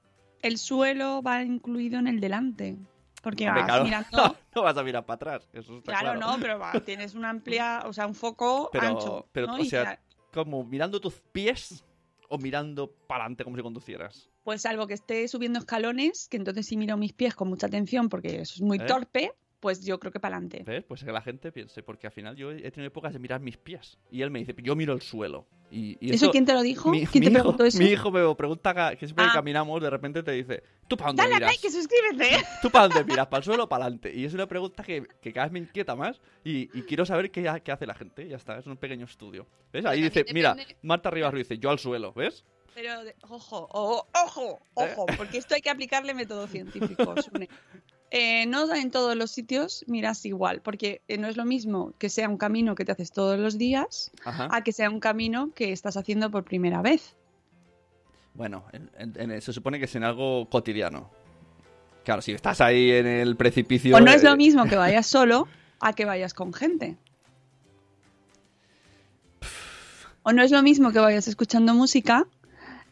El 0.42 0.58
suelo 0.58 1.22
va 1.22 1.44
incluido 1.44 2.00
en 2.00 2.08
el 2.08 2.20
delante. 2.20 2.78
Porque 3.22 3.46
Hombre, 3.48 3.62
vas 3.64 3.68
claro, 3.70 3.84
mirando. 3.84 4.38
no 4.56 4.62
vas 4.64 4.78
a 4.78 4.84
mirar 4.84 5.06
para 5.06 5.16
atrás. 5.16 5.50
Eso 5.52 5.78
está 5.80 5.92
Claro, 5.92 6.18
claro. 6.18 6.38
no, 6.38 6.42
pero 6.42 6.60
va, 6.60 6.72
tienes 6.86 7.16
una 7.16 7.30
amplia, 7.30 7.84
o 7.86 7.92
sea, 7.92 8.08
un 8.08 8.16
foco 8.16 8.70
Pero, 8.72 8.88
ancho. 8.88 9.28
pero 9.34 9.48
¿no? 9.48 9.56
o 9.56 9.66
sea, 9.66 10.00
como 10.32 10.64
mirando 10.64 11.02
tus 11.02 11.16
pies 11.34 11.84
o 12.30 12.38
mirando 12.38 12.90
para 13.08 13.24
adelante 13.26 13.44
como 13.44 13.58
si 13.58 13.64
conducieras. 13.64 14.29
Pues 14.44 14.62
salvo 14.62 14.88
que 14.88 14.94
esté 14.94 15.28
subiendo 15.28 15.60
escalones, 15.60 16.28
que 16.30 16.38
entonces 16.38 16.66
sí 16.66 16.78
miro 16.78 16.98
mis 16.98 17.14
pies 17.14 17.36
con 17.36 17.50
mucha 17.50 17.68
atención 17.68 18.10
porque 18.10 18.42
eso 18.42 18.56
es 18.56 18.62
muy 18.62 18.78
¿Eh? 18.78 18.86
torpe, 18.88 19.32
pues 19.60 19.84
yo 19.86 20.00
creo 20.00 20.12
que 20.14 20.20
para 20.22 20.38
adelante. 20.38 20.64
¿Ves? 20.66 20.86
Pues 20.88 21.04
que 21.04 21.12
la 21.12 21.22
gente 21.22 21.52
piense, 21.52 21.84
porque 21.84 22.08
al 22.08 22.14
final 22.14 22.36
yo 22.38 22.50
he 22.52 22.72
tenido 22.72 22.88
épocas 22.88 23.12
de 23.12 23.20
mirar 23.20 23.42
mis 23.42 23.58
pies. 23.58 23.98
Y 24.10 24.22
él 24.22 24.32
me 24.32 24.40
dice, 24.40 24.56
yo 24.64 24.74
miro 24.76 24.94
el 24.94 25.02
suelo. 25.02 25.46
Y, 25.70 25.98
y 26.00 26.14
¿Eso 26.16 26.32
quién 26.32 26.46
te 26.46 26.54
lo 26.54 26.62
dijo? 26.62 26.90
Mi, 26.90 27.06
¿Quién 27.06 27.20
mi 27.22 27.28
te 27.28 27.32
hijo, 27.34 27.42
preguntó 27.42 27.66
eso? 27.66 27.78
mi 27.78 27.86
hijo 27.86 28.10
me 28.10 28.36
pregunta 28.36 28.74
que 28.98 29.06
siempre 29.06 29.26
que 29.26 29.32
Ah. 29.32 29.34
caminamos, 29.36 29.82
de 29.82 29.90
repente 29.90 30.24
te 30.24 30.32
dice, 30.32 30.64
¿tú 30.88 30.96
para 30.96 31.10
dónde 31.10 31.24
Dale 31.24 31.36
miras? 31.36 31.52
like 31.52 31.68
y 31.68 31.70
suscríbete. 31.72 32.38
¿Tú 32.62 32.72
para 32.72 32.88
dónde 32.88 33.04
miras? 33.04 33.28
¿Para 33.28 33.40
el 33.40 33.44
suelo 33.44 33.66
o 33.66 33.70
para 33.70 33.84
adelante? 33.84 34.12
Y 34.16 34.24
es 34.24 34.34
una 34.34 34.48
pregunta 34.48 34.82
que, 34.82 35.06
que 35.22 35.34
cada 35.34 35.48
vez 35.48 35.52
me 35.52 35.60
inquieta 35.60 35.94
más 35.96 36.22
y, 36.46 36.70
y 36.76 36.84
quiero 36.84 37.06
saber 37.06 37.30
qué, 37.30 37.48
ha- 37.50 37.60
qué 37.60 37.72
hace 37.74 37.86
la 37.86 37.94
gente. 37.96 38.28
Ya 38.30 38.38
está, 38.38 38.58
es 38.58 38.66
un 38.66 38.78
pequeño 38.78 39.06
estudio. 39.06 39.46
¿Ves? 39.74 39.86
Ahí 39.86 40.00
Pues 40.00 40.14
dice, 40.14 40.34
mira, 40.34 40.56
Marta 40.82 41.12
Rivas 41.12 41.34
Ruiz 41.34 41.50
dice, 41.50 41.60
yo 41.62 41.70
al 41.70 41.78
suelo, 41.80 42.14
¿ves? 42.14 42.46
Pero, 42.82 43.04
de- 43.04 43.16
ojo, 43.28 43.68
o- 43.74 44.08
ojo, 44.26 44.60
ojo, 44.74 45.06
porque 45.18 45.38
esto 45.38 45.54
hay 45.54 45.60
que 45.60 45.70
aplicarle 45.70 46.14
método 46.14 46.48
científico. 46.48 47.14
Eh, 48.10 48.46
no 48.46 48.74
en 48.74 48.90
todos 48.90 49.18
los 49.18 49.32
sitios 49.32 49.84
miras 49.88 50.26
igual, 50.26 50.62
porque 50.62 51.02
eh, 51.10 51.18
no 51.18 51.28
es 51.28 51.36
lo 51.36 51.44
mismo 51.44 51.92
que 52.00 52.10
sea 52.10 52.30
un 52.30 52.38
camino 52.38 52.76
que 52.76 52.86
te 52.86 52.94
haces 52.94 53.12
todos 53.12 53.38
los 53.38 53.58
días 53.58 54.12
Ajá. 54.24 54.48
a 54.50 54.64
que 54.64 54.72
sea 54.72 54.90
un 54.90 55.02
camino 55.02 55.52
que 55.54 55.74
estás 55.74 55.98
haciendo 55.98 56.32
por 56.32 56.46
primera 56.46 56.82
vez. 56.82 57.18
Bueno, 58.34 58.64
en- 58.72 58.90
en- 58.98 59.32
en- 59.32 59.42
se 59.42 59.52
supone 59.52 59.78
que 59.78 59.84
es 59.86 59.96
en 59.96 60.06
algo 60.06 60.50
cotidiano. 60.50 61.10
Claro, 62.06 62.22
si 62.22 62.32
estás 62.32 62.62
ahí 62.62 62.92
en 62.92 63.08
el 63.08 63.36
precipicio... 63.36 63.94
O 63.94 64.00
no 64.00 64.10
es 64.12 64.24
eh, 64.24 64.26
lo 64.28 64.38
mismo 64.38 64.64
que 64.68 64.78
vayas 64.78 65.06
solo 65.06 65.50
a 65.82 65.92
que 65.92 66.06
vayas 66.06 66.34
con 66.34 66.54
gente. 66.54 66.96
O 70.24 70.32
no 70.32 70.44
es 70.44 70.52
lo 70.52 70.62
mismo 70.64 70.92
que 70.92 71.00
vayas 71.00 71.28
escuchando 71.28 71.74
música 71.74 72.26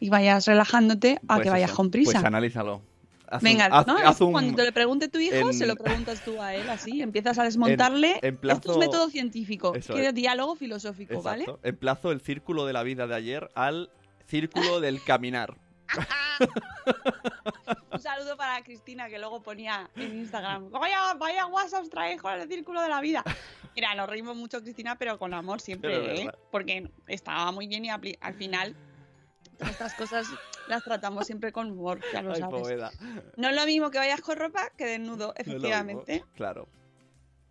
y 0.00 0.08
vayas 0.10 0.46
relajándote 0.46 1.18
a 1.28 1.34
pues 1.36 1.42
que 1.44 1.50
vayas 1.50 1.70
eso, 1.70 1.76
con 1.76 1.90
prisa. 1.90 2.12
Pues 2.12 2.24
analízalo. 2.24 2.82
Haz 3.30 3.42
un- 3.42 3.44
Venga, 3.44 3.66
haz- 3.66 3.86
¿no? 3.86 3.96
haz 3.98 4.14
Es 4.16 4.20
un- 4.22 4.32
cuando 4.32 4.56
te 4.56 4.64
lo 4.64 4.72
pregunte 4.72 5.08
tu 5.08 5.18
hijo, 5.18 5.34
en- 5.50 5.54
se 5.54 5.66
lo 5.66 5.76
preguntas 5.76 6.22
tú 6.24 6.40
a 6.40 6.54
él, 6.54 6.68
así. 6.70 7.02
Empiezas 7.02 7.38
a 7.38 7.44
desmontarle. 7.44 8.18
en 8.22 8.34
Esto 8.34 8.40
plazo- 8.40 8.72
es 8.72 8.78
método 8.78 9.10
científico, 9.10 9.74
Eso 9.74 9.92
que 9.94 10.06
es. 10.08 10.14
diálogo 10.14 10.56
filosófico, 10.56 11.20
¿vale? 11.20 11.42
Exacto. 11.44 11.60
Emplazo 11.66 12.10
el 12.10 12.22
círculo 12.22 12.64
de 12.64 12.72
la 12.72 12.82
vida 12.82 13.06
de 13.06 13.14
ayer 13.14 13.50
al 13.54 13.90
círculo 14.26 14.80
del 14.80 15.02
caminar. 15.04 15.54
Un 17.92 18.00
saludo 18.00 18.36
para 18.36 18.62
Cristina, 18.62 19.08
que 19.08 19.18
luego 19.18 19.42
ponía 19.42 19.88
en 19.96 20.18
Instagram, 20.20 20.70
vaya, 20.70 21.14
vaya 21.14 21.46
WhatsApp 21.46 21.86
traes 21.90 22.20
con 22.20 22.32
el 22.34 22.48
círculo 22.48 22.80
de 22.82 22.88
la 22.88 23.00
vida. 23.00 23.24
Mira, 23.74 23.94
nos 23.94 24.08
reímos 24.08 24.36
mucho, 24.36 24.60
Cristina, 24.62 24.96
pero 24.96 25.18
con 25.18 25.34
amor 25.34 25.60
siempre, 25.60 26.14
es 26.14 26.20
¿eh? 26.20 26.30
Porque 26.50 26.90
estaba 27.06 27.50
muy 27.52 27.66
bien 27.66 27.84
y 27.84 27.90
al 27.90 28.34
final 28.34 28.76
estas 29.60 29.94
cosas 29.94 30.26
las 30.68 30.84
tratamos 30.84 31.26
siempre 31.26 31.52
con 31.52 31.70
humor, 31.70 32.00
ya 32.12 32.22
lo 32.22 32.32
Ay, 32.32 32.40
sabes. 32.40 32.60
Poveda. 32.62 32.90
No 33.36 33.48
es 33.48 33.56
lo 33.56 33.64
mismo 33.66 33.90
que 33.90 33.98
vayas 33.98 34.20
con 34.20 34.36
ropa 34.36 34.70
que 34.76 34.86
desnudo, 34.86 35.32
efectivamente. 35.36 36.24
Claro. 36.34 36.68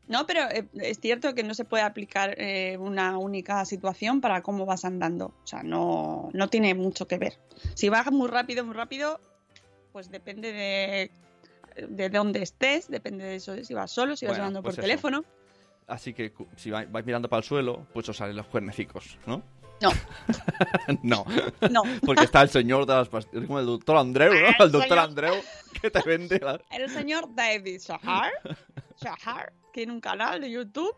No, 0.08 0.26
pero 0.26 0.42
eh, 0.50 0.66
es 0.76 1.00
cierto 1.02 1.36
que 1.36 1.44
no 1.44 1.54
se 1.54 1.66
puede 1.66 1.84
aplicar 1.84 2.34
eh, 2.38 2.78
una 2.78 3.18
única 3.18 3.66
situación 3.66 4.22
para 4.22 4.42
cómo 4.42 4.66
vas 4.66 4.86
andando. 4.86 5.34
O 5.44 5.48
sea, 5.48 5.64
no, 5.64 6.30
no 6.32 6.48
tiene 6.48 6.74
mucho 6.76 7.08
que 7.08 7.18
ver. 7.18 7.38
Si 7.74 7.90
vas 7.90 8.10
muy 8.12 8.30
rápido, 8.30 8.64
muy 8.64 8.74
rápido, 8.74 9.20
pues 9.92 10.10
depende 10.10 10.54
de, 10.54 11.12
de 11.90 12.10
dónde 12.10 12.42
estés, 12.42 12.88
depende 12.88 13.26
de 13.26 13.36
eso, 13.36 13.62
si 13.62 13.74
vas 13.74 13.92
solo, 13.92 14.16
si 14.16 14.26
vas 14.26 14.34
Bueno, 14.34 14.44
hablando 14.46 14.62
por 14.62 14.70
pues 14.70 14.78
eso. 14.78 14.82
teléfono. 14.84 15.26
Así 15.88 16.14
que 16.14 16.34
si 16.56 16.70
vais, 16.72 16.90
vais 16.90 17.06
mirando 17.06 17.28
para 17.30 17.40
el 17.40 17.44
suelo, 17.46 17.86
pues 17.94 18.08
os 18.08 18.16
salen 18.16 18.36
los 18.38 18.48
cuernecicos, 18.48 19.18
¿no? 19.26 19.42
No, 19.82 19.92
no. 21.04 21.26
no. 21.70 21.84
Porque 22.06 22.24
está 22.24 22.42
el 22.42 22.50
señor 22.50 22.86
de 22.86 22.94
las 22.96 23.10
pastillas, 23.10 23.46
como 23.46 23.60
el 23.60 23.66
doctor 23.66 23.98
Andreu, 23.98 24.34
¿no? 24.34 24.48
El 24.48 24.56
El 24.60 24.72
doctor 24.72 25.00
Andreu 25.00 25.36
que 25.82 25.92
te 25.92 26.02
vende 26.02 26.40
la- 26.44 26.60
El 26.72 26.90
señor 26.90 27.34
David 27.36 27.80
Shahar, 27.80 28.32
Shahar 29.02 29.54
tiene 29.74 29.92
un 29.92 30.02
canal 30.02 30.42
de 30.42 30.50
YouTube 30.50 30.96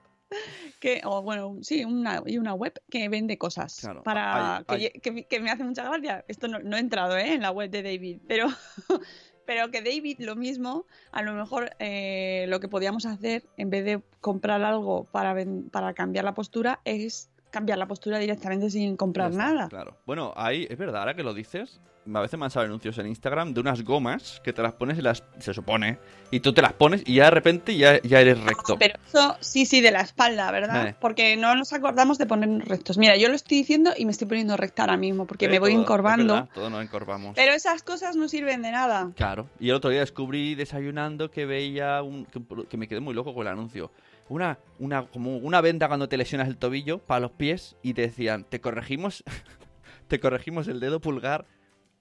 que, 0.79 1.01
o 1.05 1.21
bueno, 1.23 1.57
sí, 1.61 1.83
una, 1.83 2.21
y 2.25 2.37
una 2.37 2.53
web 2.53 2.73
que 2.89 3.09
vende 3.09 3.37
cosas 3.37 3.77
Claro, 3.81 4.03
para 4.03 4.57
hay- 4.57 4.63
que, 4.63 4.73
hay- 4.75 4.81
lle- 4.83 5.01
que- 5.01 5.23
que 5.25 5.39
me 5.39 5.49
hace 5.51 5.63
mucha 5.63 5.83
gracia. 5.83 6.23
Esto 6.27 6.47
no, 6.47 6.59
no 6.59 6.77
he 6.77 6.79
entrado 6.79 7.17
¿eh? 7.17 7.33
en 7.33 7.41
la 7.41 7.51
web 7.51 7.69
de 7.71 7.81
David, 7.83 8.19
pero, 8.27 8.47
pero 9.45 9.71
que 9.71 9.81
David 9.81 10.17
lo 10.19 10.35
mismo, 10.35 10.85
a 11.11 11.23
lo 11.23 11.33
mejor 11.33 11.71
eh, 11.79 12.45
lo 12.47 12.59
que 12.59 12.67
podíamos 12.69 13.05
hacer 13.05 13.43
en 13.57 13.69
vez 13.71 13.83
de 13.85 14.01
comprar 14.21 14.63
algo 14.63 15.05
para, 15.05 15.35
para 15.71 15.93
cambiar 15.93 16.23
la 16.25 16.33
postura 16.35 16.79
es 16.85 17.29
cambiar 17.51 17.77
la 17.77 17.87
postura 17.87 18.17
directamente 18.19 18.69
sin 18.69 18.95
comprar 18.97 19.31
está, 19.31 19.43
nada. 19.51 19.69
Claro. 19.69 19.97
Bueno, 20.05 20.33
ahí 20.35 20.67
es 20.69 20.77
verdad, 20.77 21.01
ahora 21.01 21.15
que 21.15 21.23
lo 21.23 21.33
dices, 21.33 21.79
a 22.11 22.21
veces 22.21 22.39
me 22.39 22.45
han 22.45 22.51
salido 22.51 22.69
anuncios 22.71 22.97
en 22.97 23.05
Instagram 23.07 23.53
de 23.53 23.59
unas 23.61 23.83
gomas 23.83 24.41
que 24.43 24.51
te 24.51 24.63
las 24.63 24.73
pones 24.73 24.97
y 24.97 25.01
las. 25.01 25.23
Se 25.39 25.53
supone. 25.53 25.99
Y 26.31 26.39
tú 26.39 26.53
te 26.53 26.61
las 26.61 26.73
pones 26.73 27.03
y 27.05 27.15
ya 27.15 27.25
de 27.25 27.31
repente 27.31 27.75
ya, 27.77 28.01
ya 28.01 28.21
eres 28.21 28.39
recto. 28.43 28.77
Pero 28.79 28.97
eso 29.07 29.35
sí, 29.41 29.65
sí, 29.67 29.79
de 29.81 29.91
la 29.91 30.01
espalda, 30.01 30.49
¿verdad? 30.51 30.87
Eh. 30.87 30.95
Porque 30.99 31.37
no 31.37 31.53
nos 31.55 31.71
acordamos 31.73 32.17
de 32.17 32.25
ponernos 32.25 32.67
rectos. 32.67 32.97
Mira, 32.97 33.15
yo 33.17 33.29
lo 33.29 33.35
estoy 33.35 33.59
diciendo 33.59 33.91
y 33.95 34.05
me 34.05 34.11
estoy 34.11 34.27
poniendo 34.27 34.57
recta 34.57 34.83
ahora 34.83 34.97
mismo 34.97 35.25
porque 35.27 35.45
Eh, 35.45 35.49
me 35.49 35.59
voy 35.59 35.73
todo- 35.73 35.81
encorvando. 35.83 36.33
verdad, 36.33 36.49
Todos 36.53 36.71
nos 36.71 36.81
encorvamos. 36.83 37.33
Pero 37.35 37.53
esas 37.53 37.83
cosas 37.83 38.15
no 38.15 38.27
sirven 38.27 38.61
de 38.63 38.71
nada. 38.71 39.11
Claro. 39.15 39.47
Y 39.59 39.69
el 39.69 39.75
otro 39.75 39.91
día 39.91 39.99
descubrí 39.99 40.55
desayunando 40.55 41.29
que 41.29 41.45
veía 41.45 42.01
un, 42.01 42.25
que, 42.25 42.41
que 42.67 42.77
me 42.77 42.87
quedé 42.87 43.01
muy 43.01 43.13
loco 43.13 43.33
con 43.35 43.45
el 43.45 43.53
anuncio. 43.53 43.91
Una, 44.29 44.59
una, 44.77 45.07
como 45.07 45.37
una 45.37 45.59
venda 45.61 45.87
cuando 45.87 46.07
te 46.07 46.15
lesionas 46.17 46.47
el 46.47 46.57
tobillo 46.57 46.99
para 46.99 47.19
los 47.21 47.31
pies 47.31 47.75
y 47.81 47.93
te 47.93 48.03
decían, 48.03 48.43
te 48.45 48.61
corregimos, 48.61 49.23
te 50.07 50.19
corregimos 50.19 50.67
el 50.67 50.79
dedo 50.79 51.01
pulgar 51.01 51.45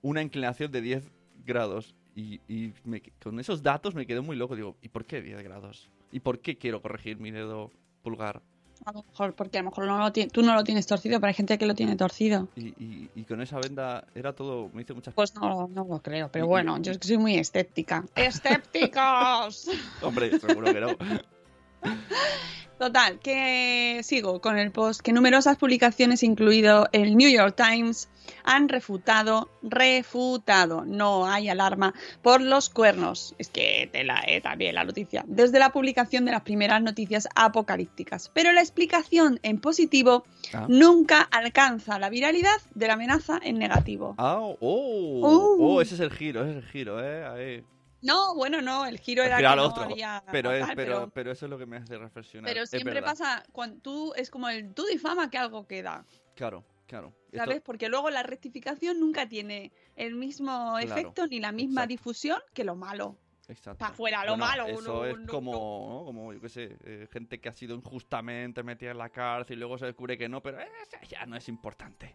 una 0.02 0.22
inclinación 0.22 0.70
de 0.70 0.80
10 0.82 1.10
grados. 1.44 1.94
Y, 2.14 2.40
y 2.48 2.74
me- 2.84 3.02
con 3.22 3.38
esos 3.40 3.62
datos 3.62 3.94
me 3.94 4.06
quedé 4.06 4.20
muy 4.20 4.36
loco. 4.36 4.56
Digo, 4.56 4.76
¿y 4.82 4.88
por 4.88 5.04
qué 5.06 5.22
10 5.22 5.42
grados? 5.42 5.88
¿Y 6.12 6.20
por 6.20 6.40
qué 6.40 6.58
quiero 6.58 6.82
corregir 6.82 7.18
mi 7.18 7.30
dedo 7.30 7.70
pulgar? 8.02 8.42
A 8.84 8.92
lo 8.92 9.02
mejor, 9.02 9.34
porque 9.34 9.58
a 9.58 9.62
lo 9.62 9.70
mejor 9.70 9.86
no 9.86 9.98
lo 9.98 10.12
tú 10.12 10.42
no 10.42 10.54
lo 10.54 10.62
tienes 10.64 10.86
torcido, 10.86 11.18
pero 11.20 11.28
hay 11.28 11.34
gente 11.34 11.58
que 11.58 11.66
lo 11.66 11.74
tiene 11.74 11.96
torcido. 11.96 12.48
Y, 12.56 12.68
y- 12.82 13.10
y 13.14 13.24
con 13.24 13.40
esa 13.40 13.58
venda 13.58 14.06
era 14.14 14.32
todo, 14.34 14.70
me 14.72 14.82
hizo 14.82 14.94
muchas 14.94 15.14
Pues 15.14 15.34
no, 15.34 15.66
no 15.68 15.84
lo 15.84 16.00
creo, 16.00 16.30
pero 16.30 16.46
bueno, 16.46 16.78
yo 16.80 16.92
es 16.92 16.98
que 16.98 17.08
soy 17.08 17.18
muy 17.18 17.34
escéptica. 17.36 18.04
¡Escépticos! 18.14 19.68
Hombre, 20.02 20.38
seguro 20.38 20.72
que 20.72 20.80
no. 20.80 20.88
Total, 22.78 23.18
que 23.18 24.02
sigo 24.04 24.40
con 24.40 24.56
el 24.56 24.70
post 24.70 25.00
que 25.00 25.12
numerosas 25.12 25.56
publicaciones, 25.56 26.22
incluido 26.22 26.88
el 26.92 27.16
New 27.16 27.28
York 27.28 27.56
Times, 27.56 28.08
han 28.44 28.68
refutado, 28.68 29.50
refutado, 29.62 30.84
no 30.84 31.26
hay 31.26 31.48
alarma, 31.48 31.92
por 32.22 32.40
los 32.40 32.70
cuernos. 32.70 33.34
Es 33.38 33.48
que 33.48 33.88
te 33.90 34.04
la 34.04 34.22
he 34.24 34.40
también 34.40 34.76
la 34.76 34.84
noticia. 34.84 35.24
Desde 35.26 35.58
la 35.58 35.72
publicación 35.72 36.24
de 36.24 36.30
las 36.30 36.42
primeras 36.42 36.80
noticias 36.80 37.28
apocalípticas. 37.34 38.30
Pero 38.32 38.52
la 38.52 38.60
explicación 38.60 39.40
en 39.42 39.58
positivo 39.60 40.24
Ah. 40.54 40.66
nunca 40.68 41.22
alcanza 41.22 41.98
la 41.98 42.10
viralidad 42.10 42.56
de 42.76 42.86
la 42.86 42.92
amenaza 42.94 43.40
en 43.42 43.58
negativo. 43.58 44.14
Ah, 44.18 44.38
oh, 44.38 44.56
Uh. 44.60 45.56
oh, 45.58 45.82
ese 45.82 45.94
es 45.94 46.00
el 46.00 46.12
giro, 46.12 46.42
ese 46.42 46.58
es 46.58 46.64
el 46.64 46.70
giro, 46.70 47.04
eh. 47.04 47.24
Ahí. 47.26 47.64
No, 48.00 48.34
bueno, 48.34 48.60
no, 48.62 48.86
el 48.86 48.98
giro 48.98 49.22
era 49.24 49.38
que 49.38 49.42
no 49.42 49.66
otro. 49.66 49.82
haría 49.84 50.22
pero, 50.30 50.52
es, 50.52 50.66
tal, 50.66 50.76
pero, 50.76 51.10
pero 51.12 51.32
eso 51.32 51.46
es 51.46 51.50
lo 51.50 51.58
que 51.58 51.66
me 51.66 51.76
hace 51.78 51.98
reflexionar. 51.98 52.52
pero 52.52 52.64
siempre 52.66 53.02
pasa 53.02 53.42
cuando 53.52 53.80
tú 53.80 54.12
es 54.16 54.30
como 54.30 54.48
el 54.48 54.72
tú 54.74 54.84
difama 54.86 55.30
que 55.30 55.38
algo 55.38 55.66
queda. 55.66 56.04
Claro, 56.36 56.64
claro. 56.86 57.12
Esto- 57.32 57.44
¿Sabes? 57.44 57.60
Porque 57.60 57.88
luego 57.88 58.10
la 58.10 58.22
rectificación 58.22 59.00
nunca 59.00 59.28
tiene 59.28 59.72
el 59.96 60.14
mismo 60.14 60.76
Claro, 60.80 61.00
efecto 61.00 61.26
ni 61.26 61.40
la 61.40 61.50
misma 61.52 61.82
exacto. 61.82 61.88
difusión 61.88 62.38
que 62.54 62.62
lo 62.64 62.76
malo. 62.76 63.16
Exacto. 63.48 63.78
Pa' 63.78 63.92
fuera, 63.92 64.24
lo 64.26 64.32
Bueno, 64.32 64.44
malo, 64.44 64.66
Eso 64.66 64.80
no, 64.82 65.04
es 65.06 65.18
no, 65.18 65.26
como, 65.32 65.52
¿no? 65.52 66.04
como, 66.04 66.32
yo 66.34 66.40
qué 66.40 66.48
sé, 66.50 66.76
eh, 66.84 67.08
gente 67.10 67.40
que 67.40 67.48
ha 67.48 67.52
sido 67.54 67.74
injustamente 67.74 68.62
metida 68.62 68.90
en 68.90 68.98
la 68.98 69.08
cárcel 69.08 69.56
y 69.56 69.58
luego 69.58 69.78
se 69.78 69.86
descubre 69.86 70.18
que 70.18 70.28
no, 70.28 70.42
pero 70.42 70.60
eh, 70.60 70.68
ya 71.08 71.24
no 71.26 71.34
es 71.34 71.48
importante. 71.48 72.14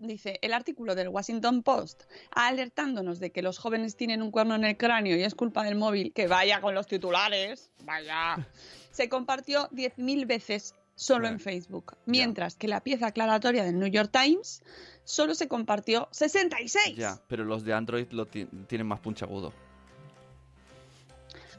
Dice 0.00 0.38
el 0.42 0.52
artículo 0.52 0.96
del 0.96 1.08
Washington 1.08 1.62
Post 1.62 2.02
alertándonos 2.32 3.20
de 3.20 3.30
que 3.30 3.40
los 3.40 3.58
jóvenes 3.58 3.96
tienen 3.96 4.20
un 4.20 4.32
cuerno 4.32 4.56
en 4.56 4.64
el 4.64 4.76
cráneo 4.76 5.16
y 5.16 5.22
es 5.22 5.34
culpa 5.36 5.62
del 5.62 5.76
móvil, 5.76 6.12
que 6.12 6.26
vaya 6.26 6.60
con 6.60 6.74
los 6.74 6.86
titulares, 6.88 7.70
vaya. 7.84 8.48
Se 8.90 9.08
compartió 9.08 9.68
10.000 9.70 10.26
veces 10.26 10.74
solo 10.96 11.28
en 11.28 11.38
Facebook, 11.38 11.96
mientras 12.04 12.56
que 12.56 12.66
la 12.68 12.80
pieza 12.82 13.06
aclaratoria 13.06 13.62
del 13.64 13.78
New 13.78 13.88
York 13.88 14.10
Times 14.12 14.62
solo 15.04 15.34
se 15.36 15.46
compartió 15.48 16.08
66. 16.10 16.96
Ya, 16.96 17.20
pero 17.28 17.44
los 17.44 17.64
de 17.64 17.72
Android 17.72 18.08
lo 18.10 18.26
ti- 18.26 18.48
tienen 18.66 18.86
más 18.88 18.98
puntiagudo. 19.00 19.52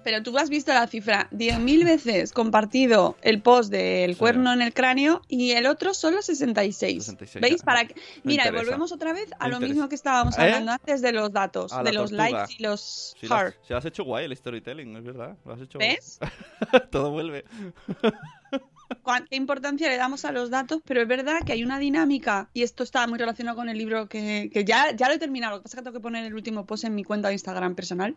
Pero 0.03 0.23
tú 0.23 0.37
has 0.37 0.49
visto 0.49 0.73
la 0.73 0.87
cifra, 0.87 1.27
10.000 1.31 1.85
veces 1.85 2.31
compartido 2.33 3.15
el 3.21 3.41
post 3.41 3.69
del 3.71 4.13
Sí. 4.13 4.19
cuerno 4.19 4.51
en 4.53 4.61
el 4.61 4.73
cráneo 4.73 5.21
y 5.27 5.51
el 5.51 5.65
otro 5.67 5.93
solo 5.93 6.21
66. 6.21 7.03
66, 7.05 7.41
¿Veis? 7.41 7.61
Para 7.61 7.85
que... 7.85 7.95
Mira, 8.23 8.45
interesa. 8.45 8.63
volvemos 8.65 8.91
otra 8.91 9.13
vez 9.13 9.31
a 9.39 9.45
Me 9.45 9.49
lo 9.51 9.55
interesa. 9.57 9.73
mismo 9.73 9.89
que 9.89 9.95
estábamos 9.95 10.37
¿Eh? 10.37 10.41
hablando 10.41 10.71
antes 10.71 11.01
de 11.01 11.11
los 11.11 11.31
datos, 11.31 11.71
A 11.73 11.83
de 11.83 11.93
los 11.93 12.09
tortuga. 12.11 12.29
likes 12.29 12.55
y 12.57 12.63
los 12.63 13.15
Si 13.19 13.27
lo, 13.27 13.35
has, 13.35 13.41
heart. 13.41 13.55
si 13.61 13.73
lo 13.73 13.77
has 13.77 13.85
hecho 13.85 14.03
guay 14.03 14.25
el 14.25 14.35
storytelling, 14.35 14.95
es 14.97 15.03
verdad. 15.03 15.37
Lo 15.45 15.53
has 15.53 15.61
hecho 15.61 15.77
¿Ves? 15.79 16.19
Todo 16.91 17.11
vuelve. 17.11 17.45
Cuánta 19.03 19.35
importancia 19.35 19.89
le 19.89 19.97
damos 19.97 20.25
a 20.25 20.31
los 20.31 20.49
datos, 20.49 20.81
pero 20.85 21.01
es 21.01 21.07
verdad 21.07 21.43
que 21.45 21.53
hay 21.53 21.63
una 21.63 21.79
dinámica, 21.79 22.49
y 22.53 22.63
esto 22.63 22.83
está 22.83 23.07
muy 23.07 23.17
relacionado 23.17 23.57
con 23.57 23.69
el 23.69 23.77
libro 23.77 24.07
que, 24.07 24.49
que 24.53 24.63
ya, 24.63 24.95
ya 24.95 25.07
lo 25.07 25.15
he 25.15 25.19
terminado, 25.19 25.55
lo 25.55 25.59
que 25.59 25.63
pasa 25.63 25.77
es 25.77 25.79
que 25.79 25.83
tengo 25.83 25.97
que 25.97 26.03
poner 26.03 26.25
el 26.25 26.35
último 26.35 26.65
post 26.65 26.83
en 26.83 26.95
mi 26.95 27.03
cuenta 27.03 27.29
de 27.29 27.35
Instagram 27.35 27.75
personal, 27.75 28.15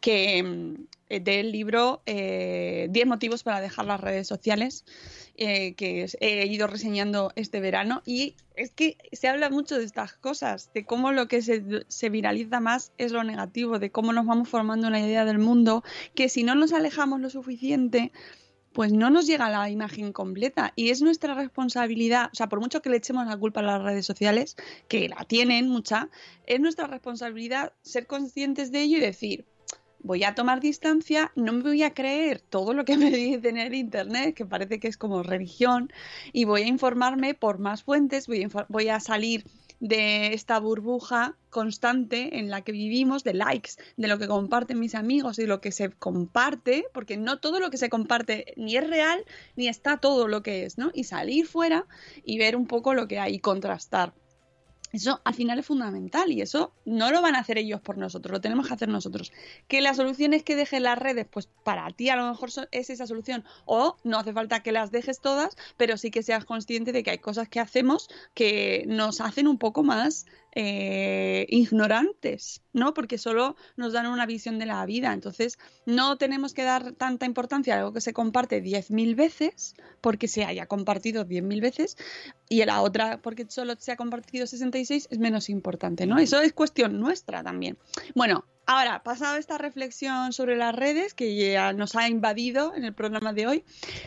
que 0.00 0.42
mm, 0.42 0.74
del 1.18 1.50
libro 1.50 2.02
eh, 2.06 2.86
10 2.90 3.06
motivos 3.06 3.42
para 3.42 3.60
dejar 3.60 3.86
las 3.86 4.00
redes 4.00 4.28
sociales, 4.28 4.84
eh, 5.36 5.74
que 5.74 6.06
he 6.20 6.46
ido 6.46 6.66
reseñando 6.66 7.32
este 7.34 7.60
verano, 7.60 8.02
y 8.06 8.36
es 8.54 8.70
que 8.70 8.96
se 9.12 9.26
habla 9.26 9.50
mucho 9.50 9.78
de 9.78 9.84
estas 9.84 10.12
cosas, 10.12 10.70
de 10.74 10.84
cómo 10.84 11.12
lo 11.12 11.26
que 11.28 11.42
se, 11.42 11.84
se 11.88 12.10
viraliza 12.10 12.60
más 12.60 12.92
es 12.98 13.10
lo 13.10 13.24
negativo, 13.24 13.78
de 13.78 13.90
cómo 13.90 14.12
nos 14.12 14.26
vamos 14.26 14.48
formando 14.48 14.86
una 14.86 15.00
idea 15.00 15.24
del 15.24 15.38
mundo, 15.38 15.82
que 16.14 16.28
si 16.28 16.44
no 16.44 16.54
nos 16.54 16.72
alejamos 16.72 17.20
lo 17.20 17.30
suficiente, 17.30 18.12
pues 18.72 18.92
no 18.92 19.10
nos 19.10 19.26
llega 19.26 19.50
la 19.50 19.68
imagen 19.70 20.12
completa. 20.12 20.72
Y 20.76 20.90
es 20.90 21.02
nuestra 21.02 21.34
responsabilidad, 21.34 22.30
o 22.32 22.36
sea, 22.36 22.48
por 22.48 22.60
mucho 22.60 22.82
que 22.82 22.90
le 22.90 22.96
echemos 22.96 23.26
la 23.26 23.36
culpa 23.36 23.60
a 23.60 23.64
las 23.64 23.82
redes 23.82 24.06
sociales, 24.06 24.56
que 24.88 25.08
la 25.08 25.24
tienen 25.24 25.68
mucha, 25.68 26.08
es 26.46 26.60
nuestra 26.60 26.86
responsabilidad 26.86 27.72
ser 27.82 28.06
conscientes 28.06 28.70
de 28.70 28.82
ello 28.82 28.98
y 28.98 29.00
decir, 29.00 29.44
voy 30.02 30.24
a 30.24 30.34
tomar 30.34 30.60
distancia, 30.60 31.32
no 31.34 31.52
me 31.52 31.62
voy 31.62 31.82
a 31.82 31.94
creer 31.94 32.40
todo 32.40 32.72
lo 32.72 32.84
que 32.84 32.96
me 32.96 33.10
dicen 33.10 33.56
en 33.56 33.74
internet, 33.74 34.34
que 34.34 34.46
parece 34.46 34.78
que 34.80 34.88
es 34.88 34.96
como 34.96 35.22
religión, 35.22 35.92
y 36.32 36.44
voy 36.44 36.62
a 36.62 36.68
informarme 36.68 37.34
por 37.34 37.58
más 37.58 37.82
fuentes, 37.82 38.26
voy 38.26 38.44
a, 38.44 38.66
voy 38.68 38.88
a 38.88 39.00
salir 39.00 39.44
de 39.80 40.34
esta 40.34 40.60
burbuja 40.60 41.36
constante 41.48 42.38
en 42.38 42.50
la 42.50 42.62
que 42.62 42.72
vivimos, 42.72 43.24
de 43.24 43.34
likes, 43.34 43.72
de 43.96 44.08
lo 44.08 44.18
que 44.18 44.28
comparten 44.28 44.78
mis 44.78 44.94
amigos 44.94 45.38
y 45.38 45.46
lo 45.46 45.60
que 45.60 45.72
se 45.72 45.90
comparte, 45.90 46.84
porque 46.92 47.16
no 47.16 47.40
todo 47.40 47.58
lo 47.58 47.70
que 47.70 47.78
se 47.78 47.88
comparte 47.88 48.52
ni 48.56 48.76
es 48.76 48.88
real, 48.88 49.24
ni 49.56 49.68
está 49.68 49.96
todo 49.96 50.28
lo 50.28 50.42
que 50.42 50.64
es, 50.64 50.78
¿no? 50.78 50.90
Y 50.94 51.04
salir 51.04 51.46
fuera 51.46 51.86
y 52.22 52.38
ver 52.38 52.56
un 52.56 52.66
poco 52.66 52.94
lo 52.94 53.08
que 53.08 53.18
hay 53.18 53.34
y 53.34 53.40
contrastar. 53.40 54.12
Eso 54.92 55.20
al 55.24 55.34
final 55.34 55.58
es 55.58 55.66
fundamental 55.66 56.32
y 56.32 56.40
eso 56.40 56.72
no 56.84 57.10
lo 57.10 57.22
van 57.22 57.36
a 57.36 57.40
hacer 57.40 57.58
ellos 57.58 57.80
por 57.80 57.96
nosotros, 57.96 58.32
lo 58.32 58.40
tenemos 58.40 58.66
que 58.66 58.74
hacer 58.74 58.88
nosotros. 58.88 59.32
Que 59.68 59.80
la 59.80 59.94
solución 59.94 60.32
es 60.32 60.42
que 60.42 60.56
dejes 60.56 60.80
las 60.80 60.98
redes, 60.98 61.26
pues 61.30 61.48
para 61.64 61.88
ti 61.90 62.08
a 62.08 62.16
lo 62.16 62.28
mejor 62.28 62.50
es 62.72 62.90
esa 62.90 63.06
solución. 63.06 63.44
O 63.66 63.96
no 64.02 64.18
hace 64.18 64.32
falta 64.32 64.62
que 64.62 64.72
las 64.72 64.90
dejes 64.90 65.20
todas, 65.20 65.56
pero 65.76 65.96
sí 65.96 66.10
que 66.10 66.22
seas 66.22 66.44
consciente 66.44 66.92
de 66.92 67.02
que 67.02 67.10
hay 67.10 67.18
cosas 67.18 67.48
que 67.48 67.60
hacemos 67.60 68.08
que 68.34 68.84
nos 68.86 69.20
hacen 69.20 69.46
un 69.46 69.58
poco 69.58 69.82
más 69.82 70.26
eh, 70.52 71.46
ignorantes, 71.48 72.62
¿no? 72.72 72.92
Porque 72.94 73.18
solo 73.18 73.56
nos 73.76 73.92
dan 73.92 74.06
una 74.06 74.26
visión 74.26 74.58
de 74.58 74.66
la 74.66 74.84
vida. 74.86 75.12
Entonces, 75.12 75.58
no 75.86 76.16
tenemos 76.16 76.54
que 76.54 76.64
dar 76.64 76.92
tanta 76.92 77.26
importancia 77.26 77.74
a 77.74 77.78
algo 77.78 77.92
que 77.92 78.00
se 78.00 78.12
comparte 78.12 78.62
10.000 78.62 79.14
veces, 79.14 79.74
porque 80.00 80.28
se 80.28 80.44
haya 80.44 80.66
compartido 80.66 81.24
10.000 81.24 81.60
veces, 81.60 81.96
y 82.48 82.62
a 82.62 82.66
la 82.66 82.82
otra, 82.82 83.22
porque 83.22 83.46
solo 83.48 83.74
se 83.78 83.92
ha 83.92 83.96
compartido 83.96 84.46
66, 84.46 85.08
es 85.10 85.18
menos 85.18 85.48
importante, 85.48 86.06
¿no? 86.06 86.18
Eso 86.18 86.40
es 86.40 86.52
cuestión 86.52 86.98
nuestra 86.98 87.42
también. 87.42 87.78
Bueno, 88.14 88.44
Ahora, 88.72 89.02
pasado 89.02 89.36
esta 89.36 89.58
reflexión 89.58 90.32
sobre 90.32 90.54
las 90.56 90.72
redes 90.72 91.12
que 91.12 91.34
ya 91.34 91.72
nos 91.72 91.96
ha 91.96 92.08
invadido 92.08 92.72
en 92.76 92.84
el 92.84 92.94
programa 92.94 93.32
de 93.32 93.48
hoy, 93.48 93.64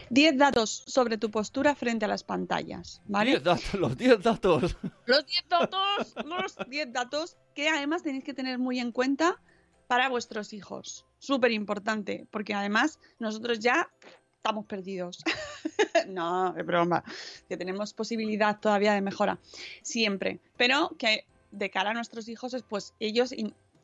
10 0.09 0.37
datos 0.37 0.85
sobre 0.87 1.17
tu 1.17 1.29
postura 1.31 1.75
frente 1.75 2.05
a 2.05 2.07
las 2.07 2.23
pantallas, 2.23 3.01
¿vale? 3.05 3.31
10 3.31 3.43
datos, 3.43 3.73
los 3.73 3.97
10 3.97 4.23
datos. 4.23 4.77
Los 5.05 5.25
10 5.25 5.49
datos, 5.49 6.15
los 6.23 6.55
10 6.69 6.93
datos 6.93 7.35
que 7.53 7.67
además 7.67 8.03
tenéis 8.03 8.23
que 8.23 8.33
tener 8.33 8.57
muy 8.57 8.79
en 8.79 8.93
cuenta 8.93 9.41
para 9.87 10.07
vuestros 10.07 10.53
hijos. 10.53 11.05
Súper 11.19 11.51
importante, 11.51 12.25
porque 12.31 12.53
además 12.53 12.99
nosotros 13.19 13.59
ya 13.59 13.89
estamos 14.37 14.65
perdidos. 14.65 15.25
no, 16.07 16.55
es 16.57 16.65
broma, 16.65 17.03
que 17.49 17.57
tenemos 17.57 17.93
posibilidad 17.93 18.57
todavía 18.61 18.93
de 18.93 19.01
mejora, 19.01 19.39
siempre, 19.81 20.39
pero 20.55 20.95
que 20.97 21.25
de 21.51 21.69
cara 21.69 21.91
a 21.91 21.93
nuestros 21.93 22.29
hijos, 22.29 22.55
pues 22.69 22.93
ellos 23.01 23.33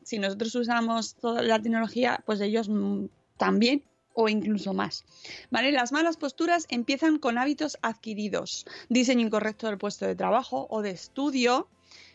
si 0.02 0.18
nosotros 0.18 0.54
usamos 0.54 1.14
toda 1.14 1.42
la 1.42 1.60
tecnología, 1.60 2.22
pues 2.26 2.40
ellos 2.40 2.68
mm, 2.68 3.06
también 3.36 3.84
o 4.14 4.28
incluso 4.28 4.74
más. 4.74 5.04
¿Vale? 5.50 5.72
Las 5.72 5.92
malas 5.92 6.16
posturas 6.16 6.66
empiezan 6.68 7.18
con 7.18 7.38
hábitos 7.38 7.78
adquiridos, 7.82 8.66
diseño 8.88 9.26
incorrecto 9.26 9.66
del 9.66 9.78
puesto 9.78 10.06
de 10.06 10.16
trabajo 10.16 10.66
o 10.70 10.82
de 10.82 10.90
estudio 10.90 11.68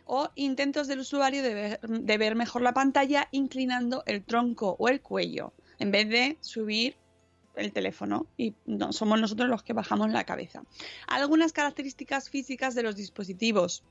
o 0.05 0.29
intentos 0.35 0.87
del 0.87 0.99
usuario 0.99 1.41
de 1.41 2.17
ver, 2.17 2.35
mejor 2.35 2.61
la 2.61 2.73
pantalla 2.73 3.27
inclinando 3.31 4.03
el 4.05 4.23
tronco 4.23 4.75
o 4.77 4.87
el 4.87 5.01
cuello 5.01 5.53
en 5.79 5.91
vez 5.91 6.07
de 6.09 6.37
subir 6.41 6.95
el 7.55 7.71
teléfono 7.71 8.27
y 8.37 8.53
somos 8.91 9.19
nosotros 9.19 9.49
los 9.49 9.63
que 9.63 9.73
bajamos 9.73 10.11
la 10.11 10.25
cabeza. 10.25 10.63
Algunas 11.07 11.53
características 11.53 12.29
físicas 12.29 12.75
de 12.75 12.83
los 12.83 12.95
dispositivos 12.95 13.83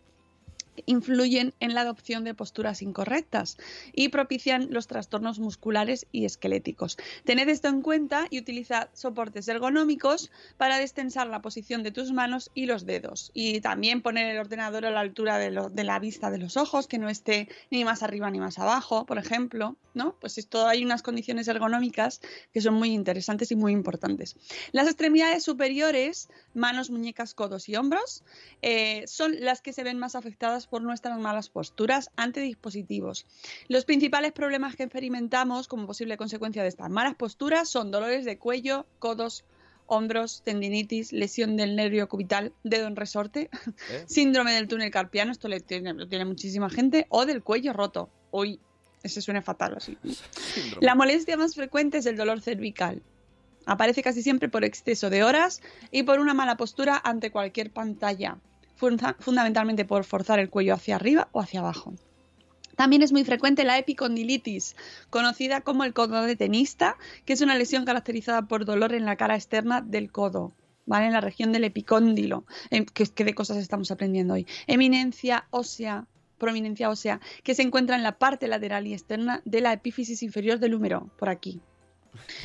influyen 0.87 1.55
en 1.61 1.75
la 1.75 1.83
adopción 1.83 2.25
de 2.25 2.35
posturas 2.35 2.83
incorrectas 2.83 3.57
y 3.93 4.09
propician 4.09 4.69
los 4.71 4.87
trastornos 4.87 5.39
musculares 5.39 6.07
y 6.13 6.25
esqueléticos. 6.25 6.97
Tened 7.25 7.49
esto 7.49 7.69
en 7.69 7.83
cuenta 7.83 8.27
y 8.31 8.39
utilizad 8.39 8.89
soportes 8.93 9.49
ergonómicos 9.49 10.31
para 10.57 10.79
destensar 10.79 11.27
la 11.27 11.43
posición 11.43 11.83
de 11.83 11.91
tus 11.91 12.13
manos 12.13 12.51
y 12.55 12.67
los 12.67 12.87
dedos. 12.87 13.31
Y 13.35 13.61
también 13.61 14.03
poner 14.03 14.27
el 14.29 14.39
ordenador 14.39 14.87
a 14.87 14.91
la 14.91 15.01
altura 15.01 15.39
de, 15.39 15.51
la 15.51 15.99
vista 15.99 16.31
de 16.31 16.39
los 16.39 16.57
ojos, 16.57 16.87
que 16.87 16.99
no 16.99 17.09
esté 17.09 17.49
ni 17.71 17.85
más 17.85 18.03
arriba 18.03 18.31
ni 18.31 18.41
más 18.41 18.59
abajo, 18.59 19.07
por 19.07 19.19
ejemplo. 19.19 19.77
¿no? 19.95 20.17
Pues 20.21 20.39
esto 20.39 20.67
hay 20.67 20.85
unas 20.85 21.03
condiciones 21.03 21.47
ergonómicas 21.47 22.21
que 22.53 22.61
son 22.61 22.75
muy 22.75 22.93
interesantes 22.93 23.53
y 23.53 23.57
muy 23.57 23.73
importantes. 23.73 24.37
Las 24.73 24.87
extremidades 24.89 25.45
superiores, 25.45 26.29
manos, 26.53 26.91
muñecas, 26.91 27.33
codos 27.35 27.69
y 27.69 27.77
hombros, 27.77 28.25
eh, 28.63 29.05
son 29.07 29.41
las 29.41 29.61
que 29.63 29.73
se 29.73 29.85
ven 29.85 29.99
más 29.99 30.17
afectadas 30.17 30.64
por 30.67 30.83
nuestras 30.83 31.19
malas 31.19 31.49
posturas 31.49 32.11
ante 32.17 32.41
dispositivos. 32.41 33.27
Los 33.69 33.85
principales 33.85 34.33
problemas 34.33 34.77
que 34.77 34.85
experimentamos 34.85 35.69
como 35.69 35.87
posible 35.87 36.17
consecuencia 36.17 36.63
de 36.63 36.69
estas 36.69 36.91
malas 36.91 37.15
posturas 37.15 37.69
son 37.69 37.91
dolores 37.91 38.25
de 38.25 38.39
cuello, 38.39 38.87
codos, 38.99 39.45
hombros, 39.87 40.43
tendinitis, 40.45 41.13
lesión 41.13 41.57
del 41.57 41.77
nervio 41.77 42.09
cubital, 42.09 42.53
dedo 42.63 42.87
en 42.87 42.97
resorte, 42.97 43.51
¿Eh? 43.91 44.05
síndrome 44.07 44.53
del 44.53 44.69
túnel 44.69 44.91
carpiano, 44.91 45.33
esto 45.33 45.49
lo 45.49 45.59
tiene, 45.61 46.07
tiene 46.07 46.25
muchísima 46.25 46.71
gente, 46.71 47.07
o 47.11 47.27
del 47.27 47.43
cuello 47.43 47.73
roto. 47.73 48.09
Uy, 48.31 48.59
ese 49.03 49.21
suena 49.21 49.43
fatal 49.43 49.75
así. 49.77 49.99
La 50.81 50.95
molestia 50.95 51.37
más 51.37 51.55
frecuente 51.55 51.99
es 51.99 52.07
el 52.07 52.17
dolor 52.17 52.41
cervical. 52.41 53.03
Aparece 53.67 54.03
casi 54.03 54.23
siempre 54.23 54.49
por 54.49 54.65
exceso 54.65 55.11
de 55.11 55.25
horas 55.25 55.63
y 55.91 56.03
por 56.03 56.21
una 56.21 56.35
mala 56.35 56.57
postura 56.57 57.01
ante 57.03 57.31
cualquier 57.31 57.71
pantalla 57.71 58.39
fundamentalmente 58.75 59.85
por 59.85 60.05
forzar 60.05 60.39
el 60.39 60.51
cuello 60.51 60.75
hacia 60.75 60.97
arriba 60.97 61.29
o 61.33 61.41
hacia 61.41 61.61
abajo. 61.61 61.95
También 62.77 63.03
es 63.03 63.13
muy 63.13 63.25
frecuente 63.25 63.65
la 63.65 63.79
epicondilitis, 63.79 64.77
conocida 65.11 65.61
como 65.61 65.85
el 65.85 65.93
codo 65.93 66.23
de 66.23 66.37
tenista, 66.37 66.97
que 67.25 67.33
es 67.35 67.41
una 67.41 67.55
lesión 67.55 67.85
caracterizada 67.85 68.43
por 68.43 68.65
dolor 68.65 68.95
en 68.95 69.05
la 69.05 69.17
cara 69.17 69.37
externa 69.37 69.81
del 69.81 70.11
codo, 70.11 70.53
¿vale? 70.87 71.07
En 71.07 71.13
la 71.13 71.21
región 71.21 71.53
del 71.53 71.65
epicóndilo, 71.65 72.45
que, 72.93 73.07
que 73.07 73.25
de 73.25 73.35
cosas 73.35 73.59
estamos 73.59 73.91
aprendiendo 73.91 74.35
hoy. 74.35 74.47
Eminencia 74.67 75.47
ósea, 75.51 76.07
prominencia 76.39 76.91
ósea, 76.91 77.21
que 77.43 77.55
se 77.55 77.63
encuentra 77.63 77.97
en 77.97 78.03
la 78.03 78.19
parte 78.19 78.49
lateral 78.49 78.87
y 78.87 78.93
externa 78.93 79.41
de 79.45 79.61
la 79.61 79.73
epífisis 79.73 80.23
inferior 80.23 80.59
del 80.59 80.75
húmero, 80.75 81.11
por 81.19 81.29
aquí. 81.29 81.61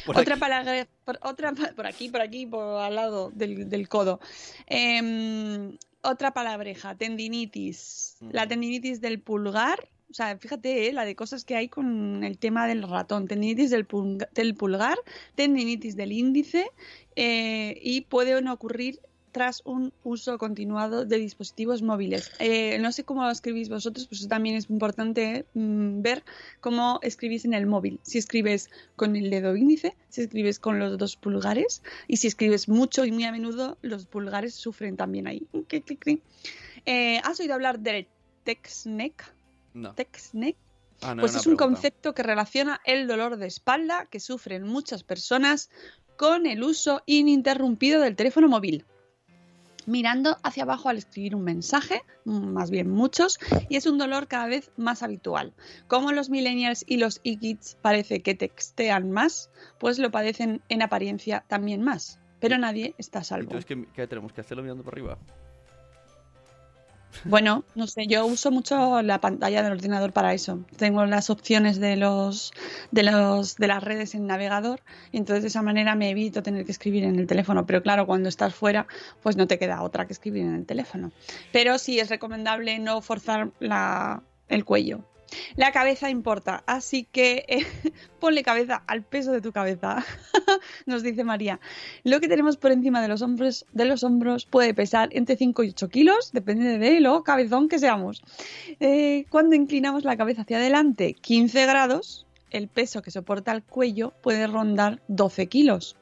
otra 0.07 0.38
palabra, 0.38 0.88
por, 1.05 1.19
otra, 1.21 1.53
por 1.53 1.88
aquí, 1.88 2.09
por 2.09 2.21
aquí, 2.21 2.45
por 2.45 2.82
al 2.82 2.95
lado 2.95 3.32
del, 3.34 3.89
codo. 3.89 4.19
Em, 4.67 5.77
otra 6.02 6.32
palabreja, 6.34 6.95
tendinitis. 6.95 8.18
La 8.32 8.47
tendinitis 8.47 9.02
del 9.02 9.22
pulgar, 9.22 9.89
o 10.10 10.14
sea, 10.14 10.38
fíjate 10.38 10.88
eh, 10.88 10.93
la 10.93 11.06
de 11.06 11.16
cosas 11.16 11.45
que 11.45 11.56
hay 11.56 11.70
con 11.70 12.24
el 12.24 12.38
tema 12.38 12.68
del 12.68 12.84
ratón. 12.84 13.28
Tendinitis 13.28 13.70
del, 13.70 13.86
pulgar, 13.86 14.97
tendinitis 15.36 15.95
del 15.95 16.12
índice 16.12 16.72
eh, 17.16 17.80
y 17.82 18.02
pueden 18.02 18.47
ocurrir 18.47 19.00
tras 19.32 19.61
un 19.65 19.93
uso 20.03 20.38
continuado 20.38 21.05
de 21.05 21.17
dispositivos 21.17 21.82
móviles. 21.82 22.32
Eh, 22.39 22.77
no 22.80 22.91
sé 22.91 23.03
cómo 23.03 23.23
lo 23.23 23.32
escribís 23.32 23.69
vosotros, 23.69 24.07
pues 24.07 24.21
eso 24.21 24.30
también 24.30 24.55
es 24.55 24.69
importante 24.69 25.45
mm, 25.53 26.01
ver 26.01 26.23
cómo 26.59 26.99
escribís 27.01 27.45
en 27.45 27.53
el 27.53 27.65
móvil. 27.65 27.99
Si 28.03 28.17
escribes 28.17 28.69
con 28.95 29.15
el 29.15 29.30
dedo 29.30 29.55
índice, 29.55 29.95
si 30.09 30.21
escribes 30.21 30.59
con 30.59 30.80
los 30.80 30.97
dos 30.97 31.15
pulgares 31.15 31.84
y 32.07 32.17
si 32.17 32.27
escribes 32.27 32.67
mucho 32.69 33.05
y 33.05 33.11
muy 33.11 33.23
a 33.25 33.32
menudo, 33.32 33.77
los 33.82 34.05
pulgares 34.05 34.53
sufren 34.55 34.97
también 34.97 35.27
ahí. 35.27 35.47
Eh, 36.86 37.21
¿Has 37.23 37.39
oído 37.39 37.53
hablar 37.53 37.80
del 37.80 38.07
TexNeck? 38.43 39.34
No. 39.73 39.93
TexNeck. 39.93 40.55
Ah, 41.01 41.15
pues 41.17 41.34
es 41.36 41.47
un 41.47 41.55
concepto 41.55 42.13
que 42.13 42.23
relaciona 42.23 42.82
el 42.84 43.07
dolor 43.07 43.38
de 43.38 43.47
espalda 43.47 44.07
que 44.07 44.19
sufren 44.19 44.63
muchas 44.63 45.03
personas 45.03 45.69
con 46.17 46.45
el 46.45 46.61
uso 46.63 47.01
ininterrumpido 47.05 48.01
del 48.01 48.17
teléfono 48.17 48.49
móvil 48.49 48.86
mirando 49.90 50.38
hacia 50.44 50.64
abajo 50.64 50.88
al 50.88 50.98
escribir 50.98 51.36
un 51.36 51.44
mensaje, 51.44 52.04
más 52.24 52.70
bien 52.70 52.90
muchos, 52.90 53.40
y 53.68 53.76
es 53.76 53.86
un 53.86 53.98
dolor 53.98 54.28
cada 54.28 54.48
vez 54.48 54.72
más 54.78 55.04
habitual. 55.04 55.54
Como 55.88 56.12
los 56.12 56.30
millennials 56.30 56.86
y 56.88 56.98
los 56.98 57.20
e-kids 57.24 57.78
parece 57.82 58.22
que 58.22 58.36
textean 58.36 59.12
más, 59.12 59.50
pues 59.80 60.00
lo 60.00 60.12
padecen 60.12 60.62
en 60.70 60.82
apariencia 60.82 61.44
también 61.48 61.82
más. 61.82 62.20
Pero 62.40 62.58
nadie 62.58 62.96
está 62.98 63.20
a 63.20 63.24
salvo. 63.24 63.52
Entonces, 63.52 63.88
¿qué, 63.94 64.08
tenemos 64.08 64.32
que 64.32 64.42
hacerlo 64.42 64.64
mirando 64.64 64.84
por 64.84 64.94
arriba? 64.94 65.18
Bueno, 67.26 67.64
no 67.76 67.88
sé, 67.88 68.07
yo 68.07 68.26
uso 68.26 68.51
mucho 68.51 69.01
la 69.01 69.20
pantalla 69.20 69.62
del 69.62 69.74
ordenador 69.74 70.14
para 70.14 70.34
eso. 70.34 70.60
Tengo 70.78 71.05
las 71.05 71.30
opciones 71.30 71.80
de 71.80 71.97
los 71.97 72.53
de 72.91 73.03
los 73.03 73.57
de 73.57 73.68
las 73.68 73.84
redes 73.84 74.16
en 74.16 74.28
navegador 74.28 74.82
y 75.12 75.18
entonces 75.18 75.43
de 75.43 75.49
esa 75.49 75.62
manera 75.62 75.95
me 75.95 76.10
evito 76.10 76.43
tener 76.43 76.66
que 76.66 76.72
escribir 76.72 77.03
en 77.03 77.20
el 77.20 77.28
teléfono, 77.28 77.66
pero 77.66 77.82
claro, 77.82 78.05
cuando 78.05 78.30
estás 78.30 78.55
fuera, 78.55 78.88
pues 79.22 79.36
no 79.36 79.47
te 79.47 79.60
queda 79.60 79.82
otra 79.82 80.07
que 80.07 80.14
escribir 80.14 80.43
en 80.43 80.55
el 80.55 80.66
teléfono. 80.66 81.12
Pero 81.51 81.78
sí 81.78 81.99
es 81.99 82.10
recomendable 82.10 82.80
no 82.80 83.01
forzar 83.01 83.51
la, 83.60 84.24
el 84.47 84.64
cuello. 84.64 85.03
La 85.55 85.71
cabeza 85.71 86.09
importa, 86.09 86.63
así 86.65 87.03
que 87.03 87.45
eh, 87.47 87.65
ponle 88.19 88.43
cabeza 88.43 88.84
al 88.88 89.03
peso 89.03 89.32
de 89.32 89.41
tu 89.41 89.51
cabeza, 89.51 90.05
nos 90.86 91.03
dice 91.03 91.23
María. 91.23 91.59
Lo 92.03 92.19
que 92.19 92.27
tenemos 92.27 92.57
por 92.57 92.71
encima 92.71 93.01
de 93.01 93.07
los 93.07 93.21
hombros, 94.03 94.45
puede 94.45 94.73
pesar 94.73 95.09
entre 95.11 95.36
5 95.36 95.63
y 95.63 95.69
8 95.69 95.89
kilos, 95.89 96.32
depende 96.32 96.77
de 96.77 96.99
lo 96.99 97.23
cabezón 97.23 97.67
que 97.67 97.80
seamos. 97.80 98.23
Eh, 98.80 99.25
cuando 99.30 99.55
inclinamos 99.55 100.03
la 100.03 100.17
cabeza 100.17 100.41
hacia 100.41 100.57
adelante 100.57 101.13
15 101.13 101.65
grados, 101.65 102.25
el 102.51 102.67
peso 102.67 103.01
que 103.01 103.11
soporta 103.11 103.51
el 103.51 103.63
cuello 103.63 104.13
puede 104.21 104.47
rondar 104.47 105.01
12 105.07 105.47
kilos. 105.47 105.95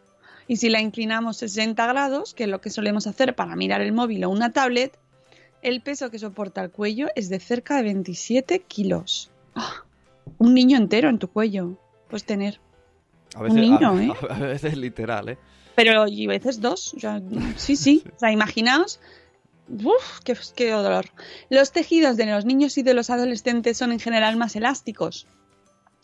Y 0.48 0.58
si 0.58 0.70
la 0.70 0.80
inclinamos 0.80 1.38
60 1.38 1.86
grados, 1.88 2.34
que 2.34 2.46
es 2.46 2.50
lo 2.50 2.62
que 2.62 2.70
solemos 2.70 3.06
hacer 3.06 3.36
para 3.36 3.56
mirar 3.58 3.82
el 3.82 3.92
móvil 3.92 4.24
o 4.24 4.30
una 4.30 4.54
tablet, 4.54 4.98
el 5.62 5.82
peso 5.82 6.10
que 6.10 6.20
soporta 6.20 6.64
el 6.64 6.72
cuello 6.72 7.08
es 7.16 7.30
de 7.30 7.40
cerca 7.40 7.78
de 7.78 7.84
27 7.84 8.60
kilos. 8.60 9.32
¡Ah! 9.56 9.84
Un 10.38 10.54
niño 10.54 10.78
entero 10.78 11.10
en 11.10 11.20
tu 11.20 11.28
cuello 11.30 11.78
puedes 12.10 12.26
tener. 12.26 12.60
A 13.36 13.42
veces, 13.42 13.56
un 13.56 13.62
niño, 13.62 14.00
¿eh? 14.00 14.14
A 14.30 14.40
veces 14.40 14.78
literal, 14.78 15.30
¿eh? 15.30 15.38
Pero 15.76 16.08
y 16.08 16.26
a 16.26 16.30
veces 16.30 16.60
dos. 16.60 16.96
sí, 17.56 17.76
sí. 17.76 18.04
O 18.16 18.20
sea, 18.20 18.32
imaginaos. 18.32 19.00
Uf, 19.70 20.22
qué, 20.24 20.36
qué 20.56 20.72
dolor. 20.72 21.06
Los 21.50 21.72
tejidos 21.72 22.18
de 22.18 22.26
los 22.26 22.46
niños 22.46 22.78
y 22.78 22.84
de 22.84 22.94
los 22.94 23.10
adolescentes 23.10 23.78
son 23.78 23.92
en 23.92 24.00
general 24.00 24.38
más 24.38 24.56
elásticos. 24.56 25.28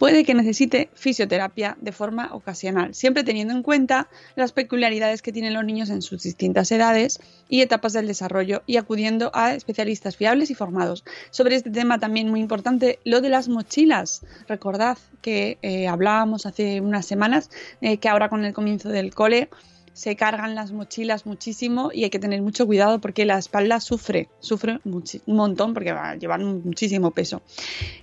puede 0.00 0.24
que 0.24 0.32
necesite 0.32 0.88
fisioterapia 0.94 1.76
de 1.78 1.92
forma 1.92 2.30
ocasional, 2.32 2.94
siempre 2.94 3.22
teniendo 3.22 3.52
en 3.52 3.62
cuenta 3.62 4.08
las 4.34 4.50
peculiaridades 4.50 5.20
que 5.20 5.30
tienen 5.30 5.52
los 5.52 5.62
niños 5.62 5.90
en 5.90 6.00
sus 6.00 6.22
distintas 6.22 6.72
edades 6.72 7.20
y 7.50 7.60
etapas 7.60 7.92
del 7.92 8.06
desarrollo 8.06 8.62
y 8.66 8.78
acudiendo 8.78 9.30
a 9.34 9.52
especialistas 9.52 10.16
fiables 10.16 10.50
y 10.50 10.54
formados. 10.54 11.04
Sobre 11.28 11.54
este 11.54 11.68
tema 11.68 11.98
también 11.98 12.30
muy 12.30 12.40
importante, 12.40 12.98
lo 13.04 13.20
de 13.20 13.28
las 13.28 13.48
mochilas. 13.48 14.22
Recordad 14.48 14.96
que 15.20 15.58
eh, 15.60 15.86
hablábamos 15.86 16.46
hace 16.46 16.80
unas 16.80 17.04
semanas 17.04 17.50
eh, 17.82 17.98
que 17.98 18.08
ahora 18.08 18.30
con 18.30 18.46
el 18.46 18.54
comienzo 18.54 18.88
del 18.88 19.14
cole 19.14 19.50
se 19.92 20.16
cargan 20.16 20.54
las 20.54 20.72
mochilas 20.72 21.26
muchísimo 21.26 21.90
y 21.92 22.04
hay 22.04 22.10
que 22.10 22.18
tener 22.18 22.42
mucho 22.42 22.66
cuidado 22.66 23.00
porque 23.00 23.24
la 23.24 23.38
espalda 23.38 23.80
sufre, 23.80 24.28
sufre 24.40 24.80
un 24.84 25.02
montón 25.26 25.74
porque 25.74 25.92
va 25.92 26.10
a 26.10 26.16
llevar 26.16 26.40
muchísimo 26.40 27.10
peso. 27.10 27.42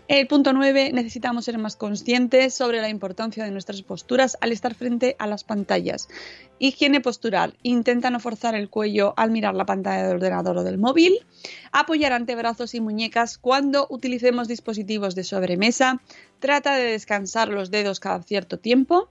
El 0.08 0.28
punto 0.28 0.54
9, 0.54 0.92
necesitamos 0.94 1.46
ser 1.46 1.58
más 1.58 1.76
conscientes 1.76 2.54
sobre 2.54 2.82
la 2.82 2.90
importancia 2.90 3.44
de 3.44 3.52
nuestras 3.52 3.82
posturas 3.82 4.38
al 4.42 4.52
estar 4.52 4.74
frente 4.74 5.16
a 5.20 5.28
las 5.28 5.44
pantallas. 5.44 6.08
Higiene 6.60 7.02
postural, 7.02 7.56
intenta 7.64 8.10
no 8.10 8.20
forzar 8.20 8.56
el 8.56 8.70
cuello 8.70 9.14
al 9.18 9.32
mirar 9.32 9.56
la 9.56 9.66
pantalla 9.66 10.04
del 10.04 10.16
ordenador 10.18 10.58
o 10.58 10.64
del 10.64 10.78
móvil, 10.78 11.20
apoyar 11.72 12.14
antebrazos 12.14 12.74
y 12.74 12.82
muñecas 12.82 13.38
cuando 13.38 13.88
utilicemos 13.90 14.48
dispositivos 14.48 15.16
de 15.16 15.24
sobremesa, 15.24 16.02
trata 16.40 16.76
de 16.76 16.92
descansar 16.92 17.50
los 17.50 17.72
dedos 17.72 18.00
cada 18.00 18.22
cierto 18.24 18.60
tiempo, 18.60 19.10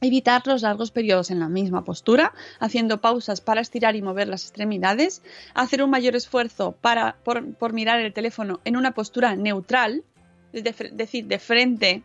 Evitar 0.00 0.46
los 0.46 0.62
largos 0.62 0.90
periodos 0.90 1.30
en 1.30 1.40
la 1.40 1.48
misma 1.48 1.84
postura, 1.84 2.32
haciendo 2.58 3.00
pausas 3.00 3.40
para 3.40 3.60
estirar 3.60 3.96
y 3.96 4.02
mover 4.02 4.28
las 4.28 4.42
extremidades. 4.42 5.22
Hacer 5.54 5.82
un 5.82 5.90
mayor 5.90 6.16
esfuerzo 6.16 6.72
para, 6.72 7.16
por, 7.24 7.72
mirar 7.72 8.00
el 8.00 8.12
teléfono 8.12 8.60
en 8.64 8.76
una 8.76 8.92
postura 8.92 9.36
neutral, 9.36 10.04
es 10.52 10.64
decir, 10.64 11.26
de 11.26 11.38
frente, 11.38 12.02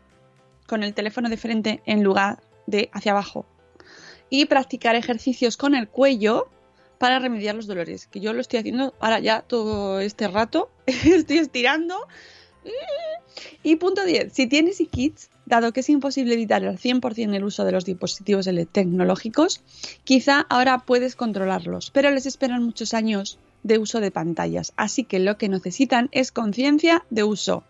con 0.67 0.83
el 0.83 0.93
teléfono 0.93 1.29
de 1.29 1.37
frente 1.37 1.81
en 1.85 2.03
lugar 2.03 2.39
de 2.67 2.89
hacia 2.93 3.11
abajo. 3.11 3.45
Y 4.29 4.45
practicar 4.45 4.95
ejercicios 4.95 5.57
con 5.57 5.73
el 5.75 5.87
cuello 5.87 6.49
para 6.99 7.17
remediar 7.17 7.55
los 7.55 7.65
dolores, 7.65 8.07
que 8.07 8.19
yo 8.19 8.33
lo 8.33 8.41
estoy 8.41 8.59
haciendo 8.59 8.93
ahora 8.99 9.19
ya 9.19 9.41
todo 9.41 9.99
este 9.99 10.27
rato. 10.27 10.69
estoy 10.85 11.39
estirando. 11.39 11.95
Y 13.63 13.75
punto 13.75 14.05
10. 14.05 14.33
Si 14.33 14.47
tienes 14.47 14.79
e-kits, 14.79 15.29
dado 15.45 15.73
que 15.73 15.81
es 15.81 15.89
imposible 15.89 16.33
evitar 16.33 16.63
al 16.63 16.77
100% 16.77 17.35
el 17.35 17.43
uso 17.43 17.65
de 17.65 17.71
los 17.71 17.85
dispositivos 17.85 18.49
tecnológicos, 18.71 19.61
quizá 20.03 20.45
ahora 20.49 20.79
puedes 20.79 21.15
controlarlos, 21.15 21.91
pero 21.91 22.11
les 22.11 22.25
esperan 22.25 22.63
muchos 22.63 22.93
años 22.93 23.39
de 23.63 23.77
uso 23.77 23.99
de 23.99 24.11
pantallas, 24.11 24.73
así 24.77 25.03
que 25.03 25.19
lo 25.19 25.37
que 25.37 25.49
necesitan 25.49 26.07
es 26.11 26.31
conciencia 26.31 27.05
de 27.09 27.23
uso 27.23 27.63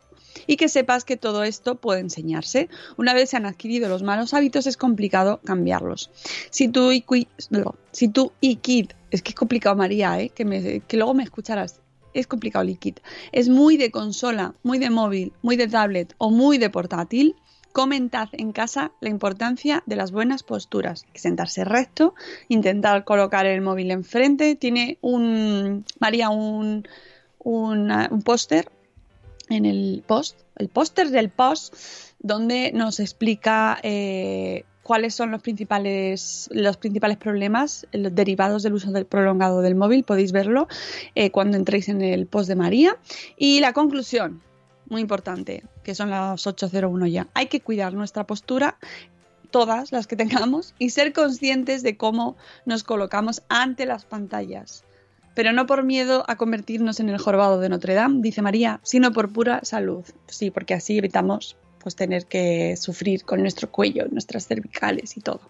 y 0.46 0.58
que 0.58 0.70
sepas 0.70 1.06
que 1.06 1.18
todo 1.18 1.44
esto 1.44 1.76
puede 1.76 2.02
enseñarse. 2.02 2.70
Una 2.98 3.14
vez 3.14 3.32
se 3.32 3.38
han 3.38 3.46
adquirido 3.46 3.90
los 3.90 4.04
malos 4.04 4.34
hábitos 4.34 4.68
es 4.68 4.78
complicado 4.78 5.40
cambiarlos. 5.44 6.12
Si 6.52 6.68
tu, 6.68 6.92
tu 6.92 8.32
e-kit, 8.42 8.94
es 9.12 9.22
que 9.22 9.30
es 9.30 9.36
complicado 9.36 9.76
María, 9.76 10.20
¿eh? 10.22 10.30
que, 10.30 10.84
que 10.88 10.98
luego 10.98 11.14
me 11.14 11.24
escucharás, 11.24 11.82
es 12.20 12.28
complicado 12.28 12.64
el 12.64 12.70
e-kit, 12.70 13.00
es 13.32 13.50
muy 13.50 13.78
de 13.78 13.92
consola, 13.92 14.54
muy 14.64 14.80
de 14.80 14.90
móvil, 14.90 15.34
muy 15.42 15.56
de 15.56 15.68
tablet 15.68 16.14
o 16.18 16.30
muy 16.30 16.58
de 16.58 16.70
portátil, 16.70 17.36
Comentad 17.72 18.30
en 18.32 18.52
casa 18.52 18.92
la 19.00 19.10
importancia 19.10 19.84
de 19.86 19.96
las 19.96 20.12
buenas 20.12 20.42
posturas. 20.42 21.06
Sentarse 21.14 21.64
recto, 21.64 22.16
intentar 22.48 23.04
colocar 23.04 23.46
el 23.46 23.62
móvil 23.62 23.92
enfrente. 23.92 24.56
Tiene 24.56 24.98
un, 25.02 25.86
María, 26.00 26.30
un, 26.30 26.88
un, 27.38 28.22
póster 28.26 28.72
en 29.50 29.66
el 29.66 30.04
post, 30.06 30.40
el 30.56 30.70
póster 30.70 31.12
del 31.12 31.30
post, 31.30 31.76
donde 32.18 32.72
nos 32.74 33.00
explica 33.00 33.80
eh, 33.84 34.66
cuáles 34.90 35.14
son 35.14 35.30
los 35.30 35.44
principales, 35.44 36.50
los 36.52 36.78
principales 36.78 37.18
problemas 37.18 37.86
derivados 37.92 38.64
del 38.64 38.74
uso 38.74 38.92
prolongado 39.06 39.62
del 39.62 39.76
móvil. 39.76 40.04
Podéis 40.04 40.32
verlo 40.32 40.68
eh, 41.14 41.30
cuando 41.30 41.58
entréis 41.58 41.90
en 41.90 42.02
el 42.02 42.26
post 42.26 42.50
de 42.50 42.56
María. 42.56 42.98
Y 43.38 43.60
la 43.60 43.72
conclusión, 43.74 44.42
muy 44.88 45.02
importante, 45.02 45.64
que 45.84 45.94
son 45.94 46.10
las 46.10 46.44
8.01 46.48 47.08
ya. 47.08 47.28
Hay 47.36 47.46
que 47.46 47.62
cuidar 47.62 47.94
nuestra 47.94 48.26
postura, 48.26 48.80
todas 49.52 49.92
las 49.92 50.08
que 50.08 50.16
tengamos, 50.16 50.74
y 50.80 50.90
ser 50.90 51.14
conscientes 51.14 51.84
de 51.84 51.96
cómo 51.96 52.36
nos 52.66 52.84
colocamos 52.84 53.44
ante 53.48 53.86
las 53.86 54.06
pantallas. 54.06 54.86
Pero 55.36 55.54
no 55.54 55.68
por 55.68 55.84
miedo 55.84 56.26
a 56.28 56.36
convertirnos 56.36 57.00
en 57.00 57.10
el 57.10 57.20
jorobado 57.20 57.60
de 57.60 57.70
Notre 57.70 57.94
Dame, 57.94 58.22
dice 58.24 58.42
María, 58.42 58.80
sino 58.82 59.12
por 59.12 59.32
pura 59.32 59.60
salud. 59.62 60.04
Sí, 60.26 60.50
porque 60.50 60.74
así 60.74 60.98
evitamos 60.98 61.58
pues 61.80 61.96
tener 61.96 62.26
que 62.26 62.76
sufrir 62.76 63.24
con 63.24 63.42
nuestro 63.42 63.72
cuello, 63.72 64.06
nuestras 64.12 64.48
cervicales 64.48 65.18
y 65.18 65.22
todo. 65.22 65.42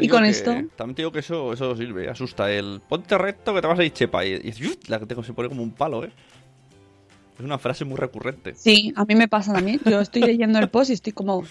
y 0.00 0.08
con 0.08 0.24
esto... 0.24 0.52
También 0.76 0.94
te 0.94 1.02
digo 1.02 1.12
que 1.12 1.20
eso, 1.20 1.52
eso 1.52 1.76
sirve, 1.76 2.08
asusta 2.08 2.50
el 2.50 2.80
ponte 2.88 3.16
recto 3.18 3.54
que 3.54 3.60
te 3.60 3.66
vas 3.66 3.78
a 3.78 3.84
ir 3.84 3.92
chepa 3.92 4.24
y, 4.24 4.34
y 4.34 4.52
la 4.88 4.98
que 4.98 5.06
tengo 5.06 5.22
se 5.22 5.32
pone 5.32 5.48
como 5.48 5.62
un 5.62 5.72
palo, 5.72 6.04
¿eh? 6.04 6.12
Es 7.38 7.44
una 7.44 7.58
frase 7.58 7.84
muy 7.84 7.96
recurrente. 7.96 8.54
Sí, 8.56 8.92
a 8.96 9.04
mí 9.04 9.14
me 9.14 9.28
pasa 9.28 9.52
también. 9.52 9.80
Yo 9.84 10.00
estoy 10.00 10.22
leyendo 10.22 10.58
el 10.58 10.68
post 10.70 10.90
y 10.90 10.94
estoy 10.94 11.12
como, 11.12 11.38
¡Uh! 11.38 11.44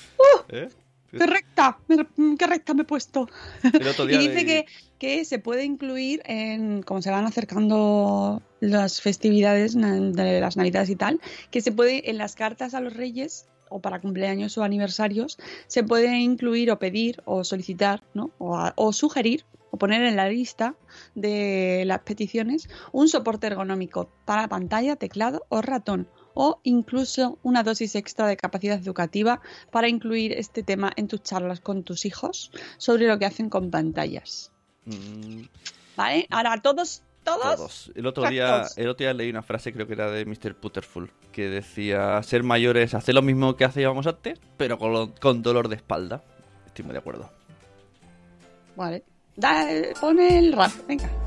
¿Eh? 0.49 0.68
¡Qué 1.11 1.26
recta! 1.26 1.78
¡Qué 1.88 2.47
recta 2.47 2.74
me 2.74 2.82
he 2.82 2.86
puesto! 2.86 3.30
y 3.63 4.18
dice 4.18 4.65
que, 4.99 5.26
se 5.26 5.39
puede 5.39 5.63
incluir 5.63 6.22
en, 6.26 6.84
como 6.84 7.01
se 7.01 7.09
van 7.09 7.26
acercando 7.26 8.41
las 8.59 8.99
festividades 8.99 9.76
de 9.76 10.41
las 10.41 10.57
navidades 10.57 10.89
y 10.89 10.97
tal, 10.97 11.22
que 11.51 11.61
se 11.61 11.72
puede 11.72 12.09
en 12.09 12.18
las 12.18 12.36
cartas 12.36 12.74
a 12.74 12.82
los 12.82 12.93
reyes 12.93 13.45
o 13.70 13.80
para 13.80 13.99
cumpleaños 13.99 14.57
o 14.57 14.63
aniversarios, 14.63 15.38
se 15.68 15.84
puede 15.84 16.18
incluir 16.18 16.72
o 16.72 16.80
pedir 16.80 17.22
o 17.26 17.43
solicitar 17.43 18.03
¿no? 18.13 18.32
o, 18.38 18.57
o 18.76 18.93
sugerir 18.93 19.45
o 19.72 19.78
poner 19.78 20.03
en 20.03 20.15
la 20.15 20.30
lista 20.30 20.76
de 21.15 21.84
las 21.86 21.99
peticiones 21.99 22.70
un 22.91 23.07
soporte 23.09 23.47
ergonómico 23.47 24.09
para 24.26 24.47
pantalla, 24.47 24.95
teclado 24.95 25.45
o 25.49 25.61
ratón 25.61 26.07
o 26.39 26.59
incluso 26.63 27.39
una 27.41 27.63
dosis 27.63 27.95
extra 27.95 28.28
de 28.28 28.38
capacidad 28.38 28.80
educativa 28.80 29.41
para 29.72 29.89
incluir 29.89 30.34
este 30.34 30.61
tema 30.61 30.93
en 30.95 31.07
tus 31.07 31.24
charlas 31.24 31.61
con 31.61 31.84
tus 31.84 32.05
hijos 32.05 32.51
sobre 32.78 33.07
lo 33.07 33.18
que 33.18 33.26
hacen 33.26 33.49
con 33.49 33.72
pantallas. 33.72 34.51
Mm. 34.86 35.45
¿Vale? 35.95 36.28
Ahora 36.30 36.61
todos 36.61 37.01
todos. 37.28 37.91
El 37.95 38.07
otro 38.07 38.30
día, 38.30 38.63
el 38.75 38.88
otro 38.88 39.03
día 39.03 39.13
leí 39.13 39.30
una 39.30 39.43
frase, 39.43 39.73
creo 39.73 39.88
que 39.88 39.93
era 39.93 40.09
de 40.09 40.25
Mr. 40.25 40.55
Putterful, 40.55 41.11
que 41.32 41.49
decía 41.49 42.21
ser 42.23 42.43
mayores, 42.43 42.93
hacer 42.93 43.15
lo 43.15 43.21
mismo 43.21 43.55
que 43.55 43.65
hacíamos 43.65 44.07
antes, 44.07 44.39
pero 44.55 44.78
con, 44.78 45.11
con 45.13 45.41
dolor 45.41 45.67
de 45.67 45.75
espalda. 45.75 46.23
Estoy 46.65 46.86
muy 46.86 46.93
de 46.93 46.99
acuerdo. 46.99 47.30
Vale. 48.75 49.03
Da, 49.36 49.67
pone 49.99 50.39
el 50.39 50.53
rap, 50.53 50.71
venga. 50.88 51.26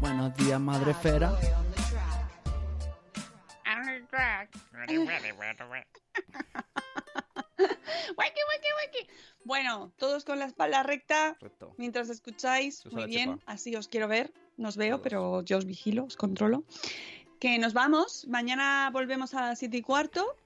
Buenos 0.00 0.34
días, 0.36 0.60
madre 0.60 0.94
fera. 0.94 1.32
Bueno, 9.44 9.92
todos 9.98 10.24
con 10.24 10.38
la 10.38 10.46
espalda 10.46 10.82
recta. 10.82 11.36
Mientras 11.76 12.08
escucháis, 12.08 12.86
muy 12.90 13.06
bien. 13.06 13.38
chepa. 13.38 13.52
Así 13.52 13.74
os 13.76 13.88
quiero 13.88 14.08
ver. 14.08 14.32
Nos 14.56 14.76
veo, 14.76 14.96
Todos. 14.96 15.02
pero 15.02 15.42
yo 15.42 15.58
os 15.58 15.66
vigilo, 15.66 16.04
os 16.04 16.16
controlo. 16.16 16.64
Que 17.40 17.58
nos 17.58 17.72
vamos. 17.72 18.26
Mañana 18.28 18.88
volvemos 18.92 19.34
a 19.34 19.40
las 19.48 19.58
7 19.58 19.76
y 19.76 19.82
cuarto. 19.82 20.36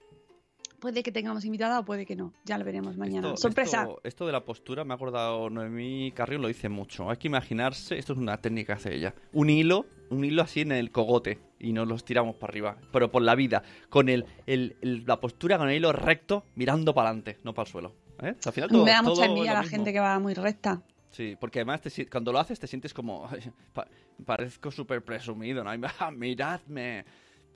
Puede 0.80 1.02
que 1.02 1.10
tengamos 1.12 1.44
invitada 1.44 1.80
o 1.80 1.84
puede 1.84 2.04
que 2.06 2.16
no. 2.16 2.32
Ya 2.44 2.58
lo 2.58 2.64
veremos 2.64 2.96
mañana. 2.96 3.28
Esto- 3.28 3.40
Sorpresa. 3.42 3.82
Esto, 3.82 4.00
esto 4.04 4.26
de 4.26 4.32
la 4.32 4.44
postura 4.44 4.84
me 4.84 4.92
ha 4.92 4.96
acordado 4.96 5.48
Noemí 5.50 6.12
Carrión, 6.12 6.42
lo 6.42 6.48
dice 6.48 6.68
mucho. 6.68 7.10
Hay 7.10 7.16
que 7.16 7.28
imaginarse, 7.28 7.96
esto 7.98 8.12
es 8.12 8.18
una 8.18 8.36
técnica 8.40 8.74
que 8.74 8.78
hace 8.80 8.94
ella. 8.94 9.14
Un 9.32 9.48
hilo, 9.50 9.86
un 10.10 10.24
hilo 10.24 10.42
así 10.42 10.60
en 10.60 10.72
el 10.72 10.90
cogote 10.92 11.40
y 11.58 11.72
nos 11.72 11.88
los 11.88 12.04
tiramos 12.04 12.36
para 12.36 12.50
arriba. 12.50 12.76
Pero 12.92 13.10
por 13.10 13.22
la 13.22 13.34
vida, 13.34 13.62
con 13.88 14.08
el, 14.08 14.26
el- 14.46 14.76
el- 14.82 15.04
la 15.06 15.18
postura 15.20 15.56
con 15.58 15.68
el 15.70 15.76
hilo 15.76 15.92
recto, 15.92 16.44
mirando 16.54 16.94
para 16.94 17.08
adelante, 17.08 17.38
no 17.42 17.54
para 17.54 17.66
el 17.66 17.72
suelo. 17.72 17.94
¿eh? 18.22 18.34
Al 18.44 18.52
final 18.52 18.68
todo, 18.70 18.84
Me 18.84 18.90
da 18.90 19.02
mucha 19.02 19.24
envidia 19.24 19.54
la 19.54 19.60
mismo. 19.62 19.76
gente 19.76 19.92
que 19.92 20.00
va 20.00 20.18
muy 20.18 20.34
recta. 20.34 20.82
Sí, 21.10 21.34
porque 21.40 21.60
además 21.60 21.80
te 21.80 22.06
cuando 22.10 22.30
lo 22.32 22.38
haces 22.38 22.60
te 22.60 22.66
sientes 22.66 22.92
como... 22.92 23.26
"Ay, 23.30 23.40
pa- 23.72 23.88
parezco 24.26 24.70
súper 24.70 25.02
presumido, 25.02 25.64
¿no? 25.64 25.70
Ay, 25.70 25.80
"Ah, 25.98 26.10
Miradme. 26.14 27.04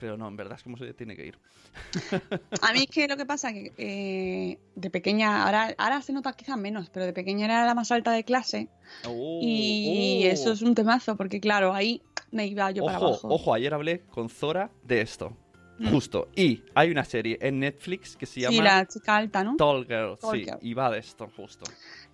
Pero 0.01 0.17
no, 0.17 0.27
en 0.27 0.35
verdad 0.35 0.57
es 0.57 0.63
como 0.63 0.77
se 0.77 0.93
tiene 0.95 1.15
que 1.15 1.27
ir. 1.27 1.37
A 2.61 2.73
mí 2.73 2.79
es 2.79 2.87
que 2.87 3.07
lo 3.07 3.15
que 3.15 3.25
pasa 3.27 3.53
que 3.53 3.71
eh, 3.77 4.57
de 4.75 4.89
pequeña, 4.89 5.43
ahora, 5.45 5.75
ahora 5.77 6.01
se 6.01 6.11
nota 6.11 6.33
quizás 6.33 6.57
menos, 6.57 6.89
pero 6.89 7.05
de 7.05 7.13
pequeña 7.13 7.45
era 7.45 7.65
la 7.65 7.75
más 7.75 7.91
alta 7.91 8.11
de 8.11 8.23
clase 8.23 8.67
Oh, 9.07 9.39
y 9.41 10.23
oh. 10.25 10.31
eso 10.31 10.51
es 10.53 10.63
un 10.63 10.73
temazo 10.75 11.15
porque 11.15 11.39
claro, 11.39 11.73
ahí 11.73 12.01
me 12.31 12.47
iba 12.47 12.69
yo 12.71 12.83
para 12.83 12.97
abajo. 12.97 13.27
ojo, 13.29 13.53
ayer 13.53 13.73
hablé 13.73 14.01
con 14.09 14.27
Zora 14.27 14.71
de 14.83 15.01
esto. 15.01 15.37
Mm. 15.77 15.89
Justo. 15.91 16.29
Y 16.35 16.63
hay 16.73 16.89
una 16.91 17.05
serie 17.05 17.37
en 17.39 17.59
Netflix 17.59 18.17
que 18.17 18.25
se 18.25 18.33
Sí, 18.35 18.41
llama 18.41 18.63
la 18.63 18.87
chica 18.87 19.15
alta, 19.17 19.43
¿no? 19.43 19.55
Tall 19.55 19.85
Girl. 19.85 20.17
Tall 20.19 20.31
sí, 20.39 20.45
Girl. 20.45 20.57
y 20.61 20.73
va 20.73 20.89
de 20.89 20.97
esto, 20.99 21.29
justo. 21.37 21.65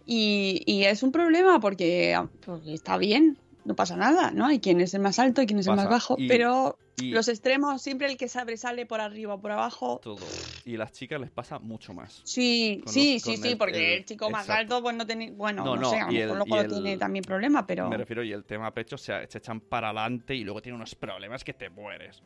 Y, 0.05 0.61
y 0.65 0.83
es 0.83 1.03
un 1.03 1.11
problema 1.13 1.59
porque, 1.59 2.17
porque 2.45 2.73
está 2.73 2.97
bien, 2.97 3.38
no 3.68 3.76
pasa 3.76 3.95
nada, 3.95 4.32
¿no? 4.32 4.45
Hay 4.47 4.59
quien 4.59 4.82
es 4.82 4.93
el 4.93 5.01
más 5.01 5.20
alto 5.20 5.41
y 5.41 5.45
quien 5.45 5.59
es 5.59 5.68
el 5.68 5.76
más 5.76 5.89
bajo, 5.89 6.15
Y- 6.18 6.28
pero 6.28 6.80
y- 6.95 7.11
los 7.11 7.28
extremos, 7.28 7.82
siempre 7.82 8.07
el 8.09 8.18
que 8.18 8.28
sabe 8.30 8.57
sale 8.57 8.86
por 8.86 9.01
arriba 9.01 9.36
o 9.36 9.41
por 9.41 9.51
abajo. 9.51 9.99
Todo. 10.01 10.32
Y 10.63 10.76
a 10.76 10.80
las 10.80 10.91
chicas 10.91 11.20
les 11.22 11.32
pasa 11.32 11.59
mucho 11.59 11.93
más. 11.93 12.22
Sí, 12.26 12.82
Con 12.84 12.93
sí, 12.93 13.13
los- 13.15 13.24
sí, 13.24 13.38
sí, 13.38 13.49
el- 13.49 13.57
porque 13.57 13.93
el, 13.93 13.99
el- 13.99 14.05
chico 14.05 14.30
más 14.30 14.49
alto, 14.49 14.82
pues 14.82 14.95
no 14.95 15.05
tiene. 15.05 15.32
Bueno, 15.32 15.63
No, 15.63 15.76
no, 15.76 15.82
no, 15.82 15.89
sé, 15.91 15.99
a 15.99 16.09
lo 16.26 16.45
mejor 16.45 16.68
tiene 16.68 16.97
también 16.97 17.24
problema, 17.26 17.65
pero. 17.68 17.89
Me 17.89 17.97
refiero, 17.97 18.24
y 18.24 18.32
el 18.32 18.43
tema 18.45 18.74
pecho 18.74 18.97
se, 18.97 19.28
se 19.28 19.38
echan 19.38 19.61
para 19.61 19.89
adelante 19.89 20.34
y 20.36 20.43
luego 20.43 20.61
tiene 20.61 20.76
unos 20.78 20.95
problemas 20.95 21.43
que 21.43 21.53
te 21.53 21.70
mueres. 21.70 22.22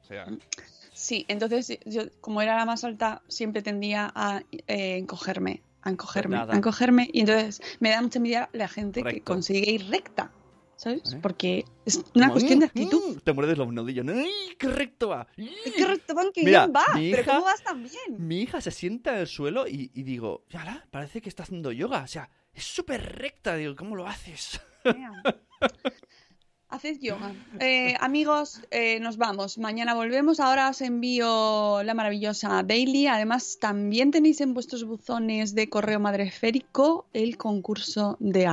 O 0.00 0.04
sea, 0.04 0.26
Sí, 0.92 1.24
entonces 1.28 1.78
yo, 1.86 2.02
como 2.20 2.42
era 2.42 2.56
la 2.56 2.64
más 2.66 2.82
alta, 2.84 3.22
siempre 3.28 3.62
tendía 3.62 4.12
a 4.14 4.42
eh, 4.66 4.96
encogerme, 4.96 5.62
a 5.82 5.90
encogerme, 5.90 6.36
a 6.36 6.56
encogerme. 6.56 7.08
Y 7.12 7.20
entonces 7.20 7.60
me 7.78 7.90
da 7.90 8.02
mucha 8.02 8.18
envidia 8.18 8.50
la 8.52 8.66
gente 8.68 9.02
que 9.04 9.20
consigue 9.22 9.70
ir 9.70 9.88
recta, 9.88 10.32
¿sabes? 10.80 11.12
¿Eh? 11.12 11.18
Porque 11.20 11.66
es 11.84 11.96
una 12.14 12.28
como, 12.28 12.32
cuestión 12.32 12.58
de 12.60 12.66
"Mm, 12.66 12.68
actitud. 12.68 13.16
mm", 13.16 13.20
te 13.20 13.32
muerdes 13.34 13.58
los 13.58 13.70
nudillos. 13.70 14.06
¡Ay, 14.08 14.30
qué 14.58 14.66
recto 14.68 15.08
va! 15.10 15.26
Que 15.36 15.84
recto 15.86 16.14
van 16.14 16.28
Mira, 16.36 16.66
bien 16.66 16.72
va, 16.74 16.94
mi 16.98 17.10
pero 17.10 17.24
¿cómo 17.26 17.44
vas 17.44 17.62
tan 17.62 17.82
bien? 17.82 18.26
Mi 18.26 18.40
hija 18.40 18.60
se 18.62 18.70
sienta 18.70 19.12
en 19.12 19.18
el 19.18 19.26
suelo 19.26 19.68
y, 19.68 19.90
y 19.94 20.02
digo, 20.04 20.44
ya 20.48 20.86
parece 20.90 21.20
que 21.20 21.28
está 21.28 21.42
haciendo 21.42 21.70
yoga. 21.70 22.02
O 22.02 22.06
sea, 22.06 22.30
es 22.54 22.64
súper 22.64 23.18
recta. 23.18 23.56
Digo, 23.56 23.76
¿cómo 23.76 23.94
lo 23.94 24.06
haces? 24.06 24.58
Haces 26.68 27.00
yoga. 27.00 27.34
Eh, 27.58 27.96
amigos, 27.98 28.62
eh, 28.70 29.00
nos 29.00 29.16
vamos. 29.16 29.58
Mañana 29.58 29.92
volvemos. 29.94 30.38
Ahora 30.38 30.70
os 30.70 30.80
envío 30.80 31.82
la 31.82 31.94
maravillosa 31.94 32.62
Daily. 32.62 33.08
Además, 33.08 33.58
también 33.60 34.12
tenéis 34.12 34.40
en 34.40 34.54
vuestros 34.54 34.84
buzones 34.84 35.56
de 35.56 35.68
correo 35.68 35.98
madreférico 35.98 37.06
el 37.12 37.36
concurso 37.36 38.16
de 38.20 38.46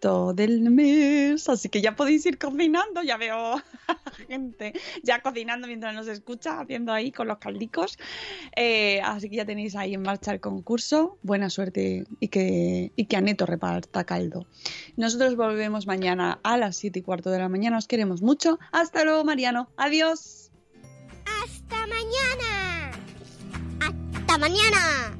Del 0.00 0.70
mes. 0.70 1.46
Así 1.50 1.68
que 1.68 1.82
ya 1.82 1.94
podéis 1.94 2.24
ir 2.24 2.38
cocinando. 2.38 3.02
Ya 3.02 3.18
veo 3.18 3.60
gente 4.28 4.72
ya 5.02 5.20
cocinando 5.20 5.66
mientras 5.66 5.94
nos 5.94 6.08
escucha, 6.08 6.60
haciendo 6.60 6.92
ahí 6.92 7.12
con 7.12 7.28
los 7.28 7.36
caldicos. 7.36 7.98
Eh, 8.56 9.02
así 9.02 9.28
que 9.28 9.36
ya 9.36 9.44
tenéis 9.44 9.76
ahí 9.76 9.92
en 9.92 10.00
marcha 10.00 10.32
el 10.32 10.40
concurso. 10.40 11.18
Buena 11.22 11.50
suerte 11.50 12.06
y 12.18 12.28
que, 12.28 12.92
y 12.96 13.04
que 13.04 13.16
Aneto 13.16 13.44
reparta 13.44 14.04
caldo. 14.04 14.46
Nosotros 14.96 15.36
volvemos 15.36 15.86
mañana 15.86 16.40
a 16.42 16.56
las 16.56 16.76
7 16.76 17.00
y 17.00 17.02
cuarto 17.02 17.30
de 17.30 17.38
la 17.38 17.50
mañana. 17.50 17.76
Os 17.76 17.86
queremos 17.86 18.22
mucho. 18.22 18.58
Hasta 18.72 19.04
luego, 19.04 19.22
Mariano. 19.24 19.68
Adiós. 19.76 20.50
¡Hasta 21.44 21.86
mañana! 21.86 22.90
¡Hasta 23.80 24.38
mañana! 24.38 25.19